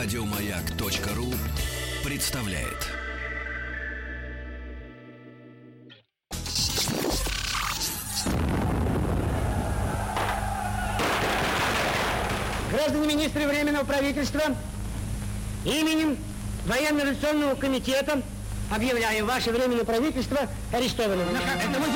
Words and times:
Радиомаяк.ру 0.00 1.34
представляет. 2.04 2.86
Граждане 12.70 13.08
министры 13.08 13.48
Временного 13.48 13.82
правительства, 13.82 14.42
именем 15.64 16.16
Военно-революционного 16.66 17.56
комитета 17.56 18.22
объявляю 18.72 19.26
ваше 19.26 19.50
Временное 19.50 19.84
правительство 19.84 20.38
арестованным. 20.72 21.26
Это 21.28 21.80
вы 21.80 21.86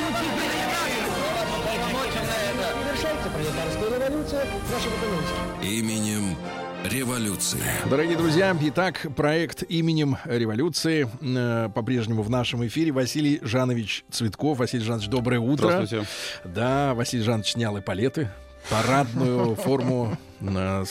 Завершается 2.82 3.30
пролетарская 3.30 3.96
революция, 3.96 4.44
документы. 4.44 5.66
Именем 5.68 6.36
революции. 6.84 7.60
Дорогие 7.88 8.16
друзья, 8.16 8.56
итак, 8.60 9.06
проект 9.16 9.62
именем 9.68 10.16
революции 10.24 11.08
э, 11.20 11.68
по-прежнему 11.74 12.22
в 12.22 12.30
нашем 12.30 12.66
эфире. 12.66 12.92
Василий 12.92 13.40
Жанович 13.42 14.04
Цветков. 14.10 14.58
Василий 14.58 14.84
Жанович, 14.84 15.08
доброе 15.08 15.40
утро. 15.40 15.68
Здравствуйте. 15.68 16.06
Да, 16.44 16.94
Василий 16.94 17.22
Жанович 17.22 17.52
снял 17.52 17.78
эполеты, 17.78 18.30
парадную 18.70 19.54
форму 19.56 20.16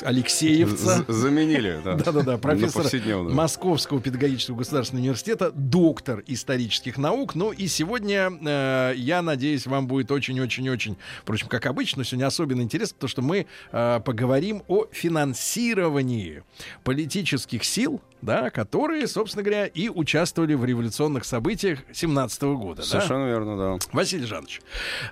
Алексеевца. 0.02 1.04
Заменили, 1.08 1.80
да. 1.84 1.96
Да-да-да, 2.05 2.38
профессор. 2.38 2.86
Московского 3.32 4.02
педагогического 4.02 4.58
государственного 4.58 5.04
университета, 5.04 5.52
доктор 5.52 6.24
исторических 6.27 6.98
наук. 6.98 7.36
Ну 7.36 7.52
и 7.52 7.68
сегодня, 7.68 8.32
э, 8.41 8.94
я 8.96 9.22
надеюсь, 9.22 9.68
вам 9.68 9.88
будет 9.88 10.12
очень-очень-очень, 10.12 10.98
впрочем, 11.22 11.48
как 11.48 11.66
обычно, 11.66 12.04
сегодня 12.04 12.27
особенно 12.27 12.62
интересно, 12.62 12.96
потому 12.96 13.10
что 13.10 13.22
мы 13.22 13.48
э, 13.72 14.00
поговорим 14.04 14.64
о 14.68 14.86
финансировании 14.91 16.43
политических 16.84 17.63
сил, 17.63 18.02
да, 18.21 18.49
которые, 18.49 19.08
собственно 19.08 19.43
говоря, 19.43 19.65
и 19.65 19.90
участвовали 19.90 20.54
в 20.54 20.63
революционных 20.63 21.26
событиях 21.26 21.80
17 21.91 22.43
года. 22.43 22.82
да? 22.82 22.88
Совершенно 22.88 23.26
верно, 23.26 23.58
да. 23.58 23.88
Василий 23.91 24.26
Жанович, 24.26 24.62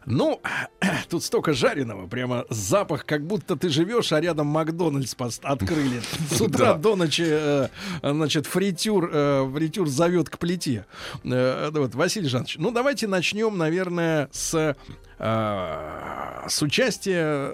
ну, 0.05 0.41
тут 1.09 1.23
столько 1.23 1.53
жареного, 1.53 2.07
прямо 2.07 2.45
запах, 2.49 3.05
как 3.05 3.25
будто 3.25 3.55
ты 3.55 3.69
живешь, 3.69 4.11
а 4.11 4.21
рядом 4.29 4.47
Макдональдс 4.47 5.15
открыли. 5.41 6.01
С 6.29 6.39
утра 6.39 6.75
до 6.75 6.95
ночи, 6.95 7.25
э, 7.25 7.67
значит, 8.03 8.45
фритюр, 8.45 9.09
э, 9.11 9.51
фритюр 9.53 9.87
зовет 9.87 10.29
к 10.29 10.37
плите. 10.37 10.85
Э, 11.23 11.69
вот, 11.71 11.95
Василий 11.95 12.29
Жанович, 12.29 12.57
ну, 12.59 12.71
давайте 12.71 13.07
начнем, 13.07 13.57
наверное, 13.57 14.29
с, 14.31 14.75
с 15.17 16.61
участия 16.61 17.53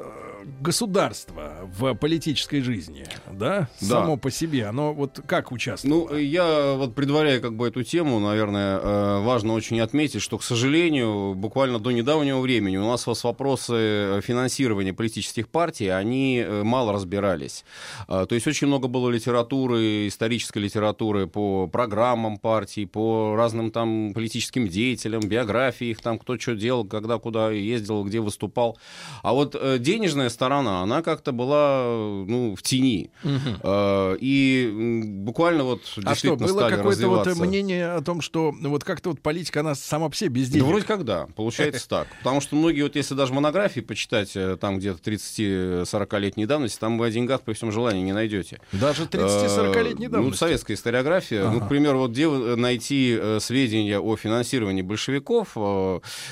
государства 0.61 1.69
в 1.77 1.93
политической 1.95 2.61
жизни, 2.61 3.05
да? 3.31 3.69
Да. 3.81 3.87
Само 3.87 4.17
по 4.17 4.31
себе. 4.31 4.65
Оно 4.65 4.93
вот 4.93 5.19
как 5.25 5.51
участвует? 5.51 6.09
Ну, 6.09 6.17
я 6.17 6.73
вот 6.73 6.95
предваряя 6.95 7.39
как 7.39 7.55
бы 7.55 7.67
эту 7.67 7.83
тему, 7.83 8.19
наверное, 8.19 8.79
э, 8.79 9.19
важно 9.21 9.53
очень 9.53 9.79
отметить, 9.79 10.21
что, 10.21 10.37
к 10.37 10.43
сожалению, 10.43 11.33
буквально 11.35 11.79
до 11.79 11.91
недавнего 11.91 12.39
времени 12.39 12.77
у 12.77 12.87
нас 12.87 13.05
вопросы 13.23 14.21
финансирования 14.23 14.93
политических 14.93 15.47
партий, 15.49 15.89
они 15.89 16.39
э, 16.39 16.63
мало 16.63 16.93
разбирались. 16.93 17.65
А, 18.07 18.25
То 18.25 18.35
есть 18.35 18.47
очень 18.47 18.67
много 18.67 18.87
было 18.87 19.09
литературы, 19.09 20.07
исторической 20.07 20.59
литературы 20.59 21.27
по 21.27 21.67
программам 21.67 22.37
партий, 22.37 22.85
по 22.85 23.35
разным 23.35 23.71
там 23.71 24.13
политическим 24.13 24.67
деятелям, 24.67 25.21
биографии 25.21 25.87
их, 25.87 26.01
там 26.01 26.19
кто 26.19 26.37
что 26.37 26.55
делал, 26.55 26.85
когда 26.85 27.17
куда 27.17 27.51
ездил, 27.51 28.03
где 28.03 28.19
выступал. 28.19 28.77
А 29.23 29.33
вот 29.33 29.55
э, 29.59 29.77
денежная 29.79 30.29
сторона, 30.35 30.81
она 30.83 31.01
как-то 31.01 31.31
была, 31.31 31.83
ну, 32.27 32.55
в 32.55 32.61
тени. 32.61 33.09
Э, 33.23 34.15
И 34.19 34.71
буквально 35.25 35.63
вот 35.63 35.81
А 36.05 36.13
что, 36.15 36.35
было 36.35 36.69
какое-то 36.69 37.07
вот 37.07 37.25
мнение 37.37 37.87
о 37.93 38.01
том, 38.01 38.21
что 38.21 38.53
ну, 38.59 38.69
вот 38.69 38.83
как-то 38.83 39.09
вот 39.09 39.19
политика, 39.21 39.61
она 39.61 39.73
сама 39.75 40.09
по 40.09 40.15
себе 40.15 40.29
без 40.29 40.47
Да 40.49 40.53
денег. 40.55 40.65
вроде 40.67 40.85
как 40.85 41.03
да, 41.05 41.27
получается 41.35 41.87
так. 41.89 42.07
Потому 42.19 42.41
что 42.41 42.55
многие, 42.55 42.83
вот 42.83 42.95
если 42.95 43.15
даже 43.15 43.33
монографии 43.33 43.79
почитать, 43.81 44.35
э, 44.35 44.57
там 44.59 44.77
где-то 44.77 44.99
30-40-летней 45.09 46.45
давности, 46.45 46.79
там 46.79 46.97
вы 46.97 47.07
о 47.07 47.11
деньгах 47.11 47.41
при 47.41 47.53
всем 47.53 47.71
желании 47.71 48.01
не 48.03 48.13
найдете. 48.13 48.59
Даже 48.71 49.03
30-40-летней 49.05 50.07
Э, 50.07 50.09
давности. 50.09 50.31
Ну, 50.31 50.33
советская 50.33 50.75
историография. 50.77 51.43
Ну, 51.49 51.57
Ага. 51.57 51.65
к 51.65 51.69
примеру, 51.69 51.99
вот 51.99 52.11
где 52.11 52.27
найти 52.27 53.19
сведения 53.39 53.99
о 53.99 54.15
финансировании 54.17 54.81
большевиков, 54.81 55.55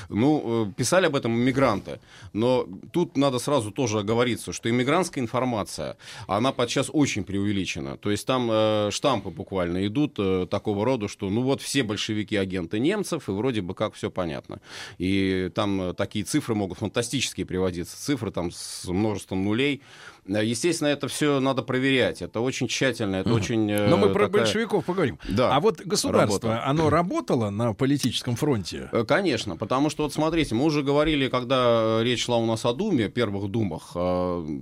ну, 0.08 0.72
писали 0.76 1.06
об 1.06 1.16
этом 1.16 1.34
иммигранты. 1.34 1.98
Но 2.32 2.66
тут 2.92 3.16
надо 3.16 3.38
сразу 3.38 3.70
тоже 3.70 3.93
оговориться, 4.00 4.52
что 4.52 4.70
иммигрантская 4.70 5.22
информация, 5.22 5.96
она 6.26 6.52
подчас 6.52 6.90
очень 6.92 7.24
преувеличена. 7.24 7.96
То 7.96 8.10
есть 8.10 8.26
там 8.26 8.48
э, 8.50 8.90
штампы 8.90 9.30
буквально 9.30 9.86
идут 9.86 10.16
э, 10.18 10.46
такого 10.50 10.84
рода, 10.84 11.08
что 11.08 11.30
ну 11.30 11.42
вот 11.42 11.60
все 11.60 11.82
большевики 11.82 12.36
агенты 12.36 12.78
немцев, 12.78 13.28
и 13.28 13.32
вроде 13.32 13.62
бы 13.62 13.74
как 13.74 13.94
все 13.94 14.10
понятно. 14.10 14.60
И 14.98 15.50
там 15.54 15.80
э, 15.80 15.94
такие 15.94 16.24
цифры 16.24 16.54
могут 16.54 16.78
фантастические 16.78 17.46
приводиться. 17.46 17.96
Цифры 17.96 18.30
там 18.30 18.50
с 18.50 18.86
множеством 18.86 19.44
нулей. 19.44 19.82
Э, 20.26 20.44
Естественно, 20.44 20.88
это 20.88 21.08
все 21.08 21.40
надо 21.40 21.62
проверять. 21.62 22.22
Это 22.22 22.40
очень 22.40 22.68
тщательно, 22.68 23.16
это 23.16 23.32
очень... 23.32 23.70
э, 23.70 23.88
Но 23.88 23.96
мы 23.96 24.08
про 24.10 24.26
такая- 24.26 24.42
большевиков 24.44 24.84
поговорим. 24.84 25.18
Да, 25.28 25.54
а 25.54 25.60
вот 25.60 25.80
государство, 25.80 26.50
работа. 26.50 26.66
оно 26.66 26.90
работало 26.90 27.50
на 27.50 27.72
политическом 27.74 28.36
фронте? 28.36 28.88
Э, 28.92 29.04
Конечно, 29.04 29.56
потому 29.56 29.90
что 29.90 30.04
вот 30.04 30.12
смотрите, 30.12 30.54
мы 30.54 30.64
уже 30.64 30.82
говорили, 30.82 31.28
когда 31.28 32.00
речь 32.02 32.24
шла 32.24 32.36
у 32.38 32.46
нас 32.46 32.64
о 32.64 32.72
Думе, 32.72 33.08
первых 33.08 33.50
Думах, 33.50 33.92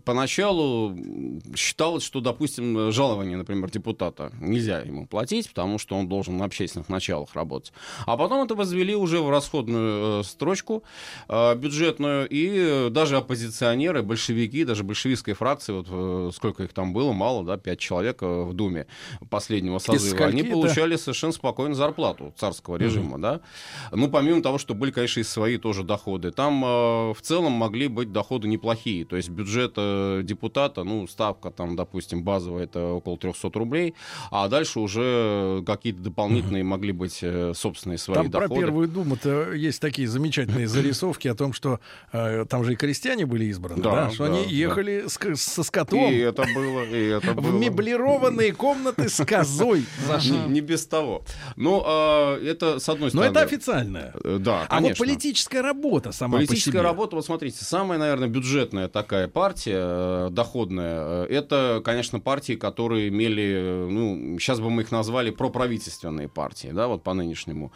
поначалу 0.05 0.97
считалось, 1.57 2.03
что, 2.03 2.21
допустим, 2.21 2.91
жалование, 2.93 3.37
например, 3.37 3.71
депутата 3.71 4.33
нельзя 4.41 4.81
ему 4.81 5.07
платить, 5.07 5.49
потому 5.49 5.79
что 5.79 5.97
он 5.97 6.09
должен 6.09 6.37
на 6.37 6.45
общественных 6.45 6.89
началах 6.89 7.35
работать. 7.35 7.73
А 8.07 8.17
потом 8.17 8.45
это 8.45 8.55
возвели 8.55 8.95
уже 8.95 9.21
в 9.21 9.31
расходную 9.31 10.25
строчку 10.25 10.83
бюджетную, 11.29 12.27
и 12.29 12.89
даже 12.91 13.17
оппозиционеры, 13.17 14.03
большевики, 14.03 14.65
даже 14.65 14.85
большевистская 14.85 15.35
фракция, 15.35 15.52
вот 15.73 15.87
э, 15.91 16.31
сколько 16.35 16.63
их 16.65 16.73
там 16.73 16.93
было, 16.93 17.13
мало, 17.13 17.45
да, 17.45 17.57
пять 17.57 17.79
человек 17.79 18.23
э, 18.23 18.27
в 18.43 18.53
Думе 18.55 18.87
последнего 19.31 19.79
созыва, 19.79 20.17
скольки, 20.17 20.33
они 20.33 20.43
да? 20.43 20.51
получали 20.51 20.97
совершенно 20.97 21.33
спокойно 21.33 21.75
зарплату 21.75 22.33
царского 22.37 22.77
режима, 22.77 23.19
да. 23.19 23.41
Ну, 23.91 24.09
помимо 24.09 24.43
того, 24.43 24.59
что 24.59 24.75
были, 24.75 24.91
конечно, 24.91 25.21
и 25.21 25.25
свои 25.25 25.59
тоже 25.59 25.83
доходы. 25.85 26.31
Там 26.31 26.65
э, 26.65 26.69
в 27.13 27.19
целом 27.23 27.53
могли 27.53 27.89
быть 27.89 28.13
доходы 28.13 28.49
неплохие. 28.49 29.05
То 29.05 29.17
есть 29.17 29.29
бюджет 29.29 29.75
э, 29.77 30.23
депутата, 30.25 30.85
ну, 30.85 31.07
ставка 31.07 31.51
там, 31.51 31.77
допустим, 31.77 32.23
базовая, 32.23 32.65
это 32.65 32.87
около 32.93 33.17
300 33.19 33.51
рублей, 33.59 33.95
а 34.31 34.49
дальше 34.49 34.81
уже 34.81 35.63
какие-то 35.67 36.01
дополнительные 36.01 36.65
могли 36.65 36.93
быть 36.93 37.19
э, 37.23 37.53
собственные 37.55 37.99
свои 37.99 38.15
Там 38.17 38.31
доходы. 38.31 38.49
про 38.55 38.61
первую 38.61 38.89
думу-то 38.89 39.53
есть 39.53 39.81
такие 39.81 40.09
замечательные 40.09 40.67
зарисовки 40.69 41.29
о 41.29 41.35
том, 41.35 41.53
что 41.53 41.81
э, 42.13 42.45
там 42.49 42.65
же 42.65 42.73
и 42.75 42.77
крестьяне 42.77 43.27
были 43.27 43.47
избраны, 43.47 43.83
да, 43.83 43.91
Да, 44.07 44.11
что 44.11 44.27
да, 44.27 44.33
они 44.35 44.45
да. 44.45 44.51
ехали 44.51 45.05
с 45.07 45.19
со 45.51 45.61
И 45.61 45.65
скотом 45.65 45.99
это 46.01 46.45
было, 46.55 46.83
и 46.85 47.09
это 47.09 47.33
в 47.33 47.37
было. 47.37 47.59
меблированные 47.59 48.53
комнаты 48.53 49.09
с 49.09 49.25
козой. 49.25 49.85
Не, 50.25 50.39
не 50.49 50.61
без 50.61 50.87
того. 50.87 51.23
Ну, 51.57 51.83
а, 51.85 52.39
это 52.43 52.79
с 52.79 52.89
одной 52.89 53.07
Но 53.13 53.21
стороны. 53.23 53.31
это 53.31 53.41
официально. 53.43 54.13
Э, 54.25 54.39
Да, 54.41 54.67
А 54.69 54.81
вот 54.81 54.97
политическая 54.99 55.61
работа 55.63 56.13
сама 56.13 56.39
Политическая 56.39 56.81
работа, 56.83 57.17
вот 57.17 57.25
смотрите, 57.25 57.65
самая, 57.65 57.99
наверное, 57.99 58.29
бюджетная 58.29 58.89
такая 58.89 59.29
партия, 59.29 59.79
э, 59.79 60.29
доходная, 60.31 61.25
э, 61.25 61.27
это, 61.31 61.81
конечно, 61.85 62.21
партии, 62.21 62.55
которые 62.55 63.09
имели, 63.09 63.87
ну, 63.91 64.39
сейчас 64.39 64.61
бы 64.61 64.71
мы 64.71 64.83
их 64.83 64.91
назвали 64.93 65.31
проправительственные 65.31 66.29
партии, 66.29 66.69
да, 66.73 66.87
вот 66.89 67.03
по 67.03 67.15
нынешнему 67.15 67.73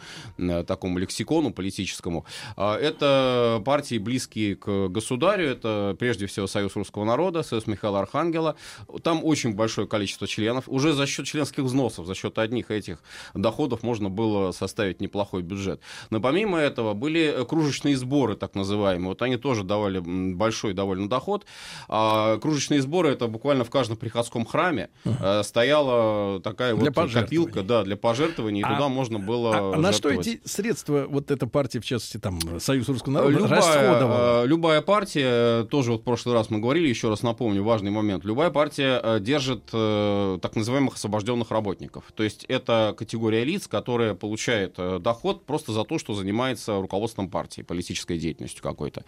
такому 0.67 0.97
лексикону 0.99 1.51
политическому. 1.51 2.25
А, 2.55 2.77
Это 2.77 3.61
партии, 3.65 3.97
близкие 3.97 4.55
к 4.55 4.87
государю, 4.89 5.47
это 5.49 5.95
прежде 5.99 6.25
всего 6.27 6.47
Союз 6.47 6.75
русского 6.75 7.03
народа, 7.05 7.43
Союз 7.57 7.67
Михаила 7.67 7.99
Архангела. 7.99 8.55
Там 9.03 9.23
очень 9.23 9.53
большое 9.53 9.87
количество 9.87 10.27
членов. 10.27 10.65
Уже 10.67 10.93
за 10.93 11.07
счет 11.07 11.25
членских 11.25 11.63
взносов, 11.63 12.05
за 12.05 12.15
счет 12.15 12.37
одних 12.37 12.71
этих 12.71 12.99
доходов 13.33 13.83
можно 13.83 14.09
было 14.09 14.51
составить 14.51 15.01
неплохой 15.01 15.41
бюджет. 15.41 15.81
Но 16.09 16.19
помимо 16.19 16.59
этого 16.59 16.93
были 16.93 17.33
э, 17.35 17.45
кружечные 17.45 17.97
сборы, 17.97 18.35
так 18.35 18.55
называемые. 18.55 19.09
Вот 19.09 19.21
они 19.21 19.37
тоже 19.37 19.63
давали 19.63 19.99
большой 19.99 20.73
довольно 20.73 21.09
доход. 21.09 21.45
А 21.87 22.37
кружечные 22.37 22.81
сборы 22.81 23.09
это 23.09 23.27
буквально 23.27 23.63
в 23.63 23.69
каждом 23.69 23.97
приходском 23.97 24.45
храме 24.45 24.89
э, 25.03 25.43
стояла 25.43 26.39
такая 26.41 26.75
Для 26.75 26.91
вот 26.91 27.11
копилка, 27.11 27.63
да, 27.63 27.83
для 27.83 27.97
пожертвований, 27.97 28.61
и 28.61 28.63
А- 28.63 28.73
туда 28.73 28.87
можно 28.89 29.19
было. 29.19 29.55
А, 29.55 29.73
а 29.75 29.77
на 29.77 29.93
что 29.93 30.09
эти 30.09 30.41
средства, 30.45 31.05
вот 31.09 31.31
эта 31.31 31.47
партия, 31.47 31.79
в 31.79 31.85
частности, 31.85 32.17
там, 32.17 32.39
Союз 32.59 32.87
русского 32.87 33.13
народа, 33.13 33.33
Любая, 33.33 33.57
расходовала? 33.57 34.43
э, 34.43 34.47
любая 34.47 34.81
партия, 34.81 35.61
э, 35.63 35.67
тоже 35.69 35.91
вот 35.91 36.01
в 36.01 36.03
прошлый 36.03 36.35
раз 36.35 36.49
мы 36.49 36.59
говорили, 36.59 36.87
еще 36.87 37.09
раз 37.09 37.23
напомню, 37.23 37.46
важный 37.55 37.91
момент. 37.91 38.25
Любая 38.25 38.49
партия 38.49 38.99
э, 39.01 39.19
держит 39.19 39.69
э, 39.73 40.39
так 40.41 40.55
называемых 40.55 40.95
освобожденных 40.95 41.51
работников. 41.51 42.05
То 42.15 42.23
есть 42.23 42.45
это 42.47 42.95
категория 42.97 43.43
лиц, 43.43 43.67
которая 43.67 44.13
получает 44.13 44.75
э, 44.77 44.99
доход 44.99 45.45
просто 45.45 45.71
за 45.71 45.83
то, 45.83 45.97
что 45.97 46.13
занимается 46.13 46.79
руководством 46.79 47.29
партии, 47.29 47.61
политической 47.61 48.17
деятельностью 48.17 48.63
какой-то. 48.63 49.05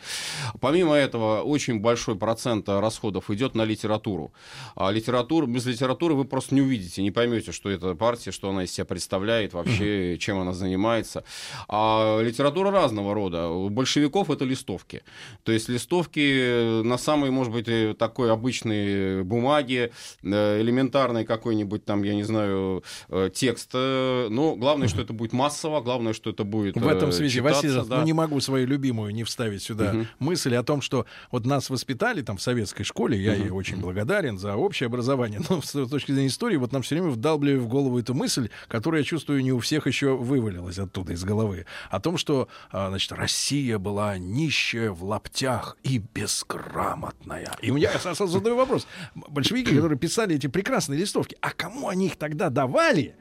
Помимо 0.60 0.96
этого, 0.96 1.42
очень 1.42 1.80
большой 1.80 2.16
процент 2.16 2.68
расходов 2.70 3.30
идет 3.30 3.56
на 3.56 3.64
литературу. 3.64 4.32
А 4.76 4.92
литература, 4.92 5.46
без 5.46 5.66
литературы 5.66 6.16
вы 6.16 6.26
просто 6.26 6.56
не 6.56 6.62
увидите, 6.62 7.02
не 7.02 7.12
поймете, 7.12 7.52
что 7.52 7.70
это 7.70 7.96
партия, 7.96 8.32
что 8.32 8.50
она 8.50 8.64
из 8.64 8.72
себя 8.72 8.86
представляет, 8.86 9.54
вообще, 9.54 10.18
чем 10.20 10.40
она 10.40 10.54
занимается. 10.54 11.24
А 11.68 12.22
литература 12.22 12.72
разного 12.72 13.14
рода. 13.14 13.48
У 13.50 13.70
большевиков 13.70 14.30
это 14.30 14.46
листовки. 14.46 15.04
То 15.44 15.52
есть 15.52 15.70
листовки 15.70 16.82
на 16.84 16.98
самой, 16.98 17.32
может 17.32 17.54
быть, 17.54 17.68
э, 17.68 17.94
такой 17.98 18.29
обычной 18.30 19.24
бумаге, 19.24 19.92
э, 20.24 20.62
элементарной 20.62 21.26
какой-нибудь 21.26 21.86
там, 21.86 22.04
я 22.04 22.16
не 22.16 22.24
знаю, 22.24 22.84
э, 23.10 23.30
текст. 23.34 23.74
Но 23.74 24.56
главное, 24.56 24.88
что 24.88 25.02
это 25.02 25.14
будет 25.14 25.34
массово, 25.34 25.82
главное, 25.82 26.14
что 26.14 26.30
это 26.30 26.44
будет 26.44 26.76
В 26.76 26.88
этом 26.88 27.12
связи, 27.12 27.40
Василий, 27.40 27.82
да. 27.88 27.98
ну 28.00 28.04
не 28.04 28.14
могу 28.14 28.40
свою 28.40 28.68
любимую 28.68 29.14
не 29.14 29.24
вставить 29.24 29.64
сюда 29.64 29.94
Мгм. 29.94 30.08
мысль 30.20 30.56
о 30.56 30.64
том, 30.64 30.82
что 30.82 31.06
вот 31.32 31.46
нас 31.46 31.70
воспитали 31.70 32.22
там 32.22 32.38
в 32.38 32.42
советской 32.42 32.84
школе, 32.84 33.20
я 33.20 33.34
ей 33.36 33.50
очень 33.50 33.78
благодарен 33.78 34.38
за 34.38 34.56
общее 34.56 34.88
образование, 34.88 35.42
но 35.50 35.62
с 35.62 35.72
точки 35.90 36.12
зрения 36.12 36.28
истории 36.28 36.58
вот 36.58 36.72
нам 36.72 36.82
все 36.82 36.96
время 36.96 37.10
вдалбливали 37.10 37.60
в 37.60 37.68
голову 37.68 38.00
эту 38.00 38.14
мысль, 38.14 38.50
которая, 38.68 39.02
я 39.02 39.06
чувствую, 39.06 39.44
не 39.44 39.52
у 39.52 39.60
всех 39.60 39.88
еще 39.88 40.16
вывалилась 40.16 40.80
оттуда 40.80 41.14
из 41.14 41.24
головы, 41.24 41.66
о 41.90 42.00
том, 42.00 42.18
что, 42.18 42.48
а, 42.72 42.90
значит, 42.90 43.12
Россия 43.12 43.78
была 43.78 44.18
нищая 44.18 44.92
в 44.92 45.04
лаптях 45.04 45.78
и 45.84 45.98
безграмотная. 46.00 47.52
И 47.62 47.72
у 47.72 47.76
меня 47.76 47.92
сразу 48.20 48.34
задаю 48.34 48.56
вопрос. 48.56 48.88
Большевики, 49.16 49.74
которые 49.76 49.98
писали 49.98 50.36
эти 50.36 50.48
прекрасные 50.48 51.00
листовки, 51.00 51.38
а 51.42 51.52
кому 51.52 51.88
они 51.88 52.08
их 52.08 52.18
тогда 52.18 52.50
давали, 52.50 53.16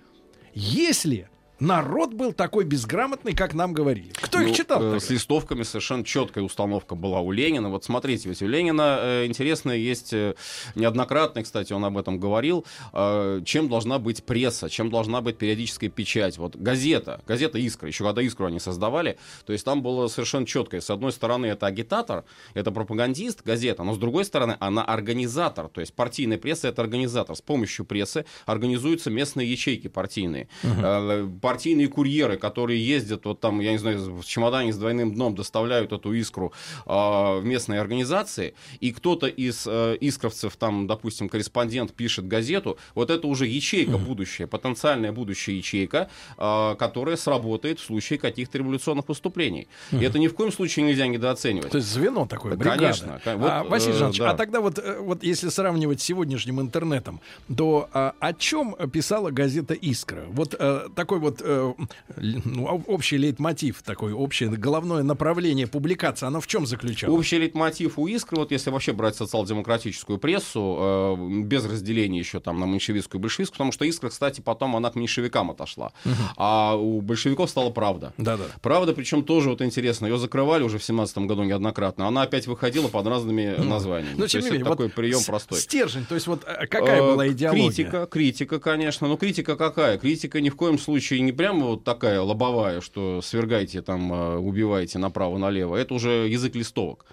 если 0.55 1.29
народ 1.61 2.15
был 2.15 2.33
такой 2.33 2.65
безграмотный, 2.65 3.35
как 3.35 3.55
нам 3.55 3.73
говорили? 3.73 4.11
Кто 4.15 4.41
их 4.41 4.49
Ну, 4.49 4.55
читал? 4.55 4.83
э? 4.83 5.01
С 5.01 5.11
листовками 5.11 5.63
совершенно 5.63 6.05
четкая 6.05 6.45
установка 6.45 6.95
была 6.95 7.21
у 7.21 7.33
Ленина. 7.33 7.69
Вот 7.69 7.85
смотрите, 7.85 8.29
ведь 8.29 8.43
у 8.43 8.47
Ленина 8.47 8.99
э, 9.01 9.27
интересно 9.27 9.73
есть 9.73 10.13
э, 10.13 10.35
неоднократно, 10.75 11.43
кстати, 11.43 11.73
он 11.73 11.85
об 11.85 11.97
этом 11.99 12.19
говорил, 12.19 12.65
э, 12.93 13.43
чем 13.45 13.69
должна 13.69 13.99
быть 13.99 14.25
пресса, 14.25 14.69
чем 14.71 14.91
должна 14.91 15.21
быть 15.21 15.39
периодическая 15.39 15.91
печать. 15.91 16.39
Вот 16.39 16.57
газета, 16.57 17.23
газета 17.27 17.59
«Искра», 17.59 17.89
еще 17.89 18.05
когда 18.05 18.23
«Искру» 18.23 18.47
они 18.47 18.61
создавали, 18.61 19.19
то 19.47 19.53
есть 19.53 19.65
там 19.65 19.83
было 19.83 20.09
совершенно 20.09 20.47
четкое. 20.47 20.81
С 20.81 20.91
одной 20.91 21.13
стороны, 21.13 21.47
это 21.47 21.67
агитатор, 21.67 22.25
это 22.55 22.71
пропагандист, 22.71 23.43
газета, 23.45 23.83
но 23.85 23.95
с 23.95 23.99
другой 23.99 24.25
стороны, 24.25 24.57
она 24.61 24.85
организатор, 24.85 25.69
то 25.69 25.81
есть 25.81 25.95
партийная 25.95 26.39
пресса— 26.39 26.69
это 26.69 26.83
организатор. 26.83 27.35
С 27.37 27.43
помощью 27.43 27.85
прессы 27.85 28.25
организуются 28.47 29.11
местные 29.11 29.51
ячейки 29.51 29.89
партийные. 29.89 30.49
Э, 30.63 31.27
партийные 31.49 31.89
курьеры, 31.89 32.37
которые 32.37 32.79
ездят 32.87 33.25
вот 33.25 33.41
там, 33.41 33.61
я 33.61 33.73
не 33.73 33.79
знаю, 33.79 34.17
в 34.21 34.25
чемодане 34.27 34.71
с 34.71 34.77
двойным 34.77 35.15
дном 35.15 35.35
доставляют 35.35 35.93
эту 35.93 36.13
искру 36.13 36.53
э, 36.85 36.91
в 36.91 37.41
местные 37.43 37.81
организации, 37.81 38.53
и 38.81 38.93
кто-то 38.93 39.27
из 39.29 39.67
э, 39.67 39.97
искровцев, 39.99 40.57
там, 40.57 40.87
допустим, 40.87 41.31
корреспондент 41.31 41.95
пишет 41.95 42.29
газету, 42.29 42.77
вот 42.95 43.09
это 43.09 43.27
уже 43.27 43.47
ячейка 43.47 43.97
будущая, 43.97 44.47
потенциальная 44.47 45.11
будущая 45.11 45.55
ячейка, 45.57 46.11
э, 46.37 46.77
которая 46.79 47.17
сработает 47.17 47.81
в 47.81 47.85
случае 47.87 48.19
каких-то 48.19 48.59
революционных 48.59 49.09
выступлений. 49.09 49.69
И 49.91 50.05
это 50.05 50.19
ни 50.19 50.29
в 50.29 50.35
коем 50.35 50.53
случае 50.53 50.85
нельзя 50.85 51.07
недооценивать. 51.07 51.71
То 51.71 51.79
есть 51.79 51.89
звено 51.89 52.27
такое, 52.27 52.53
Да, 52.53 52.59
бригада. 52.59 52.79
конечно, 52.79 53.21
кон- 53.25 53.39
вот, 53.39 53.51
а, 53.51 53.65
Василий 53.65 53.95
э, 53.95 53.99
Жанович, 53.99 54.19
да. 54.19 54.31
а 54.33 54.35
тогда 54.37 54.61
вот, 54.61 54.79
э, 54.79 54.99
вот 55.01 55.23
если 55.23 55.49
сравнивать 55.49 56.03
с 56.03 56.05
сегодняшним 56.05 56.61
интернетом, 56.61 57.23
то 57.57 57.89
а, 57.95 58.13
о 58.21 58.35
чем 58.35 58.77
писала 58.93 59.31
газета 59.31 59.73
«Искра»? 59.73 60.25
Вот 60.29 60.55
э, 60.59 60.89
такой 60.95 61.21
вот 61.21 61.38
э, 61.45 61.73
ну, 62.17 62.69
об- 62.69 62.89
общий 62.89 63.17
лейтмотив, 63.17 63.83
такой 63.83 64.13
общее 64.13 64.49
головное 64.51 65.03
направление 65.03 65.67
публикации, 65.67 66.27
оно 66.27 66.41
в 66.41 66.47
чем 66.47 66.67
заключалось? 66.67 67.19
Общий 67.19 67.39
лейтмотив 67.39 67.99
у 67.99 68.07
«Искры», 68.07 68.37
вот 68.39 68.51
если 68.53 68.71
вообще 68.71 68.93
брать 68.93 69.17
социал-демократическую 69.17 70.19
прессу, 70.19 70.77
э, 70.81 71.17
без 71.45 71.65
разделения 71.65 72.19
еще 72.19 72.41
там 72.41 72.61
на 72.61 72.65
меньшевистскую 72.65 73.21
и 73.21 73.23
большевистскую, 73.23 73.55
потому 73.57 73.73
что 73.73 73.85
«Искра», 73.85 74.09
кстати, 74.11 74.41
потом 74.41 74.77
она 74.77 74.91
к 74.91 74.95
меньшевикам 74.95 75.51
отошла. 75.51 75.93
А 76.37 76.77
у 76.77 77.01
большевиков 77.01 77.51
стала 77.51 77.71
«Правда». 77.71 78.13
Да-да. 78.19 78.45
Правда, 78.63 78.93
причем 78.93 79.25
тоже 79.25 79.51
вот 79.51 79.63
интересно, 79.63 80.07
ее 80.07 80.19
закрывали 80.19 80.63
уже 80.63 80.79
в 80.79 80.85
17 80.85 81.19
году 81.19 81.43
неоднократно, 81.45 82.07
она 82.07 82.23
опять 82.23 82.47
выходила 82.47 82.89
под 82.89 83.07
разными 83.07 83.55
названиями. 83.59 84.15
Но 84.17 84.23
То 84.25 84.29
тем 84.29 84.39
есть 84.41 84.51
не 84.51 84.57
это 84.57 84.65
менее, 84.65 84.71
такой 84.71 84.87
вот 84.87 84.95
прием 84.95 85.21
простой. 85.27 85.59
Стержень, 85.61 86.05
то 86.07 86.15
есть 86.15 86.27
вот 86.27 86.45
э, 86.47 86.67
какая 86.67 86.99
Э, 86.99 87.13
была 87.13 87.29
идеология? 87.29 87.69
Критика, 87.69 88.07
критика, 88.07 88.59
конечно. 88.59 89.07
Но 89.09 89.17
критика 89.17 89.57
какая? 89.57 89.99
Критика 89.99 90.41
ни 90.41 90.49
в 90.51 90.57
коем 90.57 90.79
случае 90.79 91.21
не 91.29 91.33
прямо 91.33 91.67
вот 91.67 91.85
такая 91.85 92.23
лобовая, 92.23 92.81
что 92.81 93.21
свергайте 93.21 93.83
там, 93.83 94.11
э, 94.11 94.37
убивайте 94.39 94.99
направо-налево. 94.99 95.77
Это 95.77 95.93
уже 95.93 96.27
язык 96.27 96.55
листовок. 96.55 97.05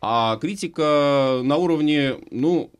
А 0.00 0.36
критика 0.36 1.40
на 1.42 1.56
уровне, 1.56 2.14
ну, 2.30 2.70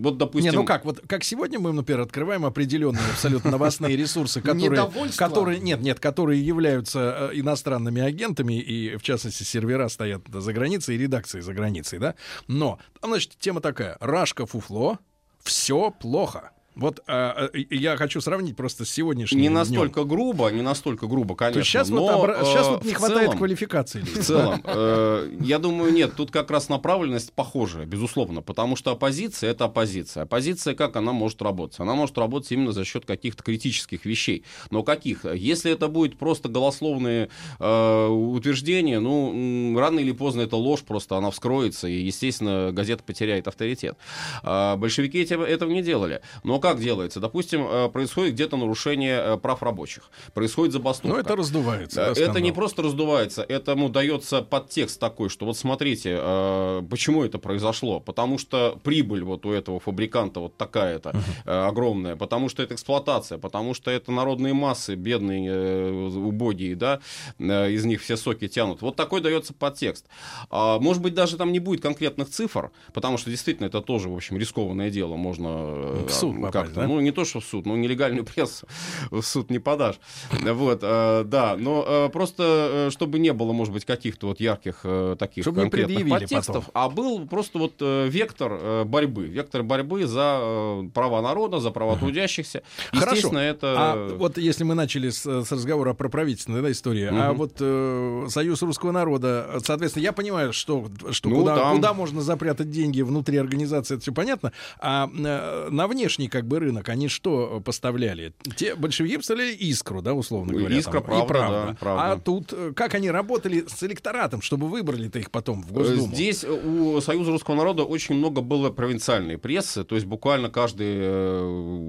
вот, 0.00 0.18
допустим... 0.18 0.52
Не, 0.52 0.56
ну 0.56 0.64
как, 0.64 0.84
вот 0.84 1.00
как 1.08 1.24
сегодня 1.24 1.58
мы, 1.58 1.72
например, 1.72 2.02
открываем 2.02 2.44
определенные 2.44 3.02
абсолютно 3.10 3.50
новостные 3.50 3.96
ресурсы, 3.96 4.40
которые, 4.42 4.88
которые, 5.16 5.58
нет, 5.58 5.80
нет, 5.80 5.98
которые 5.98 6.40
являются 6.40 7.32
э, 7.32 7.40
иностранными 7.40 8.00
агентами, 8.00 8.60
и 8.60 8.96
в 8.96 9.02
частности 9.02 9.42
сервера 9.42 9.88
стоят 9.88 10.22
за 10.28 10.52
границей, 10.52 10.94
и 10.94 10.98
редакции 10.98 11.40
за 11.40 11.52
границей, 11.52 11.98
да. 11.98 12.14
Но, 12.46 12.78
значит, 13.02 13.32
тема 13.40 13.60
такая: 13.60 13.96
Рашка 13.98 14.46
фуфло, 14.46 15.00
все 15.42 15.90
плохо. 15.90 16.52
Вот 16.74 17.02
э, 17.06 17.48
я 17.70 17.96
хочу 17.96 18.20
сравнить 18.20 18.56
просто 18.56 18.84
с 18.84 18.90
сегодняшним 18.90 19.40
Не 19.40 19.48
днем. 19.48 19.58
настолько 19.58 20.04
грубо, 20.04 20.48
не 20.50 20.62
настолько 20.62 21.06
грубо, 21.06 21.34
То 21.34 21.38
конечно. 21.38 21.58
есть 21.58 21.70
сейчас, 21.70 21.90
вот, 21.90 21.96
но, 22.10 22.24
обра- 22.24 22.44
сейчас 22.44 22.66
э, 22.66 22.70
вот 22.70 22.84
не 22.84 22.94
хватает 22.94 23.22
целом- 23.26 23.38
квалификации. 23.38 24.00
В 24.00 24.22
целом, 24.24 24.62
э, 24.64 25.36
я 25.40 25.58
думаю, 25.58 25.92
нет, 25.92 26.14
тут 26.16 26.30
как 26.30 26.50
раз 26.50 26.70
направленность 26.70 27.32
похожая, 27.34 27.84
безусловно, 27.84 28.40
потому 28.40 28.76
что 28.76 28.90
оппозиция 28.92 29.50
это 29.50 29.66
оппозиция. 29.66 30.22
Оппозиция 30.22 30.74
как 30.74 30.96
она 30.96 31.12
может 31.12 31.42
работать? 31.42 31.78
Она 31.78 31.94
может 31.94 32.16
работать 32.16 32.50
именно 32.52 32.72
за 32.72 32.84
счет 32.86 33.04
каких-то 33.04 33.42
критических 33.42 34.06
вещей. 34.06 34.44
Но 34.70 34.82
каких? 34.82 35.26
Если 35.26 35.70
это 35.70 35.88
будет 35.88 36.16
просто 36.18 36.48
голословные 36.48 37.28
э, 37.58 38.06
утверждения, 38.06 38.98
ну, 38.98 39.76
рано 39.78 39.98
или 40.00 40.12
поздно 40.12 40.40
это 40.42 40.56
ложь, 40.56 40.80
просто 40.80 41.16
она 41.16 41.30
вскроется, 41.30 41.86
и, 41.86 42.00
естественно, 42.00 42.70
газета 42.72 43.02
потеряет 43.04 43.46
авторитет. 43.46 43.96
А 44.42 44.76
большевики 44.76 45.18
этого 45.22 45.70
не 45.70 45.82
делали. 45.82 46.22
Но 46.44 46.61
как 46.62 46.80
делается? 46.80 47.20
Допустим, 47.20 47.66
э, 47.68 47.88
происходит 47.90 48.34
где-то 48.34 48.56
нарушение 48.56 49.20
э, 49.22 49.36
прав 49.36 49.62
рабочих, 49.62 50.04
происходит 50.32 50.72
забастовка. 50.72 51.16
Ну, 51.16 51.20
это 51.20 51.36
раздувается. 51.36 52.12
да, 52.14 52.20
Это 52.22 52.40
не 52.40 52.52
просто 52.52 52.82
раздувается, 52.82 53.42
этому 53.42 53.88
дается 53.90 54.42
подтекст 54.42 54.98
такой, 54.98 55.28
что 55.28 55.44
вот 55.44 55.58
смотрите, 55.58 56.16
э, 56.18 56.82
почему 56.88 57.24
это 57.24 57.38
произошло. 57.38 58.00
Потому 58.00 58.38
что 58.38 58.78
прибыль 58.82 59.24
вот 59.24 59.44
у 59.44 59.52
этого 59.52 59.80
фабриканта 59.80 60.40
вот 60.40 60.56
такая-то 60.56 61.12
огромная, 61.44 62.16
потому 62.16 62.48
что 62.48 62.62
это 62.62 62.74
эксплуатация, 62.74 63.38
потому 63.38 63.74
что 63.74 63.90
это 63.90 64.12
народные 64.12 64.54
массы, 64.54 64.94
бедные, 64.94 66.08
убогие, 66.08 66.76
да, 66.76 67.00
из 67.38 67.84
них 67.84 68.00
все 68.00 68.16
соки 68.16 68.48
тянут. 68.48 68.82
Вот 68.82 68.96
такой 68.96 69.20
дается 69.20 69.52
подтекст. 69.52 70.06
А, 70.50 70.78
может 70.78 71.02
быть, 71.02 71.14
даже 71.14 71.36
там 71.36 71.52
не 71.52 71.58
будет 71.58 71.80
конкретных 71.80 72.30
цифр, 72.30 72.70
потому 72.92 73.18
что 73.18 73.30
действительно 73.30 73.66
это 73.66 73.80
тоже, 73.80 74.08
в 74.08 74.14
общем, 74.14 74.36
рискованное 74.38 74.90
дело. 74.90 75.16
Можно 75.16 76.06
В 76.06 76.10
суд 76.10 76.51
попасть, 76.52 76.74
как-то, 76.74 76.80
да? 76.82 76.86
ну, 76.88 77.00
не 77.00 77.10
то, 77.10 77.24
что 77.24 77.40
в 77.40 77.44
суд, 77.44 77.66
но 77.66 77.76
нелегальную 77.76 78.24
прессу 78.34 78.66
в 79.10 79.22
суд 79.22 79.50
не 79.50 79.58
подашь. 79.58 79.96
Вот, 80.40 80.80
э, 80.82 81.24
да, 81.26 81.56
но 81.58 81.84
э, 81.86 82.08
просто, 82.10 82.86
э, 82.88 82.90
чтобы 82.90 83.18
не 83.18 83.32
было, 83.32 83.52
может 83.52 83.72
быть, 83.72 83.84
каких-то 83.84 84.28
вот 84.28 84.40
ярких 84.40 84.80
э, 84.84 85.16
таких 85.18 85.44
Чтобы 85.44 85.62
конкретных 85.62 86.08
подтекстов, 86.08 86.66
потом. 86.66 86.70
а 86.74 86.88
был 86.88 87.26
просто 87.26 87.58
вот 87.58 87.74
э, 87.80 88.08
вектор 88.08 88.52
э, 88.60 88.84
борьбы, 88.84 89.26
вектор 89.26 89.62
борьбы 89.62 90.06
за 90.06 90.38
э, 90.40 90.82
права 90.94 91.22
народа, 91.22 91.60
за 91.60 91.70
права 91.70 91.96
трудящихся. 91.96 92.62
Хорошо. 92.92 93.38
Это... 93.38 93.74
А 93.78 94.08
вот 94.16 94.38
если 94.38 94.64
мы 94.64 94.74
начали 94.74 95.10
с, 95.10 95.24
с 95.24 95.52
разговора 95.52 95.94
про 95.94 96.08
правительственную 96.08 96.62
да, 96.62 96.70
историю, 96.70 97.10
а 97.12 97.28
Мгм. 97.30 97.38
вот 97.38 97.52
э, 97.60 98.26
Союз 98.28 98.62
русского 98.62 98.92
народа, 98.92 99.58
соответственно, 99.64 100.02
я 100.04 100.12
понимаю, 100.12 100.52
что, 100.52 100.86
что 101.10 101.28
Ну, 101.28 101.36
куда, 101.40 101.56
там- 101.56 101.76
куда 101.76 101.94
можно 101.94 102.20
запрятать 102.20 102.70
деньги 102.70 103.02
внутри 103.02 103.38
организации, 103.38 103.94
это 103.94 104.02
все 104.02 104.12
понятно. 104.12 104.52
А 104.80 105.08
э, 105.12 105.68
на 105.70 105.86
внешний 105.86 106.28
как 106.28 106.41
бы 106.46 106.58
рынок 106.58 106.88
они 106.88 107.08
что 107.08 107.60
поставляли? 107.64 108.34
Те 108.56 108.74
большевики 108.74 109.16
поставляли 109.16 109.54
искру, 109.54 110.02
да, 110.02 110.14
условно 110.14 110.52
говоря. 110.52 110.78
Искра, 110.78 111.00
там, 111.00 111.24
и 111.24 111.26
правда, 111.26 111.66
да, 111.68 111.76
правда. 111.78 112.12
А 112.12 112.18
тут 112.18 112.52
э, 112.52 112.72
как 112.74 112.94
они 112.94 113.10
работали 113.10 113.64
с 113.66 113.82
электоратом, 113.82 114.42
чтобы 114.42 114.68
выбрали-то 114.68 115.18
их 115.18 115.30
потом 115.30 115.62
в 115.62 115.72
Госдуму? 115.72 116.14
Здесь 116.14 116.44
у 116.44 117.00
Союза 117.00 117.32
русского 117.32 117.54
народа 117.54 117.84
очень 117.84 118.14
много 118.14 118.40
было 118.40 118.70
провинциальной 118.70 119.38
прессы, 119.38 119.84
то 119.84 119.94
есть 119.94 120.06
буквально 120.06 120.50
каждый 120.50 120.94
э, 120.96 121.42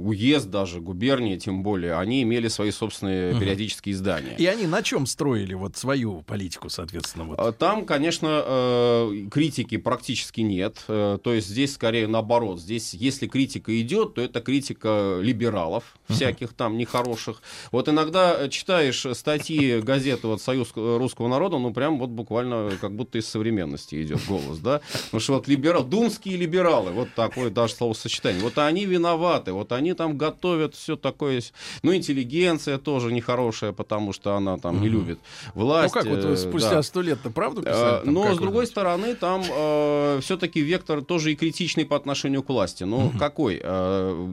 уезд, 0.05 0.50
даже 0.50 0.79
губернии, 0.81 1.38
тем 1.38 1.63
более, 1.63 1.95
они 1.95 2.24
имели 2.24 2.48
свои 2.48 2.72
собственные 2.72 3.39
периодические 3.39 3.93
издания. 3.93 4.36
И 4.38 4.45
они 4.45 4.67
на 4.67 4.81
чем 4.83 5.05
строили 5.05 5.53
вот 5.53 5.77
свою 5.77 6.22
политику, 6.22 6.69
соответственно? 6.69 7.25
Вот? 7.25 7.57
Там, 7.57 7.86
конечно, 7.86 8.43
э, 8.45 9.27
критики 9.31 9.77
практически 9.77 10.41
нет. 10.41 10.77
Э, 10.88 11.17
То 11.24 11.33
есть 11.33 11.48
здесь 11.48 11.74
скорее 11.74 12.07
наоборот. 12.07 12.60
Здесь, 12.60 12.93
если 12.93 13.27
критика 13.27 13.79
идет, 13.81 14.15
то 14.15 14.22
это 14.22 14.41
критика 14.44 15.18
либералов, 15.20 15.84
всяких 16.08 16.54
там 16.54 16.78
нехороших. 16.78 17.42
Вот 17.72 17.90
иногда 17.90 18.48
читаешь 18.50 19.06
статьи 19.14 19.80
газеты 19.82 20.28
вот 20.28 20.42
«Союз 20.42 20.72
русского 20.76 21.28
народа», 21.28 21.58
ну, 21.58 21.74
прям 21.74 21.98
вот 21.98 22.10
буквально 22.10 22.72
как 22.80 22.96
будто 22.96 23.18
из 23.18 23.28
современности 23.28 24.02
идет 24.04 24.20
голос, 24.28 24.60
да? 24.60 24.82
Потому 25.06 25.22
что 25.22 25.34
вот 25.34 25.48
либерал, 25.48 25.84
думские 25.84 26.38
либералы, 26.38 26.92
вот 26.92 27.10
такое 27.16 27.50
даже 27.50 27.74
словосочетание, 27.74 28.44
вот 28.44 28.58
они 28.60 28.86
виноваты, 28.86 29.54
вот 29.54 29.72
они 29.72 29.94
там 29.94 30.18
готовят 30.18 30.76
все 30.76 30.96
такое. 30.96 31.42
Ну, 31.82 31.96
интеллигенция 31.96 32.78
тоже 32.78 33.12
нехорошая, 33.12 33.72
потому 33.72 34.14
что 34.14 34.36
она 34.36 34.58
там 34.58 34.80
не 34.82 34.90
любит 34.90 35.20
власть. 35.56 35.96
Ну 35.96 36.02
как 36.02 36.10
вот 36.10 36.24
э, 36.24 36.38
спустя 36.38 36.76
да. 36.76 36.84
сто 36.84 37.02
лет-то 37.02 37.32
правду 37.32 37.64
Э, 37.66 37.72
писали? 37.72 38.06
там 38.06 38.14
Но, 38.14 38.34
с 38.34 38.38
другой 38.38 38.68
стороны, 38.68 39.16
там 39.16 39.44
э, 39.50 40.20
все-таки 40.22 40.62
вектор 40.62 41.04
тоже 41.04 41.32
и 41.32 41.36
критичный 41.36 41.86
по 41.86 41.96
отношению 41.96 42.44
к 42.44 42.50
власти. 42.50 42.84
Ну, 42.84 43.12
какой? 43.18 43.60
Э, 43.62 44.33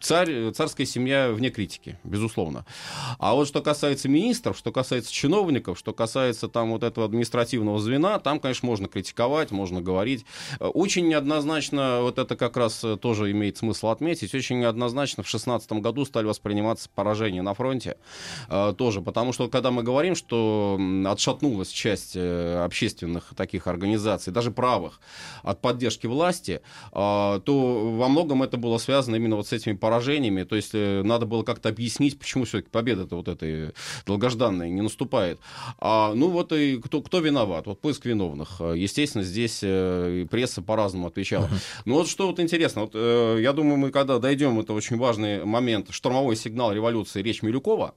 царь, 0.00 0.50
царская 0.52 0.86
семья 0.86 1.30
вне 1.30 1.50
критики, 1.50 1.98
безусловно. 2.04 2.64
А 3.18 3.34
вот 3.34 3.48
что 3.48 3.62
касается 3.62 4.08
министров, 4.08 4.56
что 4.56 4.72
касается 4.72 5.12
чиновников, 5.12 5.78
что 5.78 5.92
касается 5.92 6.48
там 6.48 6.70
вот 6.72 6.82
этого 6.82 7.06
административного 7.06 7.78
звена, 7.78 8.18
там, 8.18 8.40
конечно, 8.40 8.66
можно 8.66 8.88
критиковать, 8.88 9.50
можно 9.50 9.80
говорить. 9.80 10.24
Э, 10.60 10.66
Очень 10.66 11.08
неоднозначно, 11.08 12.00
вот 12.02 12.18
это 12.18 12.36
как 12.36 12.56
раз 12.56 12.82
э, 12.84 12.96
тоже 12.96 13.30
имеет 13.30 13.56
смысл 13.56 13.88
отметить, 13.88 14.34
очень 14.34 14.60
неоднозначно 14.60 15.22
в 15.22 15.26
2016 15.26 15.72
году 15.72 16.04
стали 16.04 16.26
восприниматься 16.26 16.88
поражения 16.94 17.42
на 17.42 17.54
фронте 17.54 17.96
э, 18.48 18.74
тоже, 18.76 19.00
потому 19.00 19.32
что 19.32 19.48
когда 19.48 19.70
мы 19.70 19.82
говорим, 19.82 20.14
что 20.14 20.78
отшатнулась 21.06 21.68
часть 21.68 22.12
э, 22.16 22.62
общественных 22.64 23.32
таких 23.36 23.66
организаций, 23.66 24.32
даже 24.32 24.50
правых, 24.50 25.00
от 25.42 25.60
поддержки 25.60 26.06
власти, 26.06 26.60
а, 26.92 27.40
то 27.40 27.92
во 27.92 28.08
многом 28.08 28.42
это 28.42 28.56
было 28.56 28.78
связано 28.78 29.16
именно 29.24 29.36
вот 29.36 29.48
с 29.48 29.52
этими 29.52 29.74
поражениями. 29.74 30.42
То 30.44 30.56
есть 30.56 30.70
э, 30.74 31.02
надо 31.02 31.26
было 31.26 31.42
как-то 31.42 31.70
объяснить, 31.70 32.18
почему 32.18 32.44
все-таки 32.44 32.70
победа-то 32.70 33.16
вот 33.16 33.28
этой 33.28 33.72
долгожданная 34.06 34.68
не 34.68 34.82
наступает. 34.82 35.40
А, 35.78 36.12
ну 36.14 36.28
вот 36.28 36.52
и 36.52 36.78
кто, 36.78 37.00
кто 37.00 37.20
виноват? 37.20 37.66
Вот 37.66 37.80
поиск 37.80 38.04
виновных. 38.04 38.60
А, 38.60 38.74
Естественно, 38.74 39.24
здесь 39.24 39.60
э, 39.62 40.22
и 40.22 40.24
пресса 40.24 40.62
по-разному 40.62 41.06
отвечала. 41.06 41.48
Ну 41.84 41.94
вот 41.94 42.08
что 42.08 42.26
вот 42.26 42.40
интересно, 42.40 42.82
вот, 42.82 42.92
э, 42.94 43.38
я 43.40 43.52
думаю, 43.52 43.76
мы 43.76 43.90
когда 43.90 44.18
дойдем, 44.18 44.60
это 44.60 44.72
очень 44.72 44.98
важный 44.98 45.44
момент, 45.44 45.88
штурмовой 45.90 46.36
сигнал 46.36 46.72
революции, 46.72 47.22
речь 47.22 47.42
Милюкова, 47.42 47.94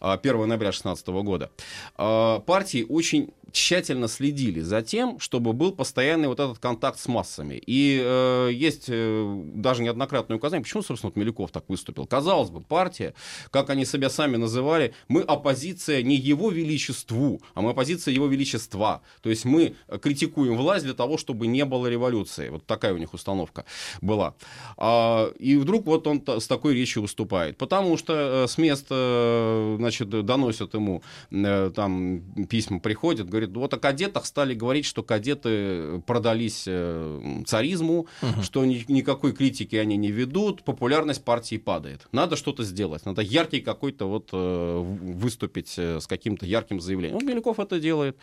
а, 0.00 0.16
1 0.16 0.46
ноября 0.46 0.70
2016 0.70 1.22
года, 1.22 1.50
а, 1.96 2.40
партии 2.40 2.86
очень 2.88 3.30
тщательно 3.52 4.08
следили 4.08 4.60
за 4.60 4.82
тем, 4.82 5.18
чтобы 5.20 5.52
был 5.52 5.72
постоянный 5.72 6.28
вот 6.28 6.40
этот 6.40 6.58
контакт 6.58 6.98
с 6.98 7.06
массами. 7.06 7.62
И 7.66 8.00
э, 8.02 8.50
есть 8.52 8.86
э, 8.88 9.42
даже 9.54 9.82
неоднократное 9.82 10.36
указание, 10.36 10.62
почему, 10.62 10.82
собственно, 10.82 11.10
вот 11.10 11.16
Милюков 11.16 11.50
так 11.50 11.68
выступил. 11.68 12.06
Казалось 12.06 12.50
бы, 12.50 12.60
партия, 12.60 13.14
как 13.50 13.70
они 13.70 13.84
себя 13.84 14.10
сами 14.10 14.36
называли, 14.36 14.94
мы 15.08 15.20
оппозиция 15.22 16.02
не 16.02 16.16
его 16.16 16.50
величеству, 16.50 17.40
а 17.54 17.60
мы 17.60 17.70
оппозиция 17.70 18.14
его 18.14 18.26
величества. 18.26 19.02
То 19.22 19.30
есть 19.30 19.44
мы 19.44 19.76
критикуем 20.00 20.56
власть 20.56 20.84
для 20.84 20.94
того, 20.94 21.18
чтобы 21.18 21.46
не 21.46 21.64
было 21.64 21.86
революции. 21.86 22.48
Вот 22.48 22.66
такая 22.66 22.94
у 22.94 22.98
них 22.98 23.14
установка 23.14 23.64
была. 24.00 24.34
А, 24.76 25.30
и 25.38 25.56
вдруг 25.56 25.86
вот 25.86 26.06
он 26.06 26.22
с 26.26 26.46
такой 26.46 26.74
речью 26.74 27.02
выступает. 27.02 27.56
Потому 27.58 27.96
что 27.96 28.44
э, 28.44 28.48
с 28.48 28.58
места, 28.58 28.94
э, 28.94 29.76
значит, 29.78 30.08
доносят 30.08 30.74
ему, 30.74 31.02
э, 31.30 31.70
там 31.74 32.22
письма 32.48 32.80
приходят, 32.80 33.28
говорит, 33.46 33.62
вот 33.62 33.74
о 33.74 33.78
кадетах 33.78 34.26
стали 34.26 34.54
говорить, 34.54 34.84
что 34.86 35.02
кадеты 35.02 36.00
продались 36.06 36.64
э, 36.66 37.42
царизму, 37.46 38.06
что 38.42 38.64
ни- 38.64 38.84
никакой 38.88 39.32
критики 39.32 39.76
они 39.76 39.96
не 39.96 40.10
ведут, 40.10 40.62
популярность 40.62 41.24
партии 41.24 41.56
падает. 41.58 42.06
Надо 42.12 42.36
что-то 42.36 42.64
сделать, 42.64 43.04
надо 43.06 43.22
яркий 43.22 43.60
какой-то 43.60 44.06
вот 44.08 44.28
э, 44.32 44.80
выступить 44.82 45.74
э, 45.78 46.00
с 46.00 46.06
каким-то 46.06 46.46
ярким 46.46 46.80
заявлением. 46.80 47.18
Ну, 47.20 47.26
Меляков 47.26 47.58
это 47.60 47.78
делает 47.80 48.16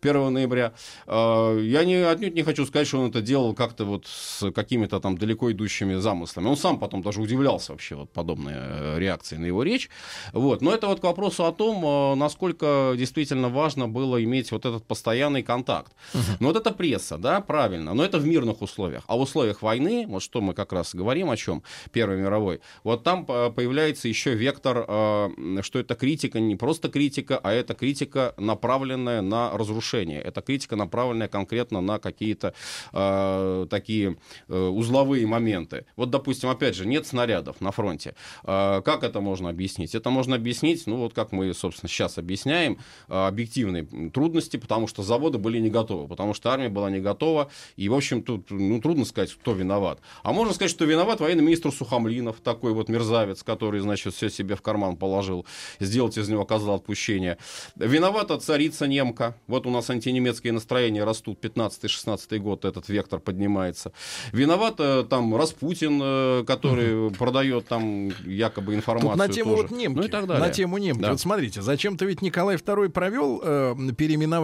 1 0.00 0.32
ноября. 0.32 0.72
Э, 1.06 1.60
Я 1.62 1.84
не, 1.84 1.94
отнюдь 1.96 2.34
не 2.34 2.42
хочу 2.42 2.66
сказать, 2.66 2.86
что 2.88 2.98
он 3.00 3.10
это 3.10 3.20
делал 3.20 3.54
как-то 3.54 3.84
вот 3.84 4.06
с 4.06 4.50
какими-то 4.52 5.00
там 5.00 5.16
далеко 5.18 5.50
идущими 5.52 5.94
замыслами. 5.96 6.46
Он 6.48 6.56
сам 6.56 6.78
потом 6.78 7.02
даже 7.02 7.20
удивлялся 7.20 7.72
вообще 7.72 7.94
вот 7.96 8.10
подобной 8.10 8.54
э, 8.56 8.98
реакции 8.98 9.36
на 9.36 9.46
его 9.46 9.62
речь. 9.62 9.88
Вот. 10.32 10.62
Но 10.62 10.72
это 10.72 10.86
вот 10.86 11.00
к 11.00 11.04
вопросу 11.04 11.44
о 11.44 11.52
том, 11.52 11.84
э, 11.84 12.14
насколько 12.16 12.94
действительно 12.96 13.48
важно 13.48 13.88
было 13.88 14.22
иметь 14.22 14.52
вот 14.52 14.57
этот 14.64 14.84
постоянный 14.86 15.42
контакт. 15.42 15.92
Но 16.40 16.48
вот 16.48 16.56
это 16.56 16.70
пресса, 16.70 17.18
да, 17.18 17.40
правильно, 17.40 17.94
но 17.94 18.04
это 18.04 18.18
в 18.18 18.26
мирных 18.26 18.62
условиях. 18.62 19.04
А 19.06 19.16
в 19.16 19.20
условиях 19.20 19.62
войны, 19.62 20.06
вот 20.08 20.22
что 20.22 20.40
мы 20.40 20.54
как 20.54 20.72
раз 20.72 20.94
говорим 20.94 21.30
о 21.30 21.36
чем, 21.36 21.62
Первой 21.92 22.16
мировой, 22.16 22.60
вот 22.84 23.04
там 23.04 23.24
э, 23.28 23.50
появляется 23.50 24.08
еще 24.08 24.34
вектор, 24.34 24.84
э, 24.88 25.62
что 25.62 25.78
это 25.78 25.94
критика, 25.94 26.40
не 26.40 26.56
просто 26.56 26.88
критика, 26.88 27.38
а 27.42 27.52
это 27.52 27.74
критика, 27.74 28.34
направленная 28.36 29.22
на 29.22 29.50
разрушение. 29.56 30.20
Это 30.20 30.40
критика, 30.40 30.76
направленная 30.76 31.28
конкретно 31.28 31.80
на 31.80 31.98
какие-то 31.98 32.54
э, 32.92 33.66
такие 33.70 34.16
э, 34.48 34.58
узловые 34.58 35.26
моменты. 35.26 35.84
Вот, 35.96 36.10
допустим, 36.10 36.48
опять 36.48 36.74
же, 36.74 36.86
нет 36.86 37.06
снарядов 37.06 37.60
на 37.60 37.70
фронте. 37.70 38.14
Э, 38.44 38.82
как 38.84 39.02
это 39.02 39.20
можно 39.20 39.50
объяснить? 39.50 39.94
Это 39.94 40.10
можно 40.10 40.36
объяснить, 40.36 40.86
ну 40.86 40.96
вот 40.96 41.14
как 41.14 41.32
мы, 41.32 41.52
собственно, 41.54 41.88
сейчас 41.88 42.18
объясняем, 42.18 42.78
объективные 43.08 43.84
трудности, 44.10 44.47
потому 44.56 44.86
что 44.86 45.02
заводы 45.02 45.38
были 45.38 45.58
не 45.58 45.70
готовы, 45.70 46.08
потому 46.08 46.34
что 46.34 46.50
армия 46.50 46.68
была 46.68 46.90
не 46.90 47.00
готова, 47.00 47.50
и, 47.76 47.88
в 47.88 47.94
общем, 47.94 48.22
тут 48.22 48.50
ну, 48.50 48.80
трудно 48.80 49.04
сказать, 49.04 49.32
кто 49.32 49.52
виноват. 49.52 50.00
А 50.22 50.32
можно 50.32 50.54
сказать, 50.54 50.70
что 50.70 50.84
виноват 50.84 51.20
военный 51.20 51.42
министр 51.42 51.72
Сухомлинов, 51.72 52.36
такой 52.40 52.72
вот 52.72 52.88
мерзавец, 52.88 53.42
который, 53.42 53.80
значит, 53.80 54.14
все 54.14 54.30
себе 54.30 54.56
в 54.56 54.62
карман 54.62 54.96
положил, 54.96 55.46
сделать 55.80 56.16
из 56.16 56.28
него 56.28 56.44
козла 56.44 56.76
отпущения. 56.76 57.38
Виновата 57.76 58.38
царица 58.38 58.86
немка. 58.86 59.36
Вот 59.46 59.66
у 59.66 59.70
нас 59.70 59.90
антинемецкие 59.90 60.52
настроения 60.52 61.04
растут, 61.04 61.44
15-16 61.44 62.38
год 62.38 62.64
этот 62.64 62.88
вектор 62.88 63.20
поднимается. 63.20 63.92
Виноват 64.32 64.76
э, 64.78 65.04
там 65.08 65.36
Распутин, 65.36 66.00
э, 66.02 66.44
который 66.46 67.10
продает 67.10 67.66
там 67.66 68.10
якобы 68.24 68.74
информацию 68.74 69.10
Тут 69.10 69.18
на 69.18 69.28
тему 69.28 69.50
тоже. 69.50 69.62
вот 69.62 69.70
немки. 69.70 69.96
Ну 69.98 70.04
и 70.04 70.08
так 70.08 70.26
далее. 70.26 70.46
На 70.46 70.52
тему 70.52 70.78
немки. 70.78 71.02
Да. 71.02 71.10
Вот 71.10 71.20
смотрите, 71.20 71.62
зачем-то 71.62 72.04
ведь 72.04 72.22
Николай 72.22 72.56
II 72.56 72.88
провел 72.90 73.40
э, 73.42 73.74
переименование 73.96 74.37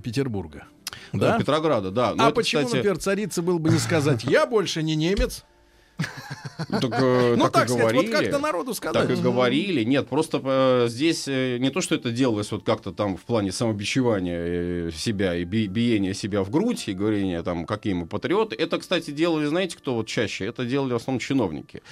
Петербурга. 0.00 0.64
Да? 1.12 1.32
Да? 1.32 1.38
Петрограда, 1.38 1.90
да. 1.90 2.14
Но 2.14 2.24
а 2.24 2.26
это, 2.28 2.36
почему, 2.36 2.62
кстати, 2.62 2.76
например, 2.76 2.98
царице 2.98 3.42
было 3.42 3.58
бы 3.58 3.70
не 3.70 3.78
сказать, 3.78 4.24
я 4.24 4.46
больше 4.46 4.82
не 4.82 4.96
немец? 4.96 5.44
Так, 6.68 6.84
э, 7.00 7.34
Ну, 7.38 7.44
так, 7.44 7.52
так 7.52 7.66
и 7.66 7.72
сказать, 7.72 7.94
вот 7.94 8.08
как-то 8.10 8.38
народу 8.38 8.74
сказать. 8.74 8.94
Так 9.08 9.16
и 9.16 9.20
говорили. 9.20 9.84
Нет, 9.84 10.08
просто 10.08 10.40
э, 10.44 10.86
здесь 10.88 11.28
э, 11.28 11.58
не 11.58 11.70
то, 11.70 11.80
что 11.80 11.94
это 11.94 12.10
делалось 12.10 12.50
вот 12.52 12.64
как-то 12.64 12.92
там 12.92 13.16
в 13.16 13.22
плане 13.22 13.52
самобичевания 13.52 14.90
себя 14.90 15.34
и 15.36 15.44
би- 15.44 15.66
биения 15.66 16.14
себя 16.14 16.42
в 16.42 16.50
грудь 16.50 16.88
и 16.88 16.92
говорения 16.92 17.42
там, 17.42 17.64
какие 17.64 17.92
мы 17.94 18.06
патриоты. 18.06 18.56
Это, 18.56 18.78
кстати, 18.78 19.10
делали, 19.10 19.46
знаете, 19.46 19.76
кто 19.76 19.94
вот 19.94 20.06
чаще? 20.06 20.46
Это 20.46 20.64
делали 20.64 20.92
в 20.92 20.96
основном 20.96 21.20
чиновники. 21.20 21.82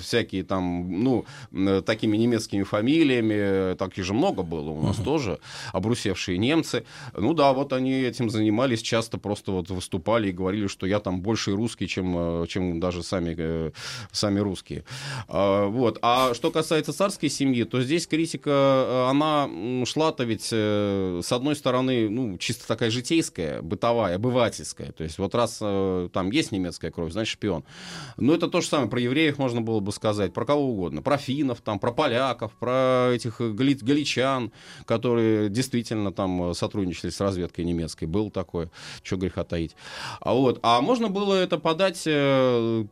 Всякие 0.00 0.44
там, 0.44 1.02
ну, 1.02 1.24
такими 1.84 2.16
немецкими 2.16 2.62
фамилиями. 2.62 3.34
э, 3.36 3.76
Таких 3.78 4.04
же 4.04 4.14
много 4.14 4.42
было 4.42 4.70
у 4.70 4.82
нас 4.82 4.96
тоже. 4.96 5.38
Обрусевшие 5.72 6.38
немцы. 6.38 6.84
Ну 7.16 7.34
да, 7.34 7.52
вот 7.52 7.72
они 7.72 7.92
этим 7.92 8.30
занимались. 8.30 8.82
Часто 8.82 9.18
просто 9.18 9.52
вот 9.52 9.70
выступали 9.70 10.28
и 10.28 10.32
говорили, 10.32 10.66
что 10.68 10.86
я 10.86 11.00
там 11.00 11.20
больше 11.20 11.52
русский, 11.56 11.88
чем, 11.88 12.46
чем 12.46 12.80
даже 12.80 13.02
сами, 13.04 13.34
э, 13.38 13.70
сами 14.12 14.40
русские. 14.40 14.84
А, 15.28 15.66
Вот. 15.66 15.98
А 16.02 16.34
что 16.34 16.50
касается 16.50 16.92
царской 16.92 17.28
семьи, 17.28 17.64
то 17.64 17.80
здесь 17.82 18.06
критика, 18.06 18.50
э, 18.50 19.10
она 19.10 19.48
шла-то 19.84 20.24
ведь, 20.24 20.48
э, 20.52 21.20
с 21.22 21.32
одной 21.32 21.56
стороны, 21.56 22.08
ну, 22.08 22.38
чисто 22.38 22.66
такая 22.66 22.90
житейская, 22.90 23.62
бытовая, 23.62 24.16
обывательская. 24.16 24.92
То 24.92 25.04
есть 25.04 25.18
вот 25.18 25.34
раз 25.34 25.58
там 25.58 26.30
есть 26.30 26.52
немецкая 26.52 26.90
кровь, 26.90 27.12
значит 27.12 27.32
шпион. 27.32 27.64
Но 28.16 28.34
это 28.34 28.48
то 28.48 28.60
же 28.60 28.68
самое. 28.68 28.88
Про 28.88 29.00
евреев 29.00 29.38
можно 29.38 29.60
было 29.60 29.80
бы 29.80 29.92
сказать, 29.92 30.32
про 30.32 30.44
кого 30.44 30.70
угодно. 30.70 31.02
Про 31.02 31.16
финнов, 31.16 31.60
там, 31.60 31.78
про 31.78 31.92
поляков, 31.92 32.52
про 32.52 33.10
этих 33.12 33.40
гали- 33.40 33.78
галичан, 33.80 34.52
которые 34.86 35.48
действительно 35.48 36.12
там 36.12 36.54
сотрудничали 36.54 37.10
с 37.10 37.20
разведкой 37.20 37.64
немецкой. 37.64 38.06
Был 38.06 38.30
такое, 38.30 38.70
что 39.02 39.16
греха 39.16 39.44
таить. 39.44 39.76
А, 40.20 40.32
вот. 40.34 40.58
а 40.62 40.80
можно 40.80 41.08
было 41.08 41.34
это 41.34 41.58
подать 41.58 42.02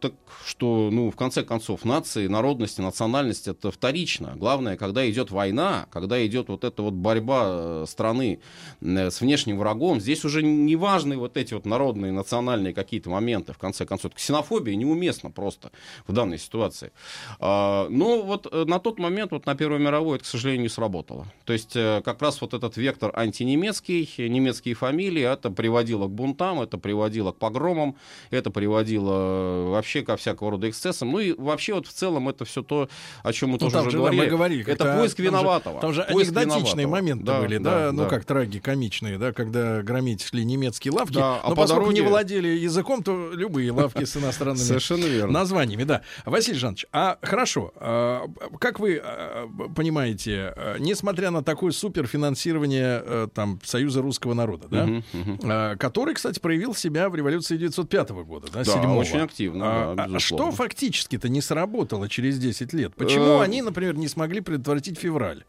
так, 0.02 0.12
что, 0.44 0.90
ну, 0.92 1.10
в 1.10 1.16
конце 1.16 1.42
концов, 1.44 1.84
нации, 1.84 2.26
народности, 2.26 2.80
национальность 2.80 3.48
это 3.48 3.70
вторично. 3.70 4.34
Главное, 4.36 4.76
когда 4.76 5.08
идет 5.08 5.30
война, 5.30 5.86
когда 5.90 6.24
идет 6.26 6.48
вот 6.48 6.64
эта 6.64 6.82
вот 6.82 6.94
борьба 6.94 7.44
э, 7.46 7.84
страны 7.88 8.40
э, 8.80 9.10
с 9.10 9.20
внешним 9.20 9.58
врагом, 9.58 10.00
здесь 10.00 10.24
уже 10.24 10.42
не 10.42 10.76
важны 10.76 11.16
вот 11.16 11.36
эти 11.36 11.54
вот 11.54 11.64
народные, 11.64 12.12
национальные 12.12 12.74
какие-то 12.74 13.10
моменты, 13.10 13.52
в 13.52 13.58
конце 13.58 13.86
концов. 13.86 14.14
Ксенофобия 14.14 14.74
неуместна 14.74 15.30
просто 15.30 15.70
в 16.06 16.12
данной 16.12 16.38
ситуации. 16.38 16.92
А, 17.38 17.88
Но 17.88 18.22
вот 18.22 18.48
э, 18.50 18.64
на 18.66 18.78
тот 18.80 18.98
момент, 18.98 19.30
вот 19.30 19.46
на 19.46 19.54
Первой 19.54 19.78
мировой, 19.78 20.16
это, 20.16 20.24
к 20.24 20.28
сожалению, 20.28 20.62
не 20.62 20.68
сработало. 20.68 21.26
То 21.44 21.52
есть 21.52 21.72
как 21.72 22.20
раз 22.20 22.40
вот 22.40 22.54
этот 22.54 22.76
вектор 22.76 23.12
антинемецкий, 23.14 24.08
немецкие 24.28 24.74
фамилии, 24.74 25.22
это 25.22 25.50
приводило 25.50 26.08
к 26.08 26.10
бунтам, 26.10 26.60
это 26.60 26.78
приводило 26.78 27.32
к 27.32 27.36
погромам, 27.36 27.96
это 28.30 28.50
приводило 28.50 29.12
э, 29.14 29.72
вообще 29.92 30.02
ко 30.02 30.16
всякого 30.16 30.50
рода 30.52 30.68
эксцессам. 30.70 31.10
Ну 31.10 31.18
и 31.18 31.32
вообще 31.36 31.74
вот 31.74 31.86
в 31.86 31.92
целом 31.92 32.28
это 32.28 32.44
все 32.44 32.62
то, 32.62 32.88
о 33.22 33.32
чем 33.32 33.50
мы 33.50 33.52
Ну, 33.54 33.58
тоже 33.58 33.80
уже 33.80 33.90
же, 33.90 33.96
говорили. 33.98 34.26
говорили, 34.26 34.64
это 34.66 34.84
поиск 34.96 35.16
там 35.16 35.24
же- 35.24 35.30
виноватого. 35.30 35.80
Там 35.80 35.92
же 35.92 36.02
Поиск 36.10 36.32
анекдотичные 36.36 36.86
виноватого. 36.86 36.90
моменты 36.90 37.24
Да, 37.24 37.40
были, 37.40 37.58
да, 37.58 37.70
да, 37.86 37.92
ну 37.92 38.02
да. 38.04 38.08
как 38.08 38.24
трагикомичные, 38.24 39.18
да, 39.18 39.32
когда 39.32 39.82
громить 39.82 40.22
шли 40.24 40.44
немецкие 40.44 40.92
лавки. 40.92 41.14
Да, 41.14 41.40
а 41.42 41.48
но 41.48 41.54
по 41.54 41.62
поскольку 41.62 41.86
дороге- 41.86 42.00
не 42.02 42.08
владели 42.08 42.48
языком, 42.48 43.02
то 43.02 43.32
любые 43.34 43.70
лавки 43.72 44.04
с 44.04 44.16
иностранными 44.16 44.64
Совершенно 44.64 45.04
верно. 45.04 45.32
названиями, 45.32 45.84
да. 45.84 46.02
Василий 46.24 46.58
Жанович, 46.58 46.86
а 46.92 47.18
хорошо, 47.22 47.72
а, 47.76 48.26
как 48.58 48.80
вы 48.80 49.00
а, 49.02 49.46
понимаете, 49.74 50.54
а, 50.56 50.78
несмотря 50.78 51.30
на 51.30 51.42
такое 51.42 51.72
суперфинансирование 51.72 53.02
а, 53.04 53.28
там 53.28 53.60
Союза 53.64 54.02
русского 54.02 54.34
народа, 54.34 54.68
да, 54.70 54.86
Мгм, 54.86 55.04
мгм. 55.12 55.38
а, 55.44 55.76
который, 55.76 56.14
кстати, 56.14 56.38
проявил 56.40 56.74
себя 56.74 57.08
в 57.08 57.14
революции 57.14 57.56
1905 57.56 58.10
года, 58.24 58.46
да, 58.52 58.60
Да, 58.60 58.64
седьмого. 58.64 58.98
очень 59.00 59.18
активно, 59.20 59.64
А, 59.72 59.94
да, 59.94 60.06
безусловно. 60.06 60.52
что 60.52 60.56
фактически-то 60.62 61.28
не 61.28 61.40
сработало 61.40 62.08
через 62.08 62.38
10 62.38 62.72
лет? 62.72 62.94
Почему 62.94 63.24
Э, 63.24 63.42
они, 63.42 63.62
например, 63.62 63.96
не 63.96 64.08
смогли 64.08 64.40
предотвратить 64.40 64.98
февраль? 64.98 65.44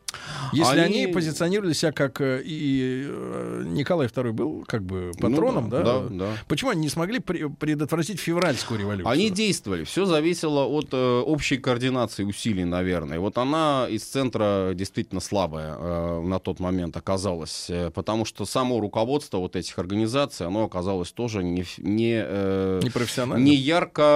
Если 0.53 0.79
они, 0.79 1.03
Они- 1.05 1.13
позиционировали 1.13 1.73
себя 1.73 1.91
как 1.91 2.21
э, 2.21 2.41
и 2.43 3.05
э, 3.07 3.63
Николай 3.65 4.07
II 4.07 4.31
был 4.31 4.63
как 4.67 4.83
бы 4.83 5.11
патроном, 5.19 5.65
Ну 5.65 5.69
да, 5.71 5.81
да, 5.83 5.99
да, 6.01 6.09
да. 6.09 6.27
Почему 6.47 6.71
они 6.71 6.81
не 6.81 6.89
смогли 6.89 7.19
пре- 7.19 7.53
предотвратить 7.55 8.19
февральскую 8.19 8.79
революцию? 8.79 9.09
Они 9.11 9.29
действовали. 9.29 9.83
Все 9.83 10.05
зависело 10.05 10.65
от 10.65 10.89
э, 10.93 11.19
общей 11.19 11.57
координации 11.57 12.23
усилий, 12.23 12.63
наверное. 12.65 13.19
Вот 13.19 13.37
она 13.37 13.87
из 13.89 14.03
центра 14.03 14.71
действительно 14.75 15.19
слабая 15.21 15.75
э, 15.77 16.21
на 16.21 16.39
тот 16.39 16.59
момент 16.59 16.95
оказалась, 16.97 17.69
э, 17.69 17.89
потому 17.91 18.25
что 18.25 18.45
само 18.45 18.79
руководство 18.79 19.37
вот 19.39 19.55
этих 19.55 19.77
организаций, 19.79 20.45
оно 20.45 20.63
оказалось 20.63 21.11
тоже 21.11 21.43
не, 21.43 21.65
не, 21.77 22.21
э, 22.25 22.79
Непрофессионально? 22.83 23.43
не 23.43 23.55
ярко 23.55 24.12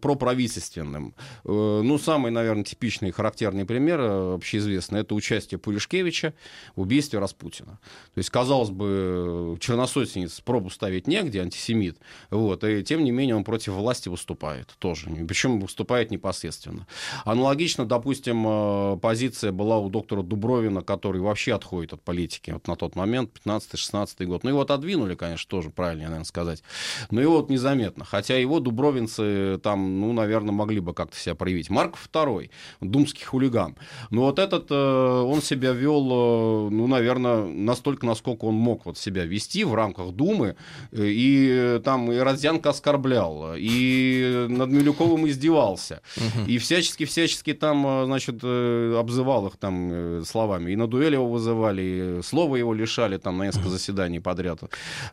проправительственным. 0.00 1.14
Э, 1.44 1.80
ну, 1.82 1.98
самый, 1.98 2.30
наверное, 2.30 2.64
типичный 2.64 3.10
характерный 3.10 3.64
пример, 3.64 4.00
э, 4.00 4.34
общеизвестный, 4.34 5.00
это 5.00 5.14
участие 5.14 5.58
Пулишкевича 5.58 6.34
в 6.74 6.82
убийстве 6.82 7.18
Распутина. 7.18 7.78
То 8.14 8.18
есть, 8.18 8.30
казалось 8.30 8.70
бы, 8.70 9.56
черносотенец 9.60 10.40
пробу 10.40 10.70
ставить 10.70 11.06
негде, 11.06 11.40
антисемит, 11.42 11.98
вот, 12.30 12.64
и 12.64 12.82
тем 12.82 13.04
не 13.04 13.10
менее 13.10 13.36
он 13.36 13.44
против 13.44 13.72
власти 13.74 14.08
выступает 14.08 14.74
тоже, 14.78 15.08
причем 15.26 15.60
выступает 15.60 16.10
непосредственно. 16.10 16.86
Аналогично, 17.24 17.86
допустим, 17.86 18.44
э, 18.46 18.98
позиция 19.00 19.52
была 19.52 19.78
у 19.78 19.90
доктора 19.90 20.22
Дубровина, 20.22 20.82
который 20.82 21.20
вообще 21.20 21.54
отходит 21.54 21.92
от 21.92 22.02
политики 22.02 22.50
вот 22.50 22.66
на 22.68 22.76
тот 22.76 22.96
момент, 22.96 23.30
15-16 23.44 24.24
год. 24.26 24.44
Ну, 24.44 24.50
его 24.50 24.60
отодвинули, 24.60 25.14
конечно, 25.14 25.48
тоже 25.48 25.70
правильно, 25.70 26.04
наверное, 26.04 26.24
сказать. 26.24 26.62
Но 27.10 27.20
его 27.20 27.36
вот 27.36 27.50
незаметно. 27.50 28.04
Хотя 28.04 28.36
его 28.36 28.60
дубровинцы 28.60 29.22
там, 29.62 30.00
ну, 30.00 30.12
наверное, 30.12 30.52
могли 30.52 30.80
бы 30.80 30.94
как-то 30.94 31.16
себя 31.16 31.34
проявить. 31.34 31.70
Марков 31.70 32.08
II, 32.12 32.50
думский 32.80 33.24
хулиган. 33.24 33.76
Но 34.10 34.22
вот 34.22 34.38
этот, 34.38 34.66
э, 34.70 34.74
он 34.74 35.42
себя 35.42 35.72
вел, 35.72 36.68
э, 36.68 36.70
ну, 36.70 36.86
наверное, 36.86 37.46
настолько, 37.46 38.06
насколько 38.06 38.44
он 38.44 38.54
мог 38.54 38.86
вот 38.86 38.98
себя 38.98 39.24
вести 39.24 39.64
в 39.64 39.74
рамках 39.74 40.12
Думы. 40.12 40.56
Э, 40.92 41.06
И 41.06 41.80
там 41.84 42.10
и 42.12 42.16
Родзянко 42.18 42.70
оскорблял, 42.70 43.54
и 43.56 44.46
над 44.48 44.70
Милюковым 44.70 45.26
издевался. 45.26 46.00
И 46.46 46.58
всячески-всячески 46.58 47.54
там, 47.54 48.06
значит, 48.06 48.42
обзывал 48.44 49.46
их 49.46 49.56
там 49.56 50.24
словами. 50.24 50.72
И 50.72 50.76
на 50.76 50.86
дуэль 50.86 51.14
его 51.14 51.28
вызывали, 51.28 51.82
и 51.82 52.22
слова 52.22 52.56
его 52.56 52.74
лишали 52.74 53.18
там 53.18 53.38
на 53.38 53.44
несколько 53.44 53.68
заседаний 53.68 54.20
подряд. 54.20 54.60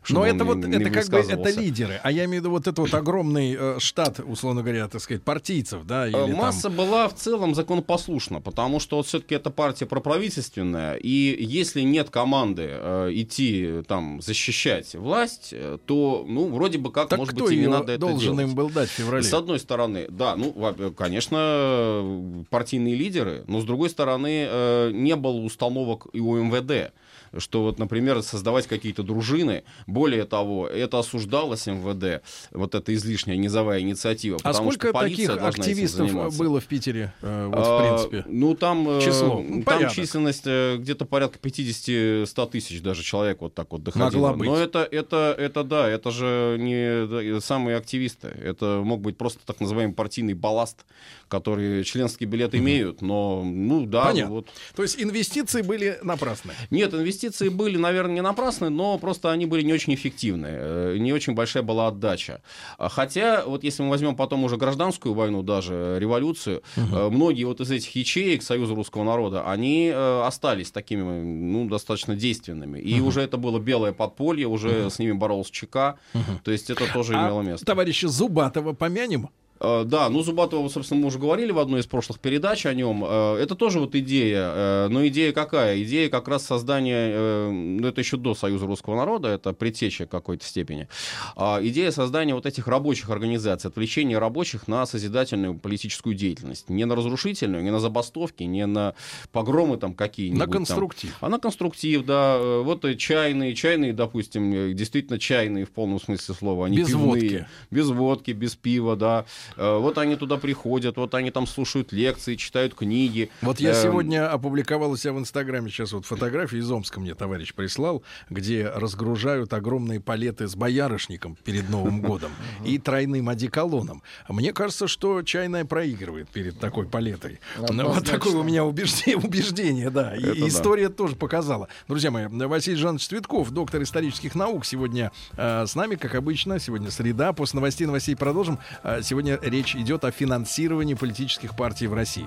Но 0.08 0.24
это 0.24 0.44
вот, 0.44 0.64
это 0.64 0.90
как 0.90 1.08
бы, 1.08 1.18
это 1.18 1.60
лидеры. 1.60 2.00
А 2.02 2.10
я 2.10 2.24
имею 2.24 2.42
в 2.42 2.44
виду 2.44 2.50
вот 2.50 2.62
этот 2.62 2.78
вот 2.78 2.94
огромный 2.94 3.56
э, 3.58 3.78
штат, 4.04 4.20
условно 4.26 4.62
говоря, 4.62 4.88
так 4.88 5.00
сказать, 5.00 5.22
партийцев, 5.22 5.84
да, 5.84 6.06
или 6.08 6.16
Э, 6.16 6.26
там- 6.26 6.36
Масса 6.36 6.70
была 6.70 7.08
в 7.08 7.14
целом 7.14 7.54
законопослушна, 7.54 8.40
потому 8.40 8.80
что 8.80 8.96
вот 8.96 9.06
все-таки 9.06 9.34
эта 9.34 9.50
партия 9.50 9.86
проправительственная, 9.86 10.94
и 10.96 11.36
если 11.44 11.80
нет 11.82 12.10
команды 12.10 12.68
э, 12.70 13.10
идти 13.12 13.82
там 13.88 14.20
защищать 14.20 14.94
власть, 14.94 15.50
э, 15.52 15.78
то, 15.86 16.24
ну, 16.28 16.48
вроде 16.52 16.78
бы 16.78 16.90
как, 16.92 17.08
Так 17.08 17.18
может 17.18 17.34
кто 17.34 17.44
быть, 17.44 17.54
и 17.54 17.60
не 17.60 17.66
надо 17.66 17.92
это 17.92 18.00
должен 18.00 18.36
делать. 18.36 18.48
им 18.50 18.54
был 18.54 18.70
дать 18.70 18.88
в 18.88 18.92
феврале? 18.92 19.22
С 19.22 19.34
одной 19.34 19.58
стороны, 19.58 20.06
да, 20.08 20.36
ну, 20.36 20.52
во- 20.54 20.90
конечно, 20.90 22.44
партийные 22.50 22.94
лидеры, 22.94 23.44
но 23.46 23.60
с 23.60 23.64
другой 23.64 23.90
стороны, 23.90 24.46
э, 24.48 24.90
не 24.92 25.16
было 25.16 25.36
установок 25.40 26.06
и 26.12 26.20
у 26.20 26.36
МВД 26.36 26.92
что 27.38 27.62
вот, 27.62 27.78
например, 27.78 28.22
создавать 28.22 28.66
какие-то 28.66 29.02
дружины. 29.02 29.64
Более 29.86 30.24
того, 30.24 30.68
это 30.68 30.98
осуждалось 30.98 31.66
МВД, 31.66 32.22
вот 32.52 32.74
эта 32.74 32.94
излишняя 32.94 33.36
низовая 33.36 33.80
инициатива. 33.80 34.38
А 34.42 34.48
потому 34.52 34.70
сколько 34.70 34.88
что 34.88 34.92
полиция 34.94 35.36
таких 35.36 35.48
активистов 35.48 36.36
было 36.36 36.60
в 36.60 36.66
Питере, 36.66 37.12
э, 37.22 37.46
вот, 37.46 37.58
А, 37.58 37.78
в 37.78 38.08
принципе? 38.08 38.30
Ну, 38.30 38.54
там, 38.54 38.88
э, 38.88 39.00
Число, 39.00 39.36
там 39.36 39.62
порядок. 39.62 39.92
численность 39.92 40.42
э, 40.46 40.76
где-то 40.78 41.04
порядка 41.04 41.38
50-100 41.38 42.50
тысяч 42.50 42.80
даже 42.82 43.02
человек 43.02 43.40
вот 43.40 43.54
так 43.54 43.70
вот 43.72 43.82
доходила. 43.82 44.28
Могла 44.28 44.32
быть. 44.34 44.48
Но 44.48 44.56
это, 44.56 44.86
это, 44.90 45.34
это 45.38 45.64
да, 45.64 45.88
это 45.88 46.10
же 46.10 46.56
не 46.58 47.40
самые 47.40 47.76
активисты. 47.76 48.28
Это 48.28 48.82
мог 48.84 49.00
быть 49.00 49.16
просто 49.16 49.40
так 49.44 49.60
называемый 49.60 49.94
партийный 49.94 50.34
балласт, 50.34 50.84
который 51.28 51.84
членские 51.84 52.28
билеты 52.28 52.58
имеют, 52.58 53.02
но, 53.02 53.42
ну 53.44 53.86
да, 53.86 54.06
Понятно. 54.06 54.34
вот. 54.34 54.48
То 54.76 54.82
есть 54.82 55.00
инвестиции 55.00 55.62
были 55.62 55.98
напрасны. 56.02 56.52
Нет, 56.70 56.94
инвестиции 56.94 57.23
были, 57.50 57.76
наверное, 57.76 58.14
не 58.14 58.22
напрасны, 58.22 58.68
но 58.70 58.98
просто 58.98 59.30
они 59.30 59.46
были 59.46 59.62
не 59.62 59.72
очень 59.72 59.94
эффективны, 59.94 60.46
э, 60.50 60.96
не 60.98 61.12
очень 61.12 61.34
большая 61.34 61.62
была 61.62 61.88
отдача. 61.88 62.42
А 62.78 62.88
Хотя, 62.88 63.44
вот 63.44 63.64
если 63.64 63.82
мы 63.82 63.90
возьмем 63.90 64.16
потом 64.16 64.44
уже 64.44 64.56
гражданскую 64.56 65.14
войну, 65.14 65.42
даже 65.42 65.74
э, 65.74 65.98
революцию, 65.98 66.62
э, 66.76 67.08
многие 67.10 67.44
вот 67.44 67.60
из 67.60 67.70
этих 67.70 67.94
ячеек 67.94 68.42
Союза 68.42 68.74
русского 68.74 69.04
народа, 69.04 69.50
они 69.50 69.90
остались 69.90 70.70
такими, 70.70 71.02
ну, 71.02 71.68
достаточно 71.68 72.14
действенными. 72.14 72.78
И 72.78 73.00
уже 73.00 73.20
это 73.20 73.36
было 73.36 73.58
белое 73.58 73.92
подполье, 73.92 74.46
уже 74.46 74.90
с 74.90 74.98
ними 74.98 75.12
боролся 75.12 75.52
ЧК, 75.52 75.96
то 76.44 76.50
есть 76.50 76.70
это 76.70 76.92
тоже 76.92 77.14
имело 77.14 77.40
А 77.40 77.44
место. 77.44 77.66
товарища 77.66 78.08
Зубатова 78.08 78.72
помянем? 78.72 79.28
Э, 79.60 79.84
Да, 79.86 80.08
ну 80.08 80.22
Зубатова, 80.22 80.68
собственно, 80.68 81.00
мы 81.00 81.06
уже 81.08 81.18
говорили 81.18 81.52
в 81.52 81.58
одной 81.58 81.80
из 81.80 81.86
прошлых 81.86 82.18
передач 82.20 82.66
о 82.66 82.74
нем. 82.74 83.04
Э, 83.06 83.36
Это 83.36 83.54
тоже 83.54 83.80
вот 83.80 83.94
идея. 83.94 84.50
э, 84.54 84.88
Но 84.90 85.06
идея 85.06 85.32
какая? 85.32 85.82
Идея 85.82 86.08
как 86.08 86.28
раз 86.28 86.44
создания, 86.44 87.50
ну 87.50 87.86
это 87.86 88.00
еще 88.00 88.16
до 88.16 88.34
Союза 88.34 88.66
русского 88.66 88.96
народа, 88.96 89.28
это 89.28 89.52
предтеча 89.52 90.06
какой-то 90.06 90.44
степени. 90.44 90.88
А 91.36 91.60
Идея 91.62 91.90
создания 91.90 92.34
вот 92.34 92.46
этих 92.46 92.66
рабочих 92.68 93.10
организаций, 93.10 93.70
отвлечения 93.70 94.18
рабочих 94.18 94.68
на 94.68 94.86
созидательную 94.86 95.54
политическую 95.58 96.14
деятельность. 96.14 96.68
Не 96.68 96.84
на 96.84 96.94
разрушительную, 96.96 97.62
не 97.62 97.70
на 97.70 97.80
забастовки, 97.80 98.42
не 98.42 98.66
на 98.66 98.94
погромы 99.32 99.76
там 99.76 99.94
какие-нибудь. 99.94 100.38
На 100.38 100.46
там. 100.46 100.52
конструктив. 100.52 101.16
А 101.20 101.28
на 101.28 101.38
конструктив, 101.38 102.04
да. 102.04 102.38
Вот 102.62 102.84
и 102.84 102.96
чайные, 102.98 103.54
чайные, 103.54 103.92
допустим, 103.92 104.74
действительно 104.74 105.18
чайные 105.18 105.64
в 105.64 105.70
полном 105.70 106.00
смысле 106.00 106.34
слова. 106.34 106.66
Они 106.66 106.78
Без 106.78 106.88
пивные. 106.88 107.06
водки. 107.06 107.46
Без 107.70 107.88
водки, 107.88 108.30
без 108.32 108.54
пива, 108.56 108.96
да. 108.96 109.24
Э, 109.56 109.78
Вот 109.78 109.98
они 109.98 110.16
туда 110.16 110.36
приходят, 110.36 110.96
вот 110.96 111.14
они 111.14 111.30
там 111.30 111.46
слушают 111.46 111.92
лекции, 111.92 112.36
читают 112.36 112.74
книги. 112.74 113.30
Вот 113.42 113.60
я 113.60 113.70
Эм, 113.70 113.82
сегодня 113.82 114.30
опубликовал 114.30 114.90
у 114.92 114.96
себя 114.96 115.12
в 115.12 115.18
Инстаграме 115.18 115.70
сейчас 115.70 115.92
вот 115.92 116.06
фотографии 116.06 116.58
из 116.58 116.70
Омска 116.70 117.00
мне 117.00 117.14
товарищ 117.14 117.54
прислал, 117.54 118.02
где 118.30 118.68
разгружают 118.68 119.52
огромные 119.52 120.00
палеты 120.00 120.46
с 120.48 120.54
боярышником 120.56 121.36
перед 121.44 121.68
Новым 121.70 122.00
годом 122.00 122.30
и 122.64 122.78
тройным 122.78 123.28
одеколоном. 123.28 124.02
Мне 124.28 124.52
кажется, 124.52 124.88
что 124.88 125.22
чайная 125.22 125.64
проигрывает 125.64 126.28
перед 126.28 126.58
такой 126.58 126.86
палетой. 126.86 127.40
Ну, 127.70 127.88
Вот 127.88 128.04
такое 128.06 128.34
у 128.36 128.42
меня 128.42 128.64
убеждение, 128.64 129.90
да. 129.90 130.14
И 130.16 130.48
история 130.48 130.88
тоже 130.88 131.16
показала. 131.16 131.68
Друзья 131.88 132.10
мои, 132.10 132.26
Василий 132.26 132.76
Жанович 132.76 133.08
Цветков, 133.08 133.50
доктор 133.50 133.82
исторических 133.82 134.34
наук, 134.34 134.64
сегодня 134.64 135.12
э, 135.36 135.66
с 135.66 135.74
нами, 135.74 135.94
как 135.96 136.14
обычно. 136.14 136.58
Сегодня 136.58 136.90
среда. 136.90 137.32
После 137.32 137.56
новостей 137.58 137.86
новостей 137.86 138.16
продолжим. 138.16 138.58
Э, 138.82 139.00
сегодня 139.34 139.50
речь 139.50 139.74
идет 139.74 140.04
о 140.04 140.10
финансировании 140.10 140.94
политических 140.94 141.56
партий 141.56 141.86
в 141.86 141.94
России. 141.94 142.26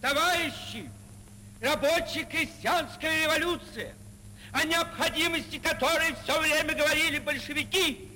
Товарищи, 0.00 0.90
рабочая 1.60 2.24
крестьянская 2.24 3.24
революция, 3.24 3.92
о 4.52 4.64
необходимости 4.64 5.58
которой 5.58 6.14
все 6.24 6.40
время 6.40 6.74
говорили 6.74 7.18
большевики, 7.18 8.08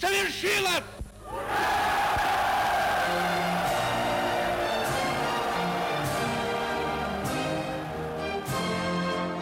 совершилась! 0.00 0.84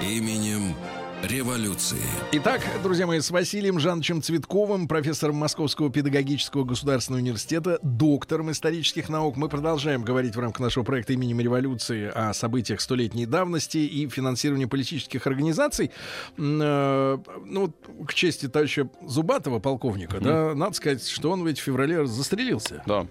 Именем 0.02 0.71
революции. 1.22 2.00
Итак, 2.32 2.60
друзья 2.82 3.06
мои, 3.06 3.20
с 3.20 3.30
Василием 3.30 3.78
Жановичем 3.78 4.22
Цветковым, 4.22 4.88
профессором 4.88 5.36
Московского 5.36 5.90
педагогического 5.90 6.64
государственного 6.64 7.22
университета, 7.22 7.78
доктором 7.82 8.50
исторических 8.50 9.08
наук, 9.08 9.36
мы 9.36 9.48
продолжаем 9.48 10.02
говорить 10.02 10.34
в 10.34 10.40
рамках 10.40 10.60
нашего 10.60 10.84
проекта 10.84 11.12
именем 11.12 11.40
революции 11.40 12.10
о 12.12 12.34
событиях 12.34 12.80
столетней 12.80 13.26
давности 13.26 13.78
и 13.78 14.08
финансировании 14.08 14.64
политических 14.64 15.26
организаций. 15.26 15.92
Э, 16.38 17.18
ну, 17.44 17.60
вот, 17.60 18.06
к 18.08 18.14
чести 18.14 18.48
товарища 18.48 18.88
Зубатова, 19.06 19.60
полковника, 19.60 20.18
да, 20.20 20.54
надо 20.54 20.74
сказать, 20.74 21.06
что 21.06 21.30
он 21.30 21.46
ведь 21.46 21.58
в 21.60 21.62
феврале 21.62 22.04
застрелился. 22.06 22.82
Да. 22.86 23.06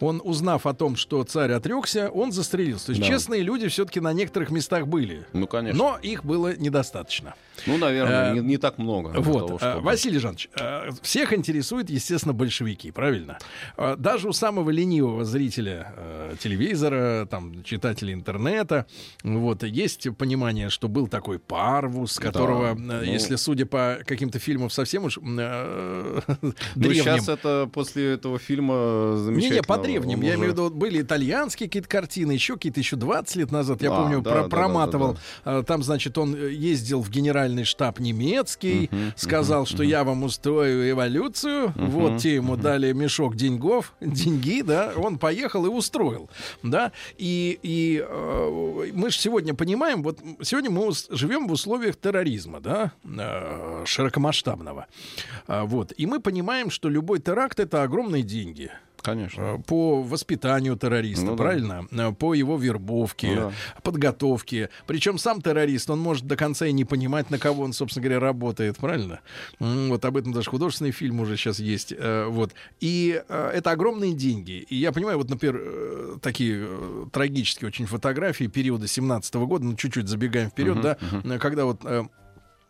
Он, 0.00 0.20
узнав 0.24 0.66
о 0.66 0.74
том, 0.74 0.96
что 0.96 1.22
царь 1.22 1.52
отрекся, 1.52 2.10
он 2.10 2.32
застрелился. 2.32 2.86
То 2.86 2.92
есть 2.92 3.02
Да. 3.02 3.08
честные 3.08 3.42
люди 3.42 3.68
все-таки 3.68 4.00
на 4.00 4.12
некоторых 4.12 4.50
местах 4.50 4.88
были. 4.88 5.26
Ну, 5.32 5.46
конечно. 5.46 5.78
Но 5.78 5.98
их 6.02 6.24
было 6.24 6.56
недостаточно. 6.56 7.34
Ну, 7.66 7.78
наверное, 7.78 8.30
Э, 8.30 8.34
не, 8.34 8.40
не 8.40 8.56
так 8.58 8.78
много. 8.78 9.08
Вот, 9.16 9.46
того, 9.46 9.54
э, 9.56 9.58
чтобы- 9.58 9.80
Василий 9.84 10.18
Жанович, 10.18 10.48
э, 10.58 10.90
всех 11.02 11.32
интересуют, 11.32 11.90
естественно, 11.90 12.32
большевики, 12.34 12.90
правильно? 12.90 13.38
Даже 13.98 14.28
у 14.28 14.32
самого 14.32 14.70
ленивого 14.70 15.24
зрителя 15.24 15.92
телевизора, 16.40 17.26
там, 17.30 17.62
читателя 17.64 18.12
интернета, 18.12 18.86
вот, 19.22 19.62
есть 19.64 20.08
понимание, 20.16 20.70
что 20.70 20.88
был 20.88 21.06
такой 21.08 21.38
Парвус, 21.38 22.18
которого, 22.18 22.72
э, 22.72 22.74
ну- 22.74 23.02
если 23.02 23.36
судя 23.36 23.66
по 23.66 23.98
каким-то 24.06 24.38
фильмам 24.38 24.70
совсем 24.70 25.04
уж 25.04 25.18
Ну, 25.22 26.54
древним... 26.74 27.02
сейчас 27.04 27.28
это 27.28 27.68
после 27.72 28.14
этого 28.14 28.38
фильма 28.38 29.16
замечательно. 29.16 29.54
Не-не, 29.54 29.62
по 29.62 29.78
древним. 29.78 30.18
он 30.18 30.24
Я 30.24 30.28
уже- 30.30 30.38
имею 30.38 30.50
в 30.50 30.52
виду, 30.54 30.70
были 30.70 31.02
итальянские 31.02 31.68
какие-то 31.68 31.88
картины, 31.88 32.32
еще 32.32 32.54
какие-то 32.54 32.80
еще 32.80 32.96
20 32.96 33.36
лет 33.36 33.50
назад. 33.52 33.82
Я 33.82 33.92
А, 33.92 33.96
помню, 34.02 34.20
да, 34.22 34.30
про- 34.32 34.42
да, 34.42 34.48
проматывал. 34.48 35.14
да, 35.44 35.58
А, 35.58 35.62
Там, 35.62 35.82
значит, 35.82 36.16
он 36.18 36.34
ездил 36.34 37.02
в 37.02 37.10
генеральный 37.10 37.51
штаб 37.64 38.00
немецкий, 38.00 38.90
сказал, 39.16 39.66
что 39.66 39.82
я 39.82 40.04
вам 40.04 40.22
устрою 40.24 40.90
эволюцию. 40.90 41.72
Вот 41.76 42.18
те 42.18 42.34
ему 42.36 42.56
дали 42.56 42.92
мешок 42.92 43.36
деньгов, 43.36 43.92
деньги, 44.00 44.62
да. 44.62 44.92
Он 44.96 45.18
поехал 45.18 45.66
и 45.66 45.68
устроил, 45.68 46.28
да. 46.62 46.92
И, 47.18 47.58
и 47.62 48.04
э, 48.06 48.90
мы 48.94 49.10
же 49.10 49.18
сегодня 49.18 49.54
понимаем, 49.54 50.02
вот 50.02 50.18
сегодня 50.42 50.70
мы 50.70 50.90
живем 51.10 51.46
в 51.46 51.52
условиях 51.52 51.96
терроризма, 51.96 52.60
да, 52.60 52.92
э, 53.04 53.84
широкомасштабного. 53.86 54.86
А, 55.46 55.64
Вот. 55.64 55.92
И 55.96 56.06
мы 56.06 56.20
понимаем, 56.20 56.70
что 56.70 56.88
любой 56.88 57.20
теракт 57.20 57.60
это 57.60 57.82
огромные 57.82 58.22
деньги 58.22 58.70
Конечно. 59.02 59.40
э, 59.42 59.58
по 59.66 60.02
воспитанию 60.02 60.76
террориста, 60.76 61.24
Ну 61.26 61.32
да. 61.36 61.42
правильно? 61.42 61.86
Э, 61.90 62.12
По 62.12 62.34
его 62.34 62.56
вербовке, 62.56 63.28
Ну 63.28 63.34
да. 63.50 63.52
подготовке. 63.82 64.70
Причем 64.86 65.18
сам 65.18 65.42
террорист, 65.42 65.90
он 65.90 65.98
может 66.00 66.26
до 66.26 66.36
конца 66.36 66.66
и 66.66 66.72
не 66.72 66.84
понимать, 66.84 67.30
на 67.30 67.38
кого 67.38 67.64
он, 67.64 67.72
собственно 67.72 68.04
говоря, 68.04 68.20
работает, 68.20 68.76
правильно? 68.78 69.20
Вот 69.58 70.04
об 70.04 70.16
этом 70.16 70.32
даже 70.32 70.48
художественный 70.50 70.92
фильм 70.92 71.20
уже 71.20 71.36
сейчас 71.36 71.58
есть. 71.58 71.92
э, 71.96 72.26
Вот. 72.28 72.52
И 72.80 73.22
это 73.28 73.70
огромные 73.72 74.14
деньги. 74.14 74.64
И 74.68 74.76
я 74.76 74.92
понимаю, 74.92 75.18
вот, 75.18 75.28
например, 75.30 76.18
такие 76.20 76.66
трагические 77.12 77.68
очень 77.68 77.86
фотографии 77.86 78.46
периода 78.46 78.86
17 78.86 79.34
года, 79.34 79.64
ну, 79.64 79.74
чуть-чуть 79.74 80.08
забегаем 80.08 80.50
вперед, 80.50 80.80
да, 80.80 80.96
э, 81.24 81.38
когда 81.38 81.64
вот 81.64 81.82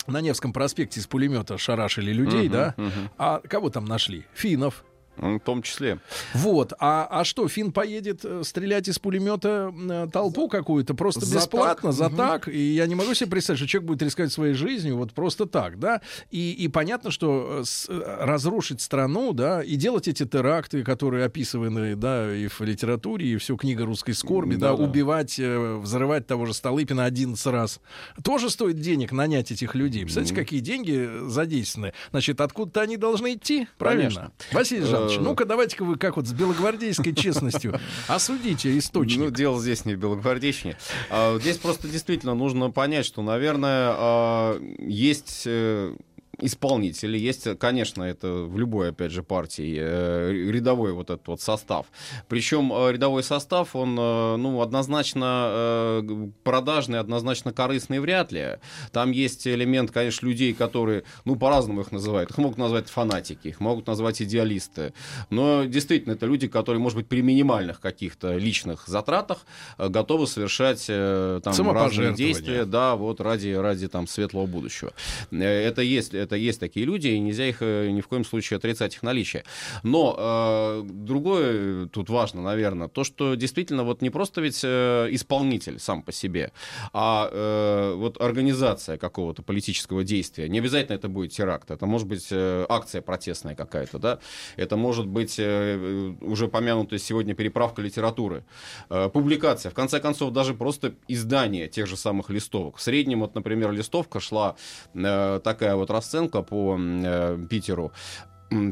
на 0.07 0.21
Невском 0.21 0.53
проспекте 0.53 0.99
из 1.01 1.07
пулемета 1.07 1.59
шарашили 1.59 2.13
людей, 2.13 2.49
да, 2.49 2.75
а 3.19 3.41
кого 3.41 3.71
там 3.71 3.85
нашли? 3.85 4.25
Финнов, 4.35 4.83
Ну, 4.85 4.92
В 5.17 5.39
том 5.41 5.63
числе. 5.63 5.99
вот, 6.35 6.73
а, 6.79 7.07
а 7.11 7.25
что, 7.25 7.47
Фин 7.47 7.71
поедет 7.73 8.25
э, 8.25 8.43
стрелять 8.45 8.89
из 8.89 8.99
пулемета 8.99 9.73
э, 9.77 10.09
толпу 10.13 10.49
какую-то 10.49 10.95
просто 10.95 11.25
За 11.27 11.37
бесплатно, 11.37 11.91
так. 11.91 12.11
за 12.11 12.17
так? 12.17 12.49
И 12.49 12.59
я 12.75 12.87
не 12.87 12.95
могу 12.95 13.13
себе 13.15 13.31
представить, 13.31 13.59
что 13.59 13.69
человек 13.69 13.89
будет 13.89 14.03
рисковать 14.03 14.33
своей 14.33 14.55
жизнью 14.55 14.97
вот 14.97 15.13
просто 15.13 15.47
так, 15.47 15.79
да? 15.79 16.01
И, 16.31 16.53
и 16.53 16.69
понятно, 16.69 17.11
что 17.11 17.59
э, 17.61 17.65
с- 17.65 17.89
разрушить 17.91 18.81
страну, 18.81 19.33
да, 19.35 19.63
и 19.63 19.77
делать 19.77 20.09
эти 20.09 20.25
теракты, 20.25 20.83
которые 20.83 21.27
описаны, 21.27 21.95
да, 21.95 22.35
и 22.35 22.49
в 22.49 22.61
литературе, 22.63 23.27
и 23.33 23.37
всю 23.37 23.57
книга 23.57 23.85
русской 23.85 24.13
скорби, 24.13 24.55
да, 24.55 24.71
Да-да. 24.73 24.83
убивать, 24.85 25.39
э, 25.39 25.77
взрывать 25.77 26.27
того 26.27 26.47
же 26.47 26.55
Столыпина 26.55 27.05
11 27.05 27.47
раз, 27.49 27.81
тоже 28.25 28.49
стоит 28.51 28.81
денег 28.81 29.13
нанять 29.13 29.53
этих 29.53 29.75
людей. 29.75 30.03
Представляете, 30.05 30.35
какие 30.35 30.61
деньги 30.61 31.09
задействованы? 31.29 31.93
Значит, 32.11 32.41
откуда-то 32.41 32.81
они 32.81 32.97
должны 32.97 33.35
идти, 33.35 33.69
правильно? 33.79 34.03
Конечно. 34.03 34.33
Василий 34.53 34.83
Э, 35.11 35.21
ну-ка 35.21 35.45
давайте-ка 35.45 35.85
вы 35.85 35.97
как 35.97 36.17
вот 36.17 36.27
с 36.27 36.33
белогвардейской 36.33 37.15
честностью 37.15 37.79
осудите 38.09 38.77
источник. 38.79 39.19
Ну, 39.19 39.31
дело 39.31 39.61
здесь 39.61 39.85
не 39.85 39.95
в 39.95 39.99
белогвардейщине. 39.99 40.77
А, 41.11 41.39
Здесь 41.39 41.59
просто 41.59 41.89
действительно 41.89 42.35
нужно 42.35 42.71
понять, 42.71 43.07
что, 43.07 43.23
наверное, 43.23 43.95
а, 43.97 44.61
есть 44.79 45.43
э, 45.47 45.95
исполнители, 46.43 47.17
есть, 47.17 47.59
конечно, 47.59 48.03
это 48.03 48.29
в 48.29 48.59
любой, 48.59 48.91
опять 48.91 49.13
же, 49.13 49.23
партии 49.23 49.77
э, 49.79 50.33
рядовой 50.51 50.93
вот 50.93 51.11
этот 51.11 51.27
вот 51.29 51.41
состав. 51.41 51.87
Причем 52.29 52.73
э, 52.73 52.93
рядовой 52.93 53.23
состав, 53.23 53.75
он, 53.77 53.97
э, 53.99 54.37
ну, 54.37 54.61
однозначно 54.61 56.03
продажный, 56.43 56.99
однозначно 56.99 57.53
корыстный 57.53 58.01
вряд 58.01 58.33
ли. 58.33 58.59
Там 58.91 59.13
есть 59.13 59.47
элемент, 59.47 59.91
конечно, 59.91 60.27
людей, 60.27 60.53
которые, 60.53 61.05
ну, 61.25 61.37
по-разному 61.37 61.81
их 61.83 61.93
называют. 61.93 62.31
Их 62.31 62.39
могут 62.39 62.59
назвать 62.59 62.89
фанатики, 62.89 63.49
их 63.49 63.61
могут 63.61 63.87
назвать 63.87 64.21
идеалисты. 64.21 64.93
Но 65.31 65.65
действительно, 65.65 66.13
это 66.13 66.27
люди, 66.27 66.49
которые, 66.49 66.81
может 66.81 66.97
быть, 66.97 67.07
при 67.07 67.23
минимальных 67.23 67.81
каких-то 67.81 68.37
личных 68.37 68.87
затратах 68.87 69.47
готовы 69.79 70.27
совершать 70.27 70.87
там 70.87 71.71
разные 71.71 72.15
действия, 72.15 72.65
да, 72.65 72.97
вот 72.97 73.21
ради, 73.21 73.51
ради 73.51 73.89
там 73.89 74.07
светлого 74.07 74.47
будущего. 74.47 74.93
Это 75.31 75.83
есть, 75.83 76.15
это 76.15 76.32
есть 76.37 76.61
такие 76.61 76.87
люди, 76.87 77.09
и 77.09 77.19
нельзя 77.19 77.49
их 77.49 77.59
э, 77.61 77.91
ни 77.91 78.01
в 78.01 78.09
коем 78.09 78.25
случае 78.25 78.57
отрицать 78.57 78.95
их 78.95 79.03
наличие. 79.03 79.45
Но 79.83 80.17
э, 80.19 80.83
другое 80.85 81.87
тут 81.87 82.11
важно, 82.11 82.43
наверное, 82.43 82.89
то, 82.89 83.05
что 83.05 83.35
действительно 83.35 83.85
вот 83.85 84.03
не 84.03 84.11
просто 84.11 84.41
ведь 84.41 84.61
э, 84.65 85.09
исполнитель 85.11 85.79
сам 85.79 86.03
по 86.03 86.13
себе, 86.13 86.53
а 86.93 87.29
э, 87.31 87.95
вот 87.97 88.21
организация 88.21 88.99
какого-то 88.99 89.43
политического 89.43 90.05
действия. 90.05 90.49
Не 90.49 90.59
обязательно 90.59 90.97
это 90.97 91.09
будет 91.09 91.33
теракт, 91.33 91.71
это 91.71 91.87
может 91.87 92.07
быть 92.07 92.29
э, 92.31 92.67
акция 92.69 93.03
протестная 93.03 93.55
какая-то, 93.55 93.99
да, 93.99 94.19
это 94.57 94.77
может 94.77 95.07
быть 95.07 95.37
э, 95.39 96.15
уже 96.21 96.49
помянутая 96.49 96.99
сегодня 96.99 97.35
переправка 97.35 97.83
литературы, 97.83 98.45
э, 98.91 99.09
публикация, 99.13 99.71
в 99.71 99.75
конце 99.75 100.01
концов, 100.01 100.33
даже 100.33 100.55
просто 100.55 100.95
издание 101.09 101.69
тех 101.69 101.87
же 101.87 101.97
самых 101.97 102.31
листовок. 102.31 102.77
В 102.77 102.83
среднем, 102.83 103.21
вот, 103.21 103.35
например, 103.35 103.73
листовка 103.73 104.21
шла 104.21 104.57
э, 104.95 105.41
такая 105.43 105.77
вот 105.77 105.91
расценка 106.13 106.43
по 106.43 106.79
э, 106.79 107.39
Питеру 107.49 107.93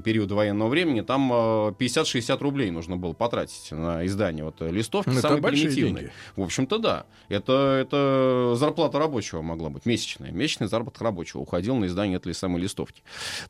периода 0.05 0.35
военного 0.35 0.69
времени, 0.69 1.01
там 1.01 1.31
э, 1.33 1.37
50-60 1.79 2.39
рублей 2.39 2.71
нужно 2.71 2.97
было 2.97 3.13
потратить 3.13 3.71
на 3.73 4.05
издание 4.07 4.45
вот 4.45 4.57
э, 4.61 4.71
листовки, 4.71 5.09
Ну, 5.11 5.19
это 5.19 5.29
самые 5.29 5.43
примитивные. 5.43 5.95
деньги. 5.95 6.13
В 6.37 6.43
общем-то, 6.43 6.79
да. 6.79 7.07
Это, 7.29 7.79
это 7.81 8.55
зарплата 8.57 8.99
рабочего 8.99 9.43
могла 9.43 9.71
быть, 9.71 9.87
месячная. 9.87 10.31
Месячный 10.33 10.69
заработок 10.69 11.03
рабочего 11.03 11.41
уходил 11.41 11.77
на 11.77 11.87
издание 11.87 12.17
этой 12.17 12.35
самой 12.35 12.61
листовки. 12.63 13.03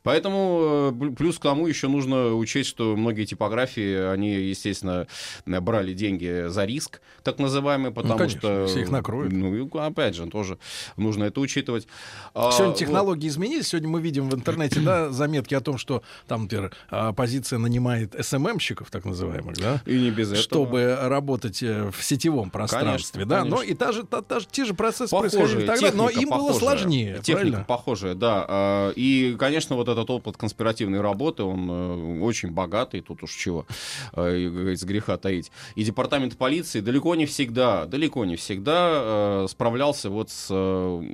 Поэтому, 0.02 0.92
э, 0.92 1.10
плюс 1.16 1.38
к 1.38 1.42
тому 1.42 1.66
еще 1.66 1.88
нужно 1.88 2.34
учесть, 2.34 2.68
что 2.68 2.96
многие 2.96 3.24
типографии, 3.24 4.10
они, 4.12 4.32
естественно, 4.34 5.06
э, 5.46 5.60
брали 5.60 5.92
деньги 5.94 6.46
за 6.48 6.64
риск, 6.64 7.00
так 7.22 7.38
называемый, 7.38 7.90
потому 7.90 8.14
Ну, 8.14 8.18
конечно, 8.18 8.38
что... 8.40 8.66
все 8.66 8.80
их 8.80 8.90
накроют. 8.90 9.32
Ну, 9.32 9.68
опять 9.78 10.14
же, 10.14 10.26
тоже 10.26 10.58
нужно 10.96 11.24
это 11.24 11.40
учитывать. 11.40 11.86
А, 12.34 12.50
Сегодня 12.50 12.68
вот. 12.68 12.78
технологии 12.78 13.28
изменились. 13.28 13.68
Сегодня 13.68 13.88
мы 13.88 14.00
видим 14.00 14.28
в 14.28 14.34
интернете 14.34 14.80
да, 14.80 15.10
заметки 15.10 15.54
о 15.54 15.60
том, 15.60 15.78
что 15.78 16.02
там, 16.26 16.42
например, 16.42 16.72
оппозиция 16.88 17.58
нанимает 17.58 18.14
СММщиков, 18.24 18.90
так 18.90 19.04
называемых, 19.04 19.56
да, 19.56 19.80
И 19.86 19.98
не 19.98 20.10
без 20.10 20.28
этого. 20.28 20.42
чтобы 20.42 20.98
работать 21.02 21.62
э, 21.62 21.90
в 21.90 22.02
сетевом 22.02 22.50
пространстве. 22.50 23.24
Конечно, 23.24 23.26
да? 23.26 23.38
конечно. 23.40 23.56
Но 23.56 23.62
и 23.62 23.74
та 23.74 23.92
же, 23.92 24.04
та, 24.04 24.22
та 24.22 24.40
же- 24.40 24.46
те 24.50 24.64
же 24.64 24.74
процессы 24.74 25.10
Похожие, 25.10 25.40
происходили 25.66 25.66
тогда, 25.90 25.90
но 25.96 26.08
им 26.10 26.28
было 26.28 26.38
похожая. 26.48 26.58
сложнее. 26.58 27.14
Техника 27.18 27.34
правильно? 27.36 27.64
похожая, 27.66 28.14
да. 28.14 28.46
А, 28.48 28.90
И, 28.96 29.36
конечно, 29.38 29.76
вот 29.76 29.88
этот 29.88 30.08
опыт 30.10 30.36
конспиративной 30.36 31.00
работы, 31.00 31.42
он 31.42 31.68
э, 31.70 32.20
очень 32.22 32.50
богатый, 32.50 33.00
тут 33.00 33.22
уж 33.22 33.34
чего, 33.34 33.66
э, 34.14 34.48
говорится, 34.48 34.86
греха 34.86 35.16
таить. 35.16 35.50
И 35.74 35.84
департамент 35.84 36.36
полиции 36.36 36.80
далеко 36.80 37.14
не 37.14 37.26
всегда, 37.26 37.86
далеко 37.86 38.24
не 38.24 38.36
всегда 38.36 39.46
справлялся 39.48 40.10
вот 40.10 40.30
с 40.30 40.50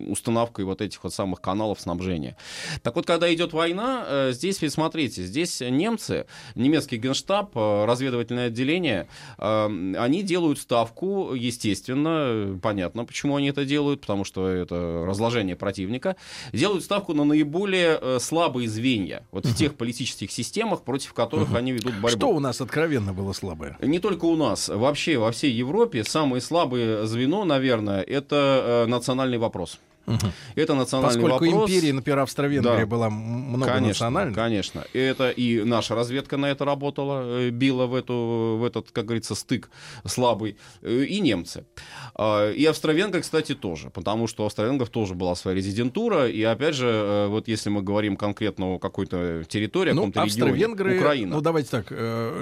установкой 0.09 0.64
вот 0.64 0.81
этих 0.81 1.03
вот 1.05 1.12
самых 1.14 1.40
каналов 1.40 1.81
снабжения. 1.81 2.37
Так 2.83 2.97
вот, 2.97 3.07
когда 3.07 3.33
идет 3.33 3.53
война, 3.53 4.31
здесь 4.33 4.61
ведь 4.62 4.73
смотрите, 4.73 4.95
здесь 5.04 5.61
немцы, 5.61 6.26
немецкий 6.54 6.96
генштаб, 6.96 7.56
э, 7.56 7.85
разведывательное 7.85 8.46
отделение, 8.46 9.09
э, 9.38 9.94
они 9.98 10.22
делают 10.22 10.59
ставку, 10.59 11.35
естественно, 11.35 12.59
понятно, 12.62 13.04
почему 13.04 13.37
они 13.37 13.48
это 13.48 13.64
делают, 13.64 14.00
потому 14.00 14.24
что 14.24 14.48
это 14.48 15.04
разложение 15.06 15.56
противника, 15.56 16.16
делают 16.52 16.85
ставку 16.85 17.14
на 17.14 17.24
наиболее 17.24 17.98
э, 18.00 18.18
слабые 18.20 18.68
звенья 18.68 19.24
вот 19.30 19.46
в 19.46 19.54
тех 19.54 19.74
политических 19.74 20.30
системах, 20.30 20.82
против 20.82 21.12
которых 21.12 21.54
они 21.54 21.72
ведут 21.72 21.94
борьбу. 21.94 22.18
Что 22.18 22.28
у 22.28 22.40
нас 22.40 22.61
откровенно 22.61 23.12
было 23.12 23.32
слабое? 23.32 23.76
Не 23.80 23.98
только 23.98 24.24
у 24.24 24.37
нас, 24.37 24.68
вообще 24.68 25.18
во 25.18 25.30
всей 25.30 25.52
Европе 25.52 26.04
самое 26.04 26.40
слабое 26.40 27.06
звено, 27.06 27.44
наверное, 27.44 28.02
это 28.02 28.87
национальный 28.88 29.38
вопрос. 29.38 29.78
Это 30.55 30.75
национальный 30.75 31.21
Поскольку 31.23 31.47
вопрос. 31.51 31.71
империя, 31.71 31.92
например, 31.92 32.19
Австро-Венгрия 32.21 32.81
Да. 32.81 32.87
была 32.87 33.07
м- 33.09 33.12
много 33.12 33.66
Конечно, 33.66 34.33
конечно. 34.35 34.85
И 34.92 34.99
это 34.99 35.31
и 35.31 35.62
наша 35.64 35.95
разведка 35.95 36.37
на 36.37 36.47
это 36.47 36.64
работала, 36.64 37.23
э, 37.25 37.51
била 37.51 37.87
в, 37.87 37.95
эту, 37.95 38.57
в 38.61 38.64
этот, 38.64 38.90
как 38.92 39.05
говорится, 39.07 39.35
стык 39.35 39.71
слабый, 40.05 40.57
э, 40.83 41.05
и 41.05 41.21
немцы. 41.21 41.64
А, 42.14 42.51
И 42.53 42.64
австро-венгры, 42.64 43.21
кстати, 43.21 43.55
тоже, 43.55 43.90
потому 43.90 44.27
что 44.29 44.45
у 44.45 44.47
австро-венгров 44.47 44.88
тоже 44.90 45.14
была 45.14 45.35
своя 45.35 45.57
резидентура, 45.57 46.29
и 46.29 46.42
опять 46.42 46.75
же, 46.75 46.87
э, 46.88 47.27
вот 47.29 47.49
если 47.49 47.71
мы 47.71 47.83
говорим 47.83 48.16
конкретно 48.16 48.75
о 48.75 48.79
какой-то 48.79 49.45
территории, 49.49 49.90
о 49.90 49.95
Ну, 49.95 50.12
каком-то 50.12 50.47
регионе, 50.47 50.66
Украина. 50.99 51.35
ну 51.37 51.40
давайте 51.40 51.71
так, 51.71 51.90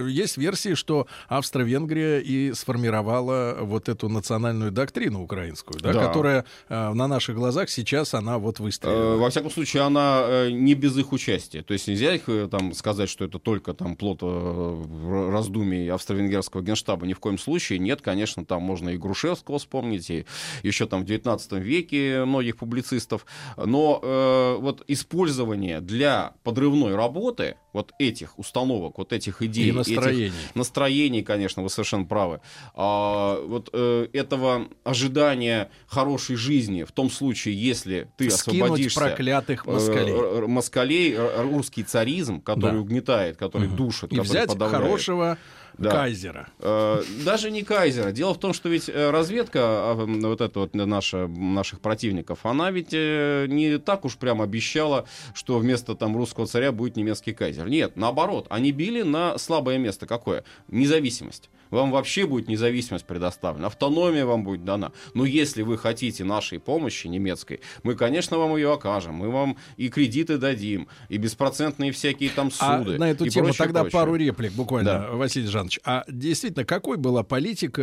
есть 0.08 0.36
версии, 0.36 0.74
что 0.74 1.06
Австро-Венгрия 1.28 2.20
и 2.20 2.52
сформировала 2.52 3.58
вот 3.62 3.88
эту 3.88 4.08
национальную 4.08 4.70
доктрину 4.70 5.22
украинскую, 5.22 5.78
да, 5.80 5.92
Да. 5.92 6.06
которая 6.06 6.44
на 6.68 7.06
наших 7.08 7.34
глазах 7.36 7.53
сейчас 7.70 8.14
она 8.14 8.38
вот 8.38 8.60
Э, 8.60 8.62
выстрелила. 8.62 9.16
Во 9.16 9.30
всяком 9.30 9.50
случае, 9.50 9.82
она 9.82 10.24
э, 10.26 10.50
не 10.50 10.74
без 10.74 10.96
их 10.96 11.12
участия. 11.12 11.62
То 11.62 11.72
есть 11.72 11.88
нельзя 11.88 12.14
их 12.14 12.28
э, 12.28 12.48
там 12.50 12.72
сказать, 12.72 13.08
что 13.08 13.24
это 13.24 13.38
только 13.38 13.74
там 13.74 13.96
плод 13.96 14.18
э, 14.22 15.30
раздумий 15.32 15.90
австро-венгерского 15.90 16.62
генштаба. 16.62 17.06
Ни 17.06 17.12
в 17.12 17.20
коем 17.20 17.38
случае. 17.38 17.78
Нет, 17.78 18.00
конечно, 18.00 18.44
там 18.44 18.62
можно 18.62 18.90
и 18.90 18.96
Грушевского 18.96 19.58
вспомнить, 19.58 20.10
и 20.10 20.26
еще 20.62 20.86
там 20.86 21.02
в 21.02 21.04
19 21.04 21.52
веке 21.52 22.24
многих 22.24 22.56
публицистов. 22.56 23.26
Но 23.56 24.00
э, 24.02 24.56
вот 24.60 24.84
использование 24.88 25.80
для 25.80 26.34
подрывной 26.42 26.94
работы 26.94 27.56
вот 27.74 27.92
этих 27.98 28.38
установок, 28.38 28.98
вот 28.98 29.12
этих 29.12 29.42
идей, 29.42 29.66
И 29.66 29.68
этих 29.68 29.76
настроений. 29.76 30.32
настроений, 30.54 31.22
конечно, 31.22 31.62
вы 31.62 31.68
совершенно 31.68 32.04
правы. 32.04 32.40
А, 32.74 33.44
вот 33.44 33.68
э, 33.72 34.06
этого 34.12 34.68
ожидания 34.84 35.70
хорошей 35.86 36.36
жизни 36.36 36.84
в 36.84 36.92
том 36.92 37.10
случае, 37.10 37.43
если 37.52 38.08
ты 38.16 38.30
Скинуть 38.30 38.60
освободишься 38.62 39.00
проклятых 39.00 39.66
э, 39.66 39.70
москалей. 39.70 40.46
москалей, 40.46 41.16
русский 41.42 41.82
царизм, 41.84 42.40
который 42.40 42.72
Да. 42.72 42.78
угнетает, 42.78 43.36
который 43.36 43.68
душит, 43.68 44.12
И 44.12 44.16
который 44.16 44.28
взять 44.28 44.48
подавляет. 44.48 44.82
хорошего 44.84 45.38
Да. 45.78 45.90
кайзера. 45.90 46.48
Э, 46.60 47.02
Даже 47.24 47.50
не 47.50 47.62
Кайзера. 47.62 48.12
Дело 48.12 48.34
в 48.34 48.38
том, 48.38 48.52
что 48.52 48.68
ведь 48.68 48.88
э, 48.88 49.10
разведка, 49.10 49.60
а, 49.62 49.94
вот 49.94 50.40
это 50.40 50.60
вот 50.60 50.74
наша, 50.74 51.26
наших 51.26 51.80
противников, 51.80 52.40
она 52.46 52.70
ведь 52.70 52.90
э, 52.92 53.46
не 53.48 53.78
так 53.78 54.04
уж 54.04 54.16
прям 54.16 54.40
обещала, 54.40 55.06
что 55.34 55.58
вместо 55.58 55.94
там 55.94 56.16
русского 56.16 56.46
царя 56.46 56.72
будет 56.72 56.96
немецкий 56.96 57.32
кайзер. 57.32 57.68
Нет, 57.68 57.96
наоборот, 57.96 58.46
они 58.50 58.72
били 58.72 59.02
на 59.02 59.36
слабое 59.38 59.78
место. 59.78 60.06
Какое? 60.06 60.44
Независимость. 60.68 61.50
Вам 61.70 61.90
вообще 61.90 62.26
будет 62.26 62.46
независимость 62.46 63.04
предоставлена, 63.04 63.66
автономия 63.66 64.24
вам 64.26 64.44
будет 64.44 64.64
дана. 64.64 64.92
Но 65.14 65.24
если 65.24 65.62
вы 65.62 65.76
хотите 65.76 66.22
нашей 66.22 66.60
помощи 66.60 67.08
немецкой, 67.08 67.60
мы, 67.82 67.96
конечно, 67.96 68.38
вам 68.38 68.54
ее 68.54 68.72
окажем. 68.72 69.14
Мы 69.14 69.30
вам 69.30 69.56
и 69.76 69.88
кредиты 69.88 70.36
дадим, 70.38 70.86
и 71.08 71.16
беспроцентные 71.16 71.90
всякие 71.90 72.30
там 72.30 72.50
А 72.60 72.78
суды. 72.78 72.98
на 72.98 73.10
эту 73.10 73.28
тему 73.28 73.46
прочее, 73.46 73.58
тогда 73.58 73.80
прочее. 73.80 74.00
пару 74.00 74.14
реплик 74.14 74.52
буквально, 74.52 74.84
Да. 74.92 75.10
Василий 75.12 75.48
Жанович. 75.64 75.80
А 75.84 76.04
действительно, 76.08 76.64
какой 76.64 76.96
была 76.96 77.22
политика 77.22 77.82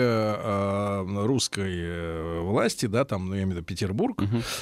э, 1.06 1.26
русской 1.26 1.74
э, 1.76 2.40
власти, 2.42 2.86
да, 2.86 3.06
там, 3.06 3.28
ну, 3.30 3.36
я 3.36 3.44
имею 3.44 3.54
в 3.54 3.58
виду 3.58 3.66
Петербург, 3.66 4.22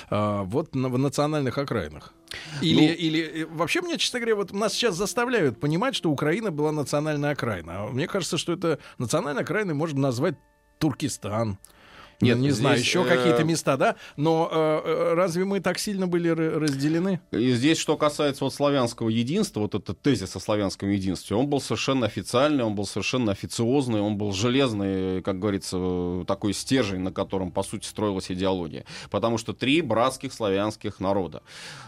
э, 0.09 0.41
вот 0.45 0.75
на- 0.75 0.89
в 0.89 0.97
национальных 0.97 1.57
окраинах? 1.57 2.13
Или, 2.61 2.87
Ну- 2.87 2.93
или 2.93 3.43
э, 3.43 3.45
вообще 3.45 3.81
мне, 3.81 3.97
честно 3.97 4.19
говоря, 4.19 4.35
вот 4.35 4.53
нас 4.53 4.73
сейчас 4.73 4.95
заставляют 4.95 5.59
понимать, 5.59 5.95
что 5.95 6.09
Украина 6.11 6.51
была 6.51 6.71
национальная 6.71 7.31
окраина. 7.31 7.83
А 7.85 7.87
мне 7.89 8.07
кажется, 8.07 8.37
что 8.37 8.53
это 8.53 8.79
национальной 8.97 9.41
окраиной 9.43 9.73
можно 9.73 9.99
назвать 9.99 10.35
Туркестан. 10.79 11.57
Нет, 12.21 12.37
Нет, 12.37 12.45
не 12.47 12.51
знаю, 12.51 12.77
здесь, 12.77 12.87
еще 12.87 13.03
э, 13.03 13.07
какие-то 13.07 13.43
места, 13.45 13.77
да? 13.77 13.95
Но 14.17 14.49
э, 14.51 14.81
э, 14.83 15.13
разве 15.13 15.45
мы 15.45 15.61
так 15.61 15.79
сильно 15.79 16.05
были 16.05 16.29
разделены? 16.29 17.21
И 17.31 17.51
здесь, 17.53 17.77
что 17.77 17.95
касается 17.95 18.43
вот 18.43 18.53
славянского 18.53 19.07
единства, 19.07 19.61
вот 19.61 19.75
этот 19.75 20.01
тезис 20.01 20.35
о 20.35 20.39
славянском 20.39 20.89
единстве, 20.89 21.37
он 21.37 21.47
был 21.47 21.61
совершенно 21.61 22.05
официальный, 22.05 22.65
он 22.65 22.75
был 22.75 22.85
совершенно 22.85 23.31
официозный, 23.31 24.01
он 24.01 24.17
был 24.17 24.33
железный, 24.33 25.21
как 25.21 25.39
говорится, 25.39 26.25
такой 26.27 26.53
стержень, 26.53 26.99
на 26.99 27.13
котором, 27.13 27.51
по 27.51 27.63
сути, 27.63 27.85
строилась 27.85 28.29
идеология. 28.29 28.85
Потому 29.09 29.37
что 29.37 29.53
три 29.53 29.81
братских 29.81 30.33
славянских 30.33 30.99
народа. 30.99 31.41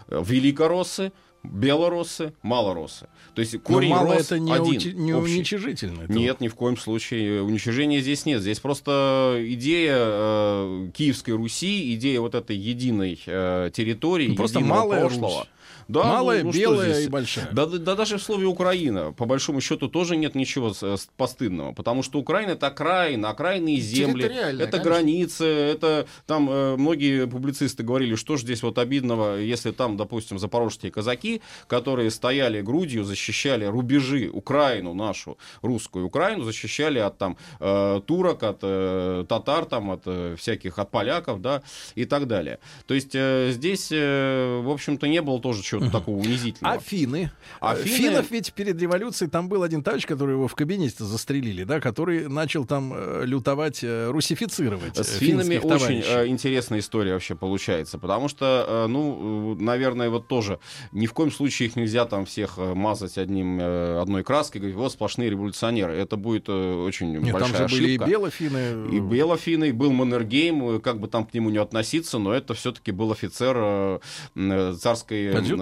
Э, 0.08 0.22
Великороссы, 0.24 1.12
белороссы, 1.42 2.32
малороссы. 2.42 3.08
То 3.34 3.40
есть 3.40 3.54
Но 3.54 3.60
корень 3.60 3.90
мало 3.90 4.14
рос 4.14 4.26
это 4.26 4.38
не, 4.38 4.52
один, 4.52 4.64
ути- 4.76 4.92
не 4.94 5.12
общий. 5.14 5.36
уничижительно. 5.36 6.02
Это 6.02 6.12
Нет, 6.12 6.40
ни 6.40 6.48
в 6.48 6.54
коем 6.54 6.76
случае. 6.76 7.42
Уничижения 7.42 8.00
здесь 8.00 8.26
нет. 8.26 8.40
Здесь 8.42 8.60
просто 8.60 9.36
идея 9.40 9.96
э, 9.98 10.90
Киевской 10.94 11.32
Руси, 11.32 11.94
идея 11.94 12.20
вот 12.20 12.34
этой 12.34 12.56
единой 12.56 13.20
э, 13.26 13.70
территории, 13.72 14.28
Ну, 14.28 14.36
просто 14.36 14.58
единого 14.60 14.80
малая 14.80 15.00
прошлого. 15.00 15.38
Русь. 15.40 15.48
Да, 15.88 16.04
Малая, 16.04 16.42
ну, 16.42 16.46
ну 16.46 16.52
белая 16.52 17.00
и 17.00 17.08
большая. 17.08 17.48
Да, 17.52 17.66
да, 17.66 17.78
да 17.78 17.94
даже 17.94 18.18
в 18.18 18.22
слове 18.22 18.46
Украина, 18.46 19.12
по 19.12 19.26
большому 19.26 19.60
счету, 19.60 19.88
тоже 19.88 20.16
нет 20.16 20.34
ничего 20.34 20.72
с- 20.72 21.08
постыдного. 21.16 21.72
Потому 21.72 22.02
что 22.02 22.18
Украина 22.18 22.52
это 22.52 22.68
окраина, 22.68 23.30
окраинные 23.30 23.78
земли, 23.80 24.24
это 24.24 24.56
конечно. 24.56 24.78
границы, 24.78 25.44
это 25.44 26.06
там 26.26 26.48
э, 26.50 26.76
многие 26.76 27.26
публицисты 27.26 27.82
говорили, 27.82 28.14
что 28.14 28.36
же 28.36 28.44
здесь 28.44 28.62
вот 28.62 28.78
обидного, 28.78 29.36
если 29.38 29.70
там, 29.72 29.96
допустим, 29.96 30.38
запорожские 30.38 30.92
казаки, 30.92 31.42
которые 31.66 32.10
стояли 32.10 32.60
грудью, 32.60 33.04
защищали 33.04 33.64
рубежи, 33.64 34.30
Украину 34.32 34.94
нашу, 34.94 35.38
русскую 35.62 36.06
Украину, 36.06 36.44
защищали 36.44 36.98
от 36.98 37.18
там 37.18 37.36
э, 37.60 38.00
турок, 38.06 38.42
от 38.42 38.58
э, 38.62 39.24
татар, 39.28 39.64
там, 39.64 39.90
от 39.90 40.02
э, 40.06 40.36
всяких, 40.38 40.78
от 40.78 40.90
поляков, 40.90 41.40
да, 41.40 41.62
и 41.94 42.04
так 42.04 42.26
далее. 42.26 42.58
То 42.86 42.94
есть 42.94 43.14
э, 43.14 43.50
здесь, 43.52 43.88
э, 43.90 44.60
в 44.62 44.70
общем-то, 44.70 45.06
не 45.08 45.22
было 45.22 45.40
тоже 45.40 45.62
чего-то 45.78 45.90
такого 45.90 46.16
унизительного. 46.16 46.76
А 46.76 46.78
финны? 46.80 47.30
А 47.60 47.74
Э, 47.74 47.82
финны- 47.82 47.96
Финнов 47.96 48.30
ведь 48.30 48.52
перед 48.52 48.80
революцией 48.80 49.30
там 49.30 49.48
был 49.48 49.62
один 49.62 49.82
товарищ, 49.82 50.06
который 50.06 50.32
его 50.32 50.48
в 50.48 50.54
кабинете 50.54 51.04
застрелили, 51.04 51.64
да, 51.64 51.80
который 51.80 52.28
начал 52.28 52.64
там 52.64 52.92
э, 52.94 53.22
лютовать, 53.24 53.80
э, 53.82 54.10
русифицировать 54.10 54.96
С 54.96 55.16
финнами 55.16 55.56
очень 55.58 55.68
товарищей. 55.68 56.04
э, 56.08 56.26
интересная 56.28 56.78
история 56.80 57.12
вообще 57.14 57.34
получается, 57.34 57.98
потому 57.98 58.28
что, 58.28 58.86
ну, 58.88 59.54
наверное, 59.58 60.10
вот 60.10 60.28
тоже 60.28 60.58
ни 60.92 61.06
в 61.06 61.12
коем 61.12 61.30
случае 61.32 61.68
их 61.68 61.76
нельзя 61.76 62.04
там 62.04 62.24
всех 62.26 62.58
мазать 62.58 63.18
одним, 63.18 63.60
одной 63.60 64.22
краской, 64.24 64.60
говорить, 64.60 64.76
вот 64.76 64.92
сплошные 64.92 65.30
революционеры. 65.30 65.94
Это 65.94 66.16
будет 66.16 66.48
очень 66.48 67.12
Нет, 67.18 67.32
там 67.32 67.40
большая 67.50 67.68
же 67.68 67.76
были 67.76 67.88
и 67.90 67.96
ошибка. 67.96 68.10
белофины. 68.10 68.94
И 68.96 69.00
Белофины, 69.00 69.68
и 69.68 69.72
был 69.72 69.92
Маннергейм, 69.92 70.80
как 70.80 70.98
бы 71.00 71.08
там 71.08 71.24
к 71.26 71.34
нему 71.34 71.50
не 71.50 71.58
относиться, 71.58 72.18
но 72.18 72.32
это 72.32 72.54
все-таки 72.54 72.90
был 72.92 73.12
офицер 73.12 73.56
э, 73.58 73.98
м, 74.36 74.74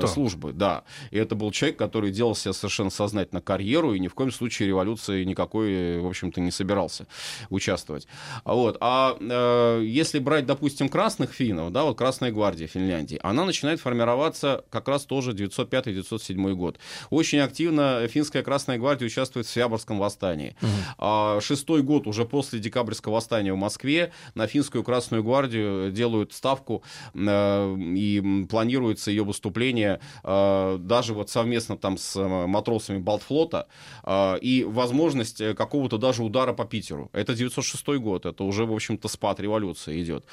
Адъютант. 0.04 0.14
службы, 0.14 0.52
да. 0.52 0.84
И 1.10 1.18
это 1.18 1.34
был 1.34 1.50
человек, 1.50 1.78
который 1.78 2.10
делал 2.10 2.34
себе 2.34 2.52
совершенно 2.52 2.90
сознательно 2.90 3.40
карьеру, 3.40 3.94
и 3.94 4.00
ни 4.00 4.08
в 4.08 4.14
коем 4.14 4.32
случае 4.32 4.68
революции 4.68 5.24
никакой, 5.24 6.00
в 6.00 6.06
общем-то, 6.06 6.40
не 6.40 6.50
собирался 6.50 7.06
участвовать. 7.48 8.06
А 8.44 8.54
Вот. 8.54 8.76
А 8.80 9.16
э, 9.20 9.82
если 9.84 10.18
брать, 10.18 10.46
допустим, 10.46 10.88
красных 10.88 11.32
финнов, 11.32 11.72
да, 11.72 11.84
вот 11.84 11.98
Красная 11.98 12.32
гвардия 12.32 12.66
Финляндии, 12.66 13.18
она 13.22 13.44
начинает 13.44 13.80
формироваться 13.80 14.64
как 14.70 14.88
раз 14.88 15.04
тоже 15.04 15.32
905-907 15.32 16.54
год. 16.54 16.78
Очень 17.10 17.40
активно 17.40 18.06
финская 18.08 18.42
Красная 18.42 18.78
гвардия 18.78 19.06
участвует 19.06 19.46
в 19.46 19.50
Свяборском 19.50 19.98
восстании. 19.98 20.56
А 20.98 21.40
шестой 21.40 21.82
год 21.82 22.06
уже 22.06 22.24
после 22.24 22.58
декабрьского 22.58 23.14
восстания 23.14 23.52
в 23.52 23.56
Москве 23.56 24.12
на 24.34 24.46
финскую 24.46 24.84
Красную 24.84 25.22
гвардию 25.22 25.90
делают 25.90 26.32
ставку 26.32 26.82
э, 27.14 27.76
и 27.78 28.46
планируется 28.48 29.10
ее 29.10 29.24
выступление 29.24 29.89
э, 30.22 30.78
даже 30.80 31.14
вот 31.14 31.30
совместно 31.30 31.76
там 31.76 31.98
с 31.98 32.16
э, 32.16 32.46
матросами 32.46 32.98
Балтфлота 32.98 33.66
э, 34.04 34.38
и 34.40 34.64
возможность 34.64 35.42
какого-то 35.54 35.98
даже 35.98 36.22
удара 36.22 36.52
по 36.52 36.64
Питеру. 36.64 37.10
Это 37.12 37.34
906 37.34 37.86
год, 37.98 38.26
это 38.26 38.44
уже, 38.44 38.64
в 38.64 38.72
общем-то, 38.72 39.08
спад 39.08 39.40
революции 39.40 40.02
идет. 40.02 40.24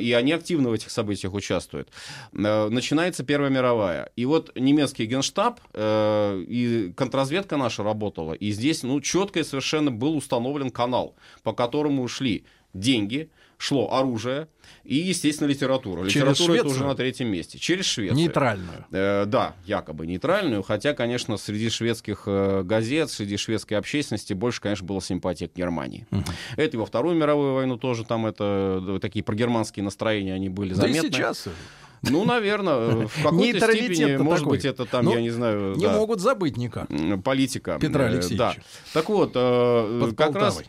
И 0.00 0.14
они 0.16 0.32
активно 0.32 0.70
в 0.70 0.72
этих 0.72 0.90
событиях 0.90 1.34
участвуют. 1.34 1.88
Начинается 2.32 3.24
Первая 3.24 3.50
мировая. 3.50 4.10
И 4.16 4.24
вот 4.24 4.52
немецкий 4.56 5.06
генштаб 5.06 5.60
и 5.76 6.92
контрразведка 6.96 7.56
наша 7.56 7.82
работала. 7.82 8.32
И 8.32 8.50
здесь, 8.50 8.82
ну, 8.82 9.00
четко 9.00 9.40
и 9.40 9.44
совершенно 9.44 9.90
был 9.90 10.16
установлен 10.16 10.70
канал, 10.70 11.14
по 11.42 11.52
которому 11.52 12.06
шли 12.08 12.44
деньги, 12.74 13.30
шло 13.58 13.92
оружие 13.92 14.48
и, 14.84 14.96
естественно, 14.96 15.48
литература. 15.48 16.08
Через 16.08 16.38
Литература 16.38 16.54
это 16.58 16.66
уже 16.68 16.84
на 16.84 16.94
третьем 16.94 17.28
месте. 17.28 17.58
Через 17.58 17.86
Швецию. 17.86 18.16
Нейтральную. 18.18 18.84
Э, 18.92 19.24
да, 19.26 19.54
якобы 19.64 20.06
нейтральную, 20.06 20.62
хотя, 20.62 20.92
конечно, 20.94 21.36
среди 21.38 21.70
шведских 21.70 22.24
э, 22.26 22.62
газет, 22.64 23.10
среди 23.10 23.36
шведской 23.36 23.78
общественности 23.78 24.32
больше, 24.34 24.60
конечно, 24.60 24.86
было 24.86 25.00
симпатии 25.00 25.46
к 25.46 25.54
Германии. 25.56 26.06
Это 26.56 26.76
и 26.76 26.78
во 26.78 26.86
Вторую 26.86 27.16
мировую 27.16 27.54
войну 27.54 27.76
тоже 27.78 28.04
там 28.04 28.26
это 28.26 28.82
э, 28.86 28.98
такие 29.00 29.22
прогерманские 29.24 29.84
настроения 29.84 30.34
они 30.34 30.48
были 30.48 30.70
Да 30.74 30.82
заметны. 30.82 31.06
и 31.06 31.10
сейчас. 31.12 31.44
Ну, 32.02 32.24
наверное, 32.24 33.06
в 33.06 33.22
какой-то 33.22 33.72
степени, 33.72 34.16
может 34.18 34.44
такой. 34.44 34.58
быть, 34.58 34.64
это 34.66 34.84
там, 34.84 35.06
Ну, 35.06 35.14
я 35.14 35.20
не 35.22 35.30
знаю, 35.30 35.74
Не 35.76 35.86
да, 35.86 35.94
могут 35.94 36.20
забыть 36.20 36.56
никак. 36.56 36.88
политика. 37.24 37.78
Петра 37.80 38.04
Э, 38.04 38.08
Алексеевича. 38.08 38.36
Да. 38.36 38.54
Так 38.92 39.08
вот, 39.08 39.32
э, 39.34 40.00
Под 40.02 40.16
как 40.16 40.34
раз. 40.36 40.62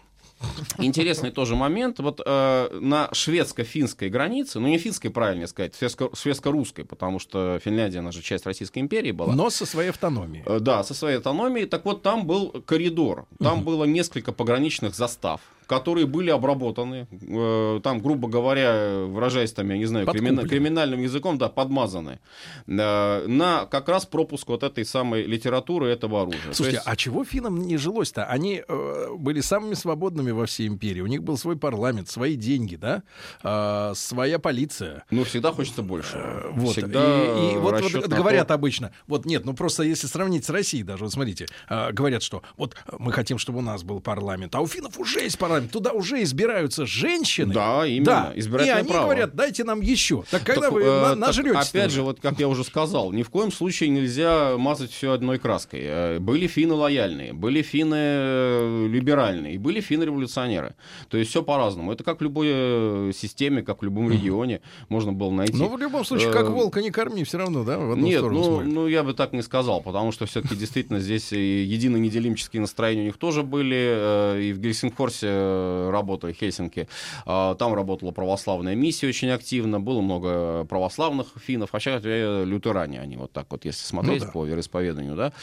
Интересный 0.80 1.32
тоже 1.32 1.56
момент. 1.56 2.00
Вот 2.00 2.21
э, 2.26 2.80
на 2.80 3.10
шведско-финской 3.12 4.10
границе, 4.10 4.60
ну 4.60 4.67
не 4.67 4.78
финской, 4.78 5.10
правильно 5.10 5.47
сказать, 5.47 5.73
шведско- 5.80 6.15
шведско-русской, 6.15 6.84
потому 6.86 7.19
что 7.19 7.60
Финляндия, 7.63 8.00
она 8.00 8.12
же 8.12 8.21
часть 8.21 8.45
Российской 8.45 8.80
империи 8.80 9.12
была. 9.12 9.34
Но 9.36 9.50
со 9.50 9.65
своей 9.65 9.89
автономией. 9.89 10.43
Э, 10.45 10.60
Да, 10.60 10.84
со 10.84 10.93
своей 10.93 11.17
автономией. 11.17 11.65
Так 11.67 11.86
вот, 11.86 12.02
там 12.04 12.26
был 12.28 12.52
коридор. 12.65 13.26
Там 13.39 13.63
было 13.63 13.86
несколько 13.86 14.32
пограничных 14.32 14.95
застав, 14.95 15.41
которые 15.67 16.06
были 16.06 16.30
обработаны. 16.32 17.08
э, 17.12 17.80
Там, 17.84 17.99
грубо 17.99 18.27
говоря, 18.27 19.03
выражаясь 19.06 19.51
там, 19.53 19.69
я 19.69 19.77
не 19.77 19.86
знаю, 19.86 20.06
кримина- 20.08 20.47
криминальным 20.47 21.01
языком, 21.01 21.38
да, 21.38 21.49
подмазаны. 21.49 22.19
э, 22.67 23.27
На 23.27 23.65
как 23.65 23.89
раз 23.89 24.06
пропуск 24.06 24.47
вот 24.47 24.63
этой 24.63 24.86
самой 24.86 25.23
литературы 25.23 25.88
этого 25.89 26.21
оружия. 26.21 26.41
То 26.49 26.53
Слушайте, 26.53 26.77
есть- 26.77 26.88
а 26.88 26.95
чего 26.95 27.23
финнам 27.25 27.62
не 27.62 27.77
жилось-то? 27.77 28.25
Они 28.25 28.63
э, 28.67 29.08
были 29.17 29.41
самыми 29.41 29.75
свободными 29.75 30.32
во 30.32 30.45
всей 30.45 30.67
империи. 30.67 31.01
У 31.01 31.08
них 31.08 31.21
был 31.23 31.38
свой 31.38 31.58
парламент, 31.58 32.10
свои 32.10 32.36
деньги, 32.36 32.75
да, 32.75 33.03
А, 33.43 33.93
своя 33.95 34.39
полиция. 34.39 35.03
Ну, 35.12 35.23
всегда 35.23 35.51
хочется 35.51 35.82
больше. 35.82 36.17
Вот. 36.51 36.71
Всегда 36.71 36.99
и, 37.23 37.53
и 37.53 37.58
вот, 37.58 37.82
вот 37.82 38.08
говорят 38.08 38.47
то- 38.47 38.53
обычно, 38.53 38.91
вот 39.08 39.25
нет, 39.25 39.45
ну 39.45 39.53
просто 39.53 39.84
если 39.84 40.08
сравнить 40.08 40.45
с 40.45 40.49
Россией 40.49 40.84
даже, 40.84 41.03
вот 41.03 41.13
смотрите, 41.13 41.45
а, 41.69 41.91
говорят, 41.91 42.23
что 42.23 42.41
вот 42.58 42.75
мы 42.99 43.12
хотим, 43.12 43.38
чтобы 43.38 43.60
у 43.60 43.62
нас 43.62 43.84
был 43.84 43.99
парламент, 43.99 44.56
а 44.56 44.62
у 44.62 44.67
финнов 44.67 44.97
уже 44.99 45.19
есть 45.21 45.38
парламент, 45.38 45.57
туда 45.62 45.91
уже 45.93 46.22
избираются 46.24 46.86
женщины. 46.86 47.54
Да, 47.54 47.86
именно, 47.86 48.06
Да. 48.06 48.34
И 48.36 48.39
избирательное 48.39 48.80
они 48.80 48.89
право. 48.89 49.04
говорят, 49.06 49.36
дайте 49.36 49.63
нам 49.63 49.82
еще. 49.82 50.24
Так 50.30 50.43
когда 50.43 50.62
Так, 50.63 50.72
вы 50.72 50.84
э, 50.84 50.86
на- 51.02 51.10
так 51.10 51.17
нажретесь? 51.17 51.70
Опять 51.70 51.91
же, 51.91 52.02
вот 52.04 52.20
как 52.20 52.39
я 52.39 52.48
уже 52.48 52.63
сказал, 52.63 53.12
ни 53.12 53.24
в 53.24 53.30
коем 53.30 53.52
случае 53.52 53.89
нельзя 53.89 54.58
мазать 54.58 54.91
все 54.91 55.12
одной 55.12 55.39
краской. 55.39 55.80
Э, 55.84 56.20
Были 56.20 56.48
финны 56.48 56.74
лояльные, 56.74 57.34
были 57.34 57.62
финны 57.62 57.96
э, 58.00 58.88
либеральные, 58.89 59.56
и 59.56 59.58
были 59.58 59.82
финны 59.82 60.04
революционеры. 60.06 60.76
То 61.10 61.17
есть 61.17 61.30
все 61.32 61.43
по-разному. 61.43 61.91
Это 61.91 62.04
как 62.04 62.20
в 62.20 62.24
любой 62.24 62.48
э, 62.50 63.12
системе, 63.15 63.62
как 63.62 63.82
в 63.82 63.86
любом 63.86 64.12
регионе 64.12 64.62
можно 64.89 65.12
было 65.13 65.32
найти. 65.32 65.56
Но 65.58 65.70
в 65.70 65.78
любом 65.80 66.06
случае, 66.06 66.32
как 66.32 66.50
волка 66.50 66.82
не 66.82 66.91
корми, 66.91 67.24
все 67.24 67.38
равно, 67.38 67.63
да, 67.63 67.78
в 67.78 67.91
одну 67.91 68.06
Нет, 68.06 68.20
сторону 68.20 68.39
ну, 68.39 68.46
смотрит. 68.46 68.74
ну 68.74 68.88
я 68.88 69.04
бы 69.04 69.13
так 69.13 69.34
не 69.34 69.41
сказал, 69.41 69.82
потому 69.82 70.12
что 70.12 70.26
все-таки 70.26 70.56
действительно 70.56 71.00
здесь 71.00 71.32
и 71.34 71.63
едино-неделимческие 71.63 72.62
настроения 72.62 73.02
у 73.02 73.06
них 73.06 73.17
тоже 73.17 73.43
были, 73.43 74.41
и 74.50 74.54
в 74.54 74.60
Гельсингфорсе 74.60 75.28
э, 75.47 75.89
работали, 75.91 76.33
Хельсинки, 76.33 76.88
э, 77.25 77.55
там 77.57 77.73
работала 77.73 78.12
православная 78.12 78.75
миссия 78.75 79.07
очень 79.07 79.29
активно, 79.29 79.79
было 79.79 80.01
много 80.01 80.65
православных 80.65 81.27
финнов, 81.38 81.73
вообще 81.73 81.99
э, 82.03 82.43
лютеране 82.45 82.99
они, 83.01 83.17
вот 83.17 83.31
так 83.31 83.47
вот, 83.49 83.65
если 83.65 83.86
смотреть 83.86 84.21
Ну 84.21 84.25
да. 84.27 84.31
по 84.31 84.45
вероисповеданию, 84.45 85.15
да, 85.15 85.33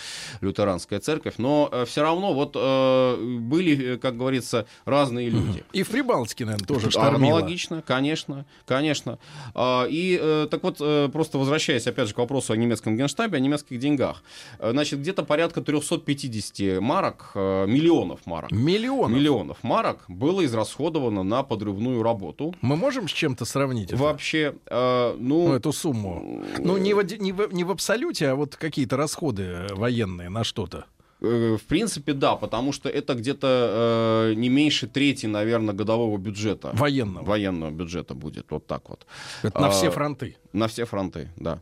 лютеранская 0.41 1.01
церковь, 1.01 1.35
но 1.39 1.71
все 1.87 2.03
равно 2.03 2.33
вот 2.35 2.53
э, 2.57 3.17
были, 3.41 3.95
э, 3.95 3.99
как 3.99 4.17
говорится, 4.17 4.67
разные 4.85 5.31
люди. 5.31 5.65
И 5.73 5.83
в 5.83 5.89
Прибалтике, 5.89 6.45
наверное, 6.45 6.67
тоже 6.67 6.91
штормило. 6.91 7.39
Аналогично, 7.39 7.83
конечно, 7.87 8.45
конечно. 8.67 9.19
А, 9.55 9.85
И 9.89 10.19
э, 10.21 10.49
так 10.51 10.63
вот, 10.63 10.77
э, 10.81 11.09
просто 11.13 11.39
возвращаясь 11.39 11.87
опять 11.87 12.09
же 12.09 12.15
к 12.15 12.19
вопросу 12.19 12.53
о 12.53 12.57
немецком 12.57 12.97
генштабе, 12.97 13.37
о 13.39 13.41
немецких 13.41 13.79
деньгах. 13.79 14.23
Э, 14.59 14.71
Значит, 14.75 15.01
где-то 15.01 15.25
порядка 15.25 15.63
350 15.63 16.81
марок, 16.81 17.31
э, 17.35 17.67
миллионов 17.67 18.27
марок. 18.27 18.51
Миллионов. 18.51 19.11
Миллионов 19.17 19.59
марок 19.63 19.94
было 20.09 20.45
израсходовано 20.45 21.23
на 21.23 21.43
подрывную 21.43 22.03
работу. 22.03 22.55
Мы 22.61 22.77
можем 22.77 23.09
с 23.09 23.13
чем-то 23.13 23.45
сравнить 23.45 23.93
это? 23.93 24.03
Вообще, 24.03 24.55
э, 24.67 25.17
ну, 25.19 25.49
Ну, 25.49 25.55
эту 25.55 25.73
сумму. 25.73 26.43
Ну, 26.59 26.77
не 26.77 26.95
в, 26.95 27.03
не, 27.19 27.33
в, 27.33 27.53
не 27.53 27.65
в 27.65 27.71
абсолюте, 27.71 28.29
а 28.29 28.35
вот 28.35 28.57
какие-то 28.57 28.97
расходы 28.97 29.67
военные 29.71 30.29
на 30.29 30.45
что-то. 30.45 30.85
э, 31.21 31.57
в 31.57 31.65
принципе, 31.67 32.13
да, 32.13 32.37
потому 32.37 32.73
что 32.73 32.89
это 32.89 33.15
где-то 33.15 34.31
э, 34.31 34.35
не 34.35 34.49
меньше 34.49 34.87
трети, 34.87 35.27
наверное, 35.27 35.75
годового 35.75 36.19
бюджета. 36.19 36.71
Военного. 36.75 37.25
Военного 37.25 37.71
бюджета 37.71 38.15
будет, 38.15 38.47
вот 38.51 38.67
так 38.67 38.89
вот. 38.89 39.07
Это 39.43 39.61
на 39.61 39.67
А, 39.69 39.71
все 39.71 39.91
фронты. 39.91 40.37
На 40.53 40.67
все 40.69 40.85
фронты, 40.85 41.29
да. 41.37 41.61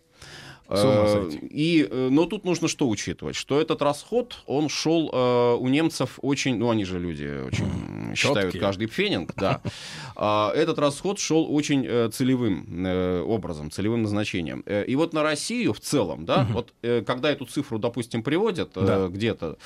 Э. 0.68 1.30
И, 1.50 1.86
э, 1.90 2.08
но 2.10 2.26
тут 2.26 2.44
нужно 2.44 2.68
что 2.68 2.88
учитывать? 2.88 3.36
Что 3.36 3.60
этот 3.60 3.82
расход, 3.82 4.38
он 4.46 4.68
шел 4.68 5.10
э, 5.12 5.54
у 5.58 5.68
немцев 5.68 6.18
очень, 6.22 6.56
ну 6.56 6.70
они 6.70 6.84
же 6.84 6.98
люди 6.98 7.24
очень 7.46 8.14
считают 8.14 8.52
Чёткие. 8.52 8.60
каждый 8.60 8.88
пфенинг, 8.88 9.34
да. 9.36 9.60
А, 10.14 10.52
Этот 10.54 10.78
расход 10.78 11.18
шел 11.18 11.52
очень 11.52 11.84
э, 11.86 12.08
целевым 12.12 12.86
образом, 13.26 13.70
целевым 13.70 14.02
назначением. 14.02 14.60
И 14.60 14.94
вот 14.94 15.14
на 15.14 15.22
Россию 15.22 15.72
в 15.72 15.80
целом, 15.80 16.24
да, 16.26 16.46
вот 16.50 16.72
э, 16.82 17.02
когда 17.06 17.30
эту 17.30 17.46
цифру, 17.46 17.78
допустим, 17.78 18.22
приводят 18.22 18.70
Да. 18.74 19.08
где-то 19.08 19.56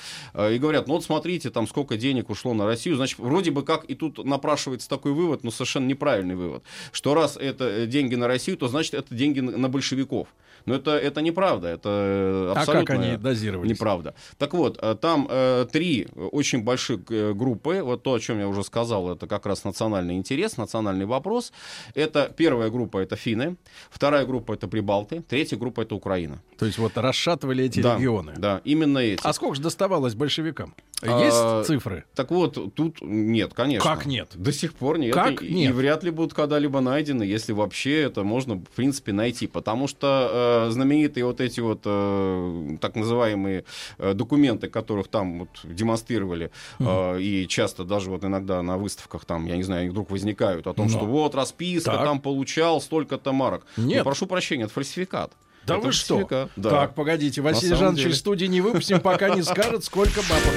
и 0.51 0.57
говорят, 0.57 0.87
ну 0.87 0.95
вот 0.95 1.03
смотрите, 1.03 1.49
там 1.49 1.67
сколько 1.67 1.97
денег 1.97 2.29
ушло 2.29 2.53
на 2.53 2.65
Россию, 2.65 2.95
значит, 2.95 3.19
вроде 3.19 3.51
бы 3.51 3.63
как 3.63 3.85
и 3.85 3.95
тут 3.95 4.23
напрашивается 4.23 4.89
такой 4.89 5.11
вывод, 5.11 5.43
но 5.43 5.51
совершенно 5.51 5.85
неправильный 5.85 6.35
вывод, 6.35 6.63
что 6.91 7.13
раз 7.13 7.37
это 7.37 7.85
деньги 7.85 8.15
на 8.15 8.27
Россию, 8.27 8.57
то 8.57 8.67
значит 8.67 8.93
это 8.93 9.13
деньги 9.13 9.41
на 9.41 9.57
на 9.57 9.69
большевиков. 9.69 10.27
Но 10.65 10.75
это, 10.75 10.96
это 10.97 11.21
неправда, 11.21 11.67
это 11.67 11.89
э, 11.89 12.53
А 12.55 12.59
абсолютно 12.59 12.85
как 12.85 12.95
они 13.03 13.17
дозировались? 13.17 13.69
неправда. 13.71 14.13
Так 14.37 14.53
вот, 14.53 14.77
э, 14.81 14.95
там 14.95 15.27
э, 15.29 15.65
три 15.71 16.07
очень 16.15 16.63
больших 16.63 16.99
э, 17.09 17.33
группы, 17.33 17.81
вот 17.83 18.03
то, 18.03 18.13
о 18.13 18.19
чем 18.19 18.39
я 18.39 18.47
уже 18.47 18.63
сказал, 18.63 19.11
это 19.11 19.27
как 19.27 19.45
раз 19.45 19.63
национальный 19.63 20.15
интерес, 20.15 20.57
национальный 20.57 21.05
вопрос. 21.05 21.53
Это 21.95 22.31
первая 22.35 22.69
группа 22.69 22.99
это 22.99 23.15
финны, 23.15 23.57
вторая 23.89 24.25
группа 24.25 24.53
это 24.53 24.67
прибалты, 24.67 25.21
третья 25.21 25.57
группа 25.57 25.81
это 25.81 25.95
Украина. 25.95 26.41
То 26.57 26.65
есть 26.65 26.77
вот 26.77 26.97
расшатывали 26.97 27.65
эти 27.65 27.81
да, 27.81 27.95
регионы. 27.95 28.33
Да, 28.37 28.61
именно 28.63 28.99
эти. 28.99 29.21
А 29.23 29.33
сколько 29.33 29.55
же 29.55 29.61
доставалось 29.61 30.15
большевикам? 30.15 30.73
А, 31.03 31.23
Есть 31.23 31.67
цифры? 31.67 32.05
Так 32.15 32.31
вот, 32.31 32.73
тут 32.73 32.97
нет, 33.01 33.53
конечно. 33.53 33.87
Как 33.87 34.07
нет? 34.07 34.31
До 34.33 34.51
сих 34.51 34.73
пор 34.73 34.97
нет. 34.97 35.13
Как 35.13 35.43
и, 35.43 35.47
и 35.47 35.53
нет? 35.53 35.75
вряд 35.75 36.03
ли 36.03 36.09
будут 36.09 36.33
когда-либо 36.33 36.79
найдены, 36.81 37.21
если 37.21 37.53
вообще 37.53 38.01
это 38.01 38.23
можно, 38.23 38.55
в 38.55 38.69
принципе, 38.75 39.13
найти. 39.13 39.45
Потому 39.45 39.87
что 39.87 40.65
э, 40.67 40.71
знаменитые 40.71 41.25
вот 41.25 41.39
эти 41.39 41.59
вот 41.59 41.81
э, 41.85 42.77
так 42.81 42.95
называемые 42.95 43.63
э, 43.99 44.13
документы, 44.15 44.69
которых 44.69 45.07
там 45.07 45.39
вот 45.39 45.49
демонстрировали, 45.63 46.49
э, 46.79 47.21
и 47.21 47.47
часто 47.47 47.83
даже 47.83 48.09
вот 48.09 48.23
иногда 48.23 48.63
на 48.63 48.77
выставках 48.77 49.25
там, 49.25 49.45
я 49.45 49.55
не 49.55 49.63
знаю, 49.63 49.81
они 49.81 49.89
вдруг 49.91 50.09
возникают 50.09 50.65
о 50.65 50.73
том, 50.73 50.87
Но. 50.87 50.91
что 50.97 51.05
вот 51.05 51.35
расписка, 51.35 51.91
Так. 51.91 52.05
там 52.05 52.19
получал 52.19 52.81
столько-то 52.81 53.33
марок. 53.33 53.67
Нет. 53.77 53.99
Ну, 53.99 54.03
прошу 54.03 54.25
прощения, 54.25 54.63
это 54.63 54.73
фальсификат. 54.73 55.31
Да 55.67 55.75
Это 55.75 55.87
вы 55.87 55.91
что? 55.91 56.49
Да. 56.55 56.69
Так, 56.69 56.95
погодите, 56.95 57.41
Василий 57.41 57.75
Жанович 57.75 58.03
деле. 58.03 58.13
из 58.13 58.19
студии 58.19 58.45
не 58.45 58.61
выпустим, 58.61 59.01
пока 59.01 59.35
не 59.35 59.41
скажет, 59.41 59.83
сколько 59.83 60.21
бабок. 60.21 60.53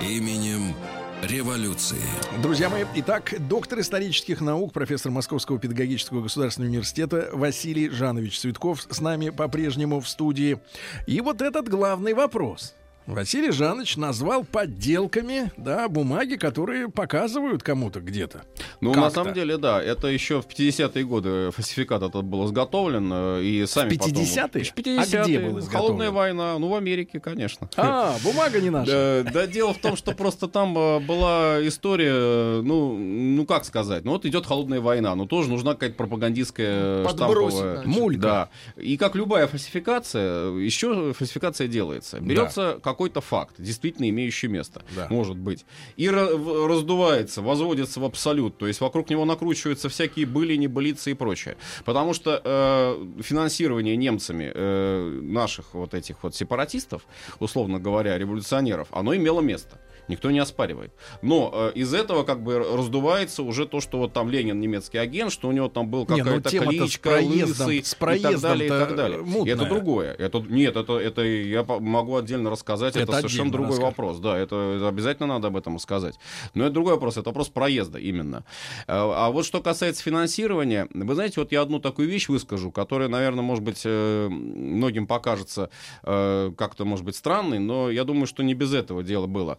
Именем 0.00 0.74
революции. 1.22 2.00
Друзья 2.42 2.70
мои, 2.70 2.84
итак, 2.94 3.34
доктор 3.48 3.80
исторических 3.80 4.40
наук, 4.40 4.72
профессор 4.72 5.12
Московского 5.12 5.58
педагогического 5.58 6.22
государственного 6.22 6.70
университета 6.70 7.28
Василий 7.34 7.90
Жанович 7.90 8.40
Цветков 8.40 8.86
с 8.88 9.00
нами 9.02 9.28
по-прежнему 9.28 10.00
в 10.00 10.08
студии. 10.08 10.58
И 11.06 11.20
вот 11.20 11.42
этот 11.42 11.68
главный 11.68 12.14
вопрос. 12.14 12.74
Василий 13.06 13.50
Жанович 13.50 13.96
назвал 13.96 14.44
подделками, 14.44 15.50
да, 15.56 15.88
бумаги, 15.88 16.36
которые 16.36 16.88
показывают 16.88 17.62
кому-то 17.62 18.00
где-то. 18.00 18.42
Ну, 18.80 18.94
на 18.94 19.10
самом 19.10 19.34
деле, 19.34 19.56
да, 19.56 19.82
это 19.82 20.06
еще 20.06 20.40
в 20.40 20.46
50-е 20.46 21.04
годы 21.04 21.50
фальсификат 21.50 22.02
этот 22.02 22.24
был 22.24 22.46
изготовлен, 22.46 23.10
э, 23.12 23.42
и 23.42 23.66
сами 23.66 23.90
В 23.90 23.92
50-е? 23.92 23.98
потом... 23.98 24.14
В 24.14 24.98
А 24.98 25.02
50-е? 25.02 25.24
где 25.24 25.38
был 25.40 25.58
изготовлен? 25.58 25.70
Холодная 25.70 26.10
война, 26.10 26.58
ну, 26.58 26.68
в 26.68 26.74
Америке, 26.74 27.18
конечно. 27.18 27.68
А, 27.76 28.16
бумага 28.22 28.60
не 28.60 28.70
наша. 28.70 29.24
Да, 29.32 29.46
дело 29.46 29.74
в 29.74 29.78
том, 29.78 29.96
что 29.96 30.12
просто 30.12 30.46
там 30.46 30.76
э, 30.78 31.00
была 31.00 31.66
история, 31.66 32.12
э, 32.12 32.62
ну, 32.62 32.96
ну 32.96 33.46
как 33.46 33.64
сказать, 33.64 34.04
ну 34.04 34.12
вот 34.12 34.24
идет 34.26 34.46
холодная 34.46 34.80
война, 34.80 35.14
но 35.16 35.26
тоже 35.26 35.48
нужна 35.48 35.74
какая-то 35.74 35.96
пропагандистская 35.96 37.08
штамповая... 37.08 37.82
Мулька. 37.84 38.20
Да. 38.20 38.48
И 38.76 38.96
как 38.96 39.16
любая 39.16 39.46
фальсификация, 39.46 40.50
еще 40.52 41.12
фальсификация 41.12 41.66
делается. 41.66 42.20
Берется 42.20 42.78
какой-то 42.92 43.20
факт, 43.20 43.54
действительно 43.58 44.08
имеющий 44.10 44.48
место, 44.48 44.82
Да. 44.96 45.06
может 45.10 45.36
быть, 45.36 45.64
и 45.96 46.10
раздувается, 46.10 47.42
возводится 47.42 48.00
в 48.00 48.04
абсолют, 48.04 48.58
то 48.58 48.66
есть 48.66 48.80
вокруг 48.80 49.10
него 49.10 49.24
накручиваются 49.24 49.88
всякие 49.88 50.26
были, 50.26 50.56
небылицы 50.56 51.10
и 51.10 51.14
прочее. 51.14 51.56
Потому 51.84 52.14
что 52.14 52.40
э, 52.44 53.22
финансирование 53.22 53.96
немцами 53.96 54.50
э, 54.54 55.20
наших 55.22 55.74
вот 55.74 55.94
этих 55.94 56.22
вот 56.22 56.34
сепаратистов, 56.34 57.02
условно 57.40 57.78
говоря, 57.78 58.18
революционеров, 58.18 58.88
оно 58.92 59.14
имело 59.16 59.40
место. 59.40 59.78
Никто 60.08 60.30
не 60.30 60.38
оспаривает. 60.38 60.92
Но 61.22 61.50
э, 61.52 61.72
из 61.74 61.94
этого 61.94 62.24
как 62.24 62.42
бы 62.42 62.58
раздувается 62.58 63.42
уже 63.42 63.66
то, 63.66 63.80
что 63.80 63.98
вот 63.98 64.12
там 64.12 64.28
Ленин 64.30 64.60
немецкий 64.60 64.98
агент, 64.98 65.32
что 65.32 65.48
у 65.48 65.52
него 65.52 65.68
там 65.68 65.88
был 65.88 66.06
Не, 66.08 66.22
ну 66.22 66.24
какая-то 66.24 66.50
тема-то 66.50 66.72
с 66.72 66.80
кличка, 66.80 67.10
проездом- 67.10 67.66
лысый 67.66 67.84
с 67.84 67.92
и 67.92 67.96
так 67.96 68.40
далее, 68.40 68.66
и 68.66 68.68
так 68.68 68.96
далее. 68.96 69.18
мутная. 69.22 69.54
Это 69.54 69.64
другое. 69.66 70.14
Это, 70.14 70.38
нет, 70.40 70.76
это, 70.76 70.98
это 70.98 71.22
я 71.22 71.64
могу 71.64 72.16
отдельно 72.16 72.50
рассказать. 72.50 72.96
Это, 72.96 73.04
Это 73.04 73.12
совершенно 73.18 73.50
другой 73.50 73.70
расскажем. 73.78 73.90
вопрос. 73.90 74.18
Да, 74.18 74.36
это, 74.36 74.74
это 74.76 74.88
обязательно 74.88 75.28
надо 75.28 75.48
об 75.48 75.56
этом 75.56 75.78
сказать. 75.78 76.16
Но 76.54 76.64
это 76.64 76.74
другой 76.74 76.94
вопрос. 76.94 77.16
Это 77.16 77.30
вопрос 77.30 77.48
проезда 77.48 77.98
именно. 77.98 78.44
А, 78.86 79.26
а 79.26 79.30
вот 79.30 79.46
что 79.46 79.60
касается 79.62 80.02
финансирования, 80.02 80.88
вы 80.92 81.14
знаете, 81.14 81.40
вот 81.40 81.52
я 81.52 81.62
одну 81.62 81.78
такую 81.78 82.08
вещь 82.08 82.28
выскажу, 82.28 82.70
которая, 82.70 83.08
наверное, 83.08 83.42
может 83.42 83.64
быть, 83.64 83.82
э, 83.84 84.28
многим 84.28 85.06
покажется 85.06 85.70
э, 86.02 86.52
как-то, 86.56 86.84
может 86.84 87.04
быть, 87.04 87.16
странной, 87.16 87.58
но 87.58 87.90
я 87.90 88.04
думаю, 88.04 88.26
что 88.26 88.42
не 88.42 88.54
без 88.54 88.74
этого 88.74 89.02
дело 89.02 89.26
было. 89.26 89.58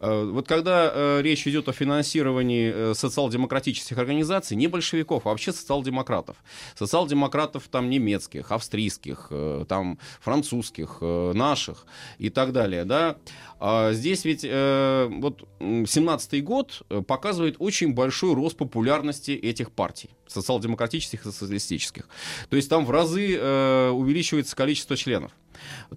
Э, 0.00 0.24
Вот 0.24 0.46
когда 0.48 0.90
э, 0.92 1.22
речь 1.22 1.46
идет 1.46 1.68
о 1.68 1.72
финансировании 1.72 2.72
э, 2.74 2.94
социал-демократических 2.94 3.98
организаций, 3.98 4.56
не 4.56 4.66
большевиков, 4.66 5.26
а 5.26 5.30
вообще 5.30 5.52
социал-демократов. 5.52 6.36
Социал-демократов 6.78 7.68
там 7.70 7.90
немецких, 7.90 8.52
австрийских, 8.52 9.30
там 9.68 9.98
французских, 10.20 10.98
наших 11.00 11.86
и 12.18 12.30
так 12.30 12.52
далее, 12.52 12.84
да. 12.84 13.16
А 13.60 13.92
здесь 13.92 14.24
ведь 14.24 14.42
вот 14.42 15.48
м, 15.60 15.84
17-й 15.84 16.40
год 16.40 16.82
показывает 17.06 17.56
очень 17.58 17.94
большой 17.94 18.34
рост 18.34 18.56
популярности 18.56 19.30
этих 19.32 19.70
партий, 19.70 20.10
социал-демократических 20.26 21.20
и 21.26 21.30
социалистических. 21.30 22.08
То 22.48 22.56
есть 22.56 22.68
там 22.68 22.84
в 22.84 22.90
разы 22.90 23.38
увеличивается 23.92 24.56
количество 24.56 24.96
членов. 24.96 25.32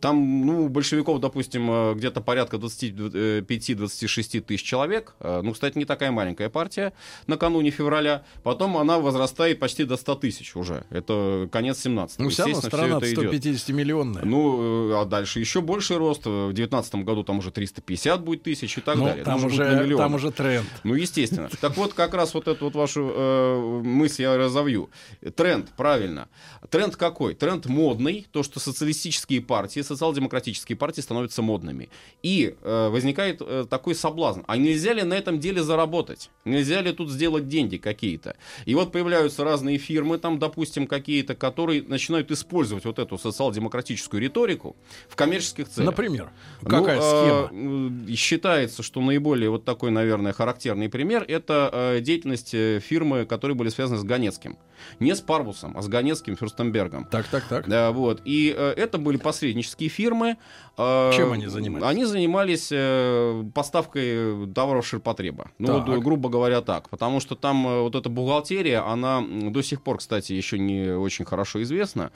Там, 0.02 0.46
ну, 0.46 0.70
большевиков, 0.70 1.20
допустим, 1.20 1.70
э, 1.70 1.94
где-то 1.96 2.22
порядка 2.22 2.58
25-26 2.58 4.42
тысяч 4.42 4.64
человек. 4.64 5.16
Э, 5.20 5.42
Ну, 5.44 5.54
кстати, 5.54 5.78
не 5.78 5.86
такая 5.86 6.12
маленькая 6.12 6.50
партия 6.50 6.94
накануне 7.28 7.72
февраля. 7.72 8.24
Потом 8.44 8.78
она 8.78 9.00
возрастает 9.00 9.60
почти 9.60 9.84
до 9.86 9.98
100 9.98 10.16
тысяч 10.16 10.56
уже. 10.56 10.86
Это 10.90 11.48
конец 11.52 11.80
17 11.80 12.20
Ну, 12.20 12.30
все 12.30 12.44
равно 12.46 12.62
страна 12.62 13.00
150 13.00 13.70
миллионная. 13.70 14.24
Ну, 14.26 14.92
э, 14.92 15.02
а 15.02 15.06
дальше 15.06 15.40
еще 15.40 15.62
больший 15.62 15.98
рост. 15.98 16.26
В 16.26 16.54
2019 16.54 16.96
году 17.04 17.24
там 17.24 17.40
уже 17.40 17.52
350 17.52 18.22
будет 18.24 18.44
тысяч 18.44 18.78
и 18.78 18.82
так 18.82 18.96
Ну, 18.98 19.06
далее. 19.06 19.24
Там, 19.24 19.42
на 19.42 19.48
уже, 19.48 19.98
там 19.98 20.16
уже 20.16 20.32
тренд. 20.32 20.68
Ну, 20.84 20.96
естественно. 20.96 21.50
Так 21.62 21.78
вот, 21.78 21.94
как 21.94 22.14
раз 22.14 22.34
вот 22.34 22.48
эту 22.48 22.66
вот 22.66 22.76
вашу 22.76 23.12
э, 23.14 23.82
мысль 23.84 24.24
я 24.24 24.38
разовью. 24.38 24.90
Тренд, 25.36 25.70
правильно. 25.78 26.28
Тренд 26.70 26.96
какой? 26.96 27.36
Тренд 27.36 27.66
модный, 27.68 28.28
то, 28.32 28.44
что 28.44 28.60
социалистические 28.60 29.42
партии, 29.42 29.55
социал-демократические 29.64 30.76
партии 30.78 31.02
становятся 31.02 31.42
модными. 31.42 31.90
И 32.24 32.56
э, 32.62 32.90
возникает 32.90 33.42
э, 33.42 33.66
такой 33.70 33.96
соблазн. 33.96 34.42
А 34.48 34.58
нельзя 34.58 34.94
ли 34.94 35.04
на 35.04 35.14
этом 35.14 35.40
деле 35.40 35.64
заработать? 35.64 36.30
Нельзя 36.46 36.82
ли 36.82 36.92
тут 36.92 37.10
сделать 37.10 37.48
деньги 37.48 37.78
какие-то? 37.78 38.36
И 38.66 38.76
вот 38.76 38.92
появляются 38.92 39.44
разные 39.44 39.78
фирмы, 39.78 40.18
там, 40.18 40.40
допустим, 40.40 40.88
какие-то, 40.88 41.36
которые 41.36 41.82
начинают 41.84 42.32
использовать 42.32 42.86
вот 42.86 43.00
эту 43.00 43.18
социал-демократическую 43.18 44.22
риторику 44.22 44.76
в 45.10 45.16
коммерческих 45.16 45.70
целях. 45.70 45.92
Например, 45.92 46.30
Ну, 46.62 46.70
какая 46.70 47.00
э, 47.00 47.48
схема? 47.48 48.10
э, 48.10 48.16
Считается, 48.16 48.84
что 48.84 49.02
наиболее 49.02 49.50
вот 49.50 49.66
такой, 49.66 49.92
наверное, 49.92 50.34
характерный 50.34 50.90
пример 50.90 51.24
это 51.28 51.70
э, 51.72 52.00
деятельность 52.02 52.54
э, 52.54 52.80
фирмы, 52.80 53.26
которые 53.26 53.56
были 53.56 53.70
связаны 53.70 54.00
с 54.00 54.04
Ганецким. 54.04 54.58
Не 55.00 55.16
с 55.16 55.22
Парбусом, 55.22 55.78
а 55.78 55.82
с 55.82 55.88
Ганецким 55.88 56.36
Фюрстенбергом. 56.36 57.06
Так, 57.06 57.28
так, 57.28 57.48
так. 57.48 57.68
Да, 57.68 57.92
вот. 57.92 58.22
И 58.26 58.54
э, 58.56 58.74
это 58.76 58.98
были 58.98 59.18
посреднические 59.46 59.90
фирмы. 59.90 60.38
Э, 60.78 61.12
Чем 61.16 61.32
они 61.32 61.48
занимались? 61.48 61.86
Они 61.88 62.06
занимались 62.06 62.70
э, 62.72 63.44
поставкой 63.54 64.48
товаров 64.54 64.86
ширпотреба. 64.86 65.52
Ну, 65.60 65.68
Так. 65.68 65.88
вот, 65.88 66.00
грубо 66.04 66.30
говоря, 66.30 66.62
так. 66.62 66.90
Потому 66.90 67.20
что 67.22 67.36
там 67.36 67.66
э, 67.68 67.82
вот 67.82 67.96
эта 67.96 68.10
бухгалтерия, 68.10 68.82
она 68.86 69.24
до 69.26 69.62
сих 69.62 69.82
пор, 69.82 69.98
кстати, 70.00 70.34
еще 70.34 70.60
не 70.60 70.90
очень 70.92 71.26
хорошо 71.26 71.62
известна. 71.64 72.12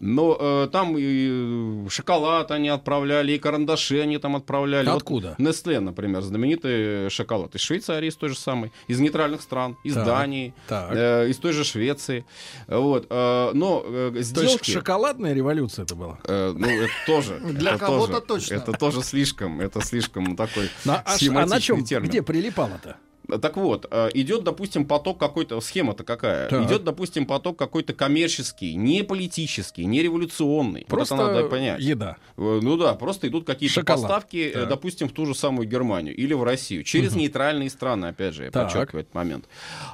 Но 0.00 0.36
э, 0.38 0.68
там 0.72 0.96
и 0.98 1.88
шоколад 1.88 2.50
они 2.50 2.68
отправляли, 2.68 3.32
и 3.32 3.38
карандаши 3.38 4.00
они 4.00 4.18
там 4.18 4.36
отправляли. 4.36 4.86
Вот 4.88 4.96
Откуда? 4.96 5.36
Nestle, 5.38 5.80
например, 5.80 6.20
знаменитый 6.22 7.08
шоколад. 7.10 7.54
Из 7.54 7.60
Швейцарии, 7.60 8.08
из 8.08 8.16
той 8.16 8.28
же 8.28 8.36
самой. 8.36 8.72
Из 8.88 9.00
нейтральных 9.00 9.40
стран. 9.40 9.76
Из 9.84 9.94
Так, 9.94 10.06
Дании. 10.06 10.54
так. 10.68 10.90
э, 10.94 11.28
из 11.30 11.38
той 11.38 11.52
же 11.52 11.64
Швеции. 11.64 12.24
Вот. 12.68 13.06
э, 13.08 13.50
но 13.54 13.82
э, 13.86 14.10
То 14.12 14.18
есть 14.18 14.30
сделки... 14.30 14.70
шоколадная 14.70 15.32
революция 15.32 15.84
это 15.84 15.94
была? 15.94 16.18
Э, 16.24 16.52
ну, 16.62 16.82
это 16.82 16.92
тоже. 17.06 17.38
Для 17.40 17.70
это 17.72 17.78
кого-то 17.86 18.20
тоже- 18.20 18.46
точно. 18.48 18.54
Это 18.54 18.72
тоже 18.72 19.02
слишком, 19.02 19.60
это 19.60 19.80
слишком 19.80 20.36
такой 20.36 20.70
а, 20.86 21.04
а 21.04 21.46
на 21.46 21.60
чем, 21.60 21.84
термин. 21.84 22.08
где 22.08 22.22
прилипало-то? 22.22 22.96
Так 23.40 23.56
вот, 23.56 23.86
э, 23.90 24.10
идет, 24.14 24.42
допустим, 24.44 24.84
поток 24.84 25.18
какой-то, 25.18 25.60
схема-то 25.60 26.02
какая? 26.04 26.48
Так. 26.48 26.66
Идет, 26.66 26.84
допустим, 26.84 27.24
поток 27.24 27.56
какой-то 27.56 27.92
коммерческий, 27.94 28.74
не 28.74 29.04
политический, 29.04 29.84
не 29.84 30.02
революционный. 30.02 30.84
Просто 30.88 31.14
вот 31.14 31.22
это 31.22 31.34
надо 31.34 31.48
понять. 31.48 31.80
еда. 31.80 32.16
Э, 32.36 32.60
Ну 32.62 32.76
да, 32.76 32.94
просто 32.94 33.28
идут 33.28 33.46
какие-то 33.46 33.74
Шоколад. 33.74 34.02
поставки, 34.02 34.36
э, 34.48 34.52
Так. 34.52 34.68
допустим, 34.68 35.08
в 35.08 35.12
ту 35.12 35.26
же 35.26 35.34
самую 35.34 35.68
Германию 35.68 36.16
или 36.16 36.34
в 36.34 36.42
Россию, 36.42 36.82
через 36.82 37.14
нейтральные 37.14 37.70
страны, 37.70 38.06
опять 38.06 38.34
же, 38.34 38.44
я 38.44 38.50
Так. 38.50 38.66
подчеркиваю 38.66 39.02
этот 39.02 39.14
момент. 39.14 39.44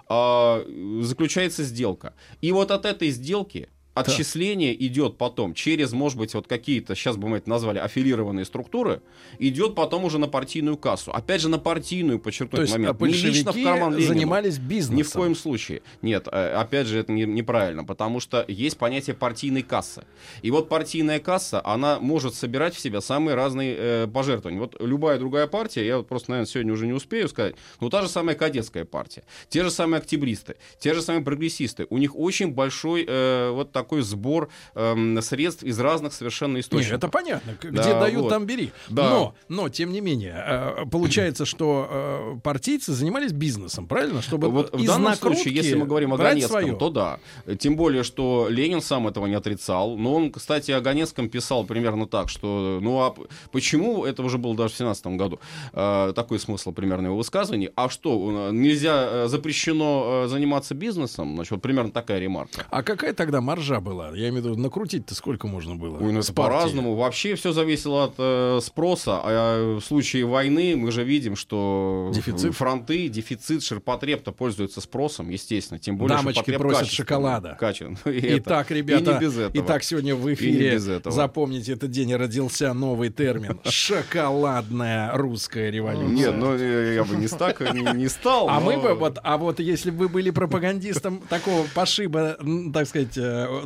А, 0.08 0.64
заключается 1.02 1.64
сделка. 1.64 2.14
И 2.40 2.50
вот 2.52 2.70
от 2.70 2.86
этой 2.86 3.10
сделки 3.10 3.68
отчисление 4.01 4.86
идет 4.86 5.16
потом 5.16 5.55
через, 5.55 5.92
может 5.92 6.18
быть, 6.18 6.34
вот 6.34 6.46
какие-то, 6.46 6.94
сейчас 6.94 7.16
бы 7.16 7.28
мы 7.28 7.38
это 7.38 7.49
назвали, 7.49 7.78
аффилированные 7.78 8.44
структуры, 8.44 9.03
идет 9.38 9.74
потом 9.74 10.05
уже 10.05 10.18
на 10.18 10.28
партийную 10.28 10.76
кассу. 10.76 11.12
Опять 11.12 11.40
же, 11.40 11.49
на 11.49 11.59
партийную, 11.59 12.18
подчеркну 12.18 12.57
То 12.57 12.62
есть 12.62 12.72
момент. 12.72 13.01
а 13.01 13.07
Не 13.07 13.12
лично 13.12 13.53
в 13.53 13.62
карман 13.62 13.94
Ленину. 13.94 14.09
занимались 14.09 14.59
бизнесом. 14.59 14.96
Ни 14.96 15.03
в 15.03 15.12
коем 15.12 15.34
случае. 15.34 15.82
Нет, 16.03 16.28
э, 16.30 16.53
опять 16.53 16.86
же, 16.86 16.99
это 16.99 17.12
не- 17.12 17.24
неправильно, 17.24 17.84
потому 17.84 18.20
что 18.20 18.44
есть 18.49 18.78
понятие 18.78 19.14
партийной 19.14 19.62
кассы. 19.62 20.05
И 20.42 20.51
вот 20.51 20.68
партийная 20.68 21.20
касса, 21.20 21.61
она 21.64 21.99
может 22.01 22.34
собирать 22.34 22.74
в 22.74 22.80
себя 22.80 23.01
самые 23.01 23.34
разные 23.34 23.76
э, 23.78 24.07
пожертвования. 24.12 24.61
Вот 24.61 24.76
любая 24.80 25.18
другая 25.18 25.46
партия, 25.46 25.86
я 25.86 25.99
вот 25.99 26.09
просто, 26.09 26.30
наверное, 26.30 26.49
сегодня 26.51 26.72
уже 26.72 26.86
не 26.86 26.92
успею 26.92 27.28
сказать, 27.28 27.55
но 27.80 27.88
та 27.90 28.03
же 28.03 28.09
самая 28.09 28.36
кадетская 28.36 28.84
партия, 28.84 29.22
те 29.49 29.62
же 29.62 29.70
самые 29.70 29.99
октябристы, 29.99 30.57
те 30.78 30.94
же 30.94 31.03
самые 31.03 31.22
прогрессисты, 31.24 31.86
у 31.90 31.99
них 31.99 32.16
очень 32.16 32.53
большой 32.53 33.05
э, 33.07 33.51
вот 33.51 33.72
такой 33.89 34.03
сбор 34.03 34.51
эм, 34.74 35.20
средств 35.22 35.62
из 35.62 35.80
разных 35.80 36.12
совершенно 36.12 36.57
Нет, 36.57 36.66
источников. 36.66 36.99
это 36.99 37.09
понятно. 37.09 37.57
Где 37.62 37.70
Да, 37.70 38.01
дают, 38.01 38.22
вот. 38.22 38.28
там 38.28 38.45
бери. 38.45 38.70
Да. 38.91 39.09
Но, 39.09 39.34
но, 39.49 39.68
тем 39.70 39.93
не 39.93 40.03
менее, 40.03 40.34
э, 40.36 40.84
получается, 40.91 41.47
что 41.47 41.89
э, 41.91 42.41
партийцы 42.43 42.93
занимались 42.93 43.32
бизнесом, 43.32 43.86
правильно? 43.86 44.20
Чтобы 44.20 44.51
Вот 44.51 44.74
в 44.74 44.84
данном 44.84 45.14
случае, 45.14 45.55
если 45.55 45.74
мы 45.74 45.86
говорим 45.86 46.12
о 46.12 46.18
Ганецком, 46.18 46.61
свое. 46.61 46.76
то 46.76 46.91
да. 46.91 47.18
Тем 47.59 47.76
более, 47.76 48.03
что 48.03 48.49
Ленин 48.51 48.82
сам 48.82 49.09
этого 49.09 49.26
не 49.26 49.34
отрицал. 49.34 49.97
Но 49.97 50.14
он, 50.14 50.30
кстати, 50.30 50.70
о 50.70 50.80
Ганецком 50.82 51.30
писал 51.30 51.64
примерно 51.64 52.07
так, 52.07 52.28
что 52.28 52.78
ну 52.82 53.01
а 53.01 53.14
почему, 53.53 54.05
это 54.05 54.22
уже 54.22 54.36
было 54.36 54.55
даже 54.55 54.74
в 54.74 54.76
17 54.76 55.07
году, 55.18 55.41
э, 55.72 56.12
такой 56.14 56.39
смысл 56.39 56.72
примерно 56.72 57.07
его 57.07 57.16
высказываний, 57.16 57.70
а 57.74 57.89
что, 57.89 58.51
э, 58.51 58.53
нельзя, 58.53 59.09
э, 59.11 59.28
запрещено 59.28 60.24
э, 60.24 60.28
заниматься 60.28 60.74
бизнесом? 60.74 61.34
Значит, 61.36 61.53
вот 61.53 61.62
примерно 61.62 61.91
такая 61.91 62.18
ремарка. 62.18 62.66
А 62.70 62.82
какая 62.82 63.14
тогда 63.14 63.41
маржа 63.41 63.77
была? 63.80 64.08
Я 64.10 64.28
имею 64.28 64.42
в 64.42 64.46
виду, 64.46 64.56
накрутить-то 64.56 65.14
сколько 65.14 65.46
можно 65.46 65.76
было? 65.76 65.98
Ой, 65.98 66.12
ну 66.12 66.20
по-разному. 66.34 66.94
Вообще 66.94 67.34
все 67.34 67.52
зависело 67.52 68.04
от 68.04 68.14
э, 68.18 68.60
спроса. 68.62 69.20
А 69.22 69.78
в 69.78 69.80
случае 69.84 70.24
войны 70.26 70.76
мы 70.76 70.90
же 70.92 71.04
видим, 71.04 71.36
что 71.36 72.10
Дефицит. 72.14 72.54
фронты, 72.54 73.08
дефицит, 73.08 73.62
ширпотреб-то 73.62 74.32
пользуются 74.32 74.80
спросом, 74.80 75.30
естественно. 75.30 75.78
Тем 75.78 75.96
более 75.96 76.16
Дамочки 76.16 76.56
просят 76.56 76.88
шоколада. 76.88 77.56
Каче- 77.60 77.96
ну, 78.04 78.10
и. 78.10 78.38
Итак, 78.38 78.70
И 78.70 78.74
ребята, 78.74 79.14
не 79.14 79.20
без 79.20 79.38
этого. 79.38 79.64
итак, 79.64 79.82
сегодня 79.84 80.14
в 80.14 80.28
И 80.28 80.34
эфире, 80.34 80.72
без 80.72 80.88
этого. 80.88 81.14
запомните, 81.14 81.72
этот 81.72 81.90
день 81.90 82.14
родился 82.14 82.72
новый 82.74 83.10
термин 83.10 83.58
«шоколадная 83.64 85.12
русская 85.14 85.70
революция». 85.70 86.08
Нет, 86.08 86.34
ну 86.36 86.54
э, 86.56 86.94
я 86.96 87.04
бы 87.04 87.16
не 87.16 87.28
так 87.28 87.60
не, 87.94 88.08
стал. 88.08 88.48
А 88.48 88.60
мы 88.60 88.78
бы 88.78 88.94
вот, 88.94 89.18
а 89.22 89.36
вот 89.38 89.60
если 89.60 89.90
бы 89.90 89.98
вы 89.98 90.08
были 90.08 90.30
пропагандистом 90.30 91.22
такого 91.28 91.66
пошиба, 91.74 92.36
так 92.72 92.86
сказать, 92.88 93.16
э, 93.16 93.57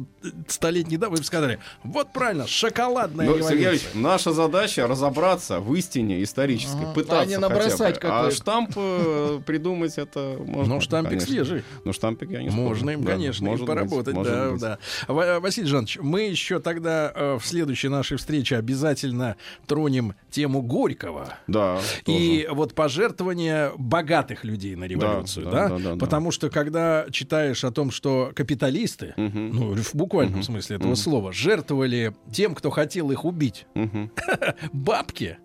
столетней 0.49 0.97
давы, 0.97 1.13
вы 1.13 1.19
бы 1.19 1.25
сказали, 1.25 1.59
вот 1.85 2.13
правильно, 2.13 2.47
шоколадная 2.47 3.27
Ну, 3.27 3.37
революция. 3.37 3.51
Сергей 3.57 3.69
Ильич, 3.71 3.83
наша 3.95 4.33
задача 4.33 4.87
разобраться 4.87 5.61
в 5.61 5.75
истине 5.75 6.23
исторической, 6.23 6.85
Ага. 6.85 6.93
пытаться 6.95 7.21
А 7.21 7.25
не 7.27 7.35
хотя 7.35 7.49
бы. 7.49 7.55
набросать 7.55 7.99
А 8.03 8.31
штамп 8.31 8.71
э, 8.77 9.41
придумать 9.47 9.99
это 9.99 10.37
можно. 10.39 10.75
Ну, 10.75 10.81
штампик 10.81 11.11
конечно. 11.11 11.29
свежий. 11.33 11.65
Ну, 11.85 11.93
штампик 11.93 12.31
я 12.31 12.43
не 12.43 12.51
спорю. 12.51 12.65
Можно 12.69 12.91
им, 12.91 13.05
Да, 13.05 13.13
конечно, 13.13 13.45
им 13.45 13.51
может 13.51 13.67
быть, 13.67 13.75
поработать, 13.75 14.15
может 14.15 14.33
да, 14.33 14.51
быть. 14.51 14.61
да. 14.61 14.79
Ва- 15.09 15.41
Василий 15.41 15.67
Жанович, 15.69 15.99
мы 16.01 16.23
еще 16.23 16.61
тогда 16.61 17.13
э, 17.15 17.39
в 17.41 17.47
следующей 17.47 17.89
нашей 17.89 18.17
встрече 18.17 18.57
обязательно 18.57 19.37
тронем 19.67 20.15
тему 20.31 20.63
Горького. 20.63 21.35
Да, 21.47 21.79
И 22.07 22.49
вот 22.51 22.75
пожертвования 22.75 23.73
богатых 23.77 24.45
людей 24.45 24.77
на 24.77 24.85
революцию, 24.85 25.47
да, 25.47 25.51
да? 25.51 25.69
да, 25.69 25.79
да, 25.79 25.91
да. 25.95 25.97
Потому 25.97 26.31
что 26.31 26.49
когда 26.51 27.07
читаешь 27.11 27.65
о 27.65 27.71
том, 27.71 27.91
что 27.91 28.33
капиталисты, 28.35 29.15
Мгм. 29.17 29.51
ну, 29.51 29.75
в 29.83 29.95
буквальном 29.95 30.43
смысле 30.43 30.77
этого 30.77 30.95
слова, 30.95 31.33
жертвовали 31.33 32.15
тем, 32.31 32.55
кто 32.55 32.71
хотел 32.71 33.11
их 33.11 33.25
убить, 33.25 33.67
Мгм. 33.75 34.11
бабки, 34.73 35.39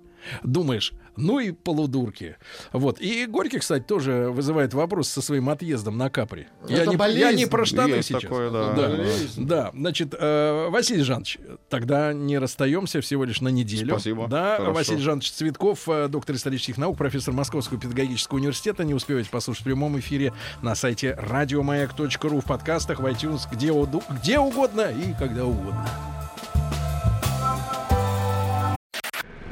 Думаешь, 0.44 0.94
ну 1.18 1.40
и 1.40 1.52
полудурки. 1.52 2.38
Вот. 2.72 3.02
И 3.02 3.26
Горький, 3.26 3.60
кстати, 3.60 3.84
тоже 3.84 4.30
вызывает 4.30 4.74
вопрос 4.74 5.10
со 5.10 5.22
своим 5.22 5.50
отъездом 5.50 5.98
на 5.98 6.10
Капри. 6.10 6.48
Я 6.70 6.84
Это 6.84 6.92
не, 6.92 6.96
болезнь. 6.96 7.20
я 7.20 7.32
не 7.34 7.46
про 7.48 7.66
штаны 7.66 7.96
Есть 7.96 8.10
сейчас. 8.10 8.22
такое, 8.22 8.52
да. 8.52 8.74
да. 8.74 8.90
Болезнь. 8.90 9.46
Да, 9.46 9.72
значит, 9.74 10.14
э, 10.18 10.68
Василий 10.70 11.04
Жанович, 11.04 11.40
тогда 11.70 12.14
не 12.14 12.38
расстаемся 12.38 13.02
всего 13.02 13.24
лишь 13.24 13.42
на 13.42 13.50
неделю. 13.50 13.96
Спасибо. 13.96 14.28
Да, 14.28 14.58
Хорошо. 14.58 14.74
Василий 14.74 15.02
Жанович 15.02 15.32
Цветков, 15.32 15.90
э, 15.90 16.08
доктор 16.08 16.36
исторических 16.36 16.78
наук, 16.78 16.98
профессор 16.98 17.34
Московского 17.34 17.80
педагогического 17.80 18.38
университета. 18.38 18.84
Не 18.84 18.94
успеваете 18.94 19.30
послушать 19.30 19.62
в 19.62 19.66
прямом 19.66 20.00
эфире 20.00 20.34
на 20.62 20.76
сайте 20.76 21.16
радиомаяк.ру, 21.16 22.42
в 22.42 22.46
подкастах, 22.46 23.00
в 23.00 23.06
iTunes, 23.06 23.42
где, 23.52 23.74
где 24.22 24.40
угодно 24.40 24.92
и 24.92 25.14
когда 25.18 25.46
угодно. 25.46 25.88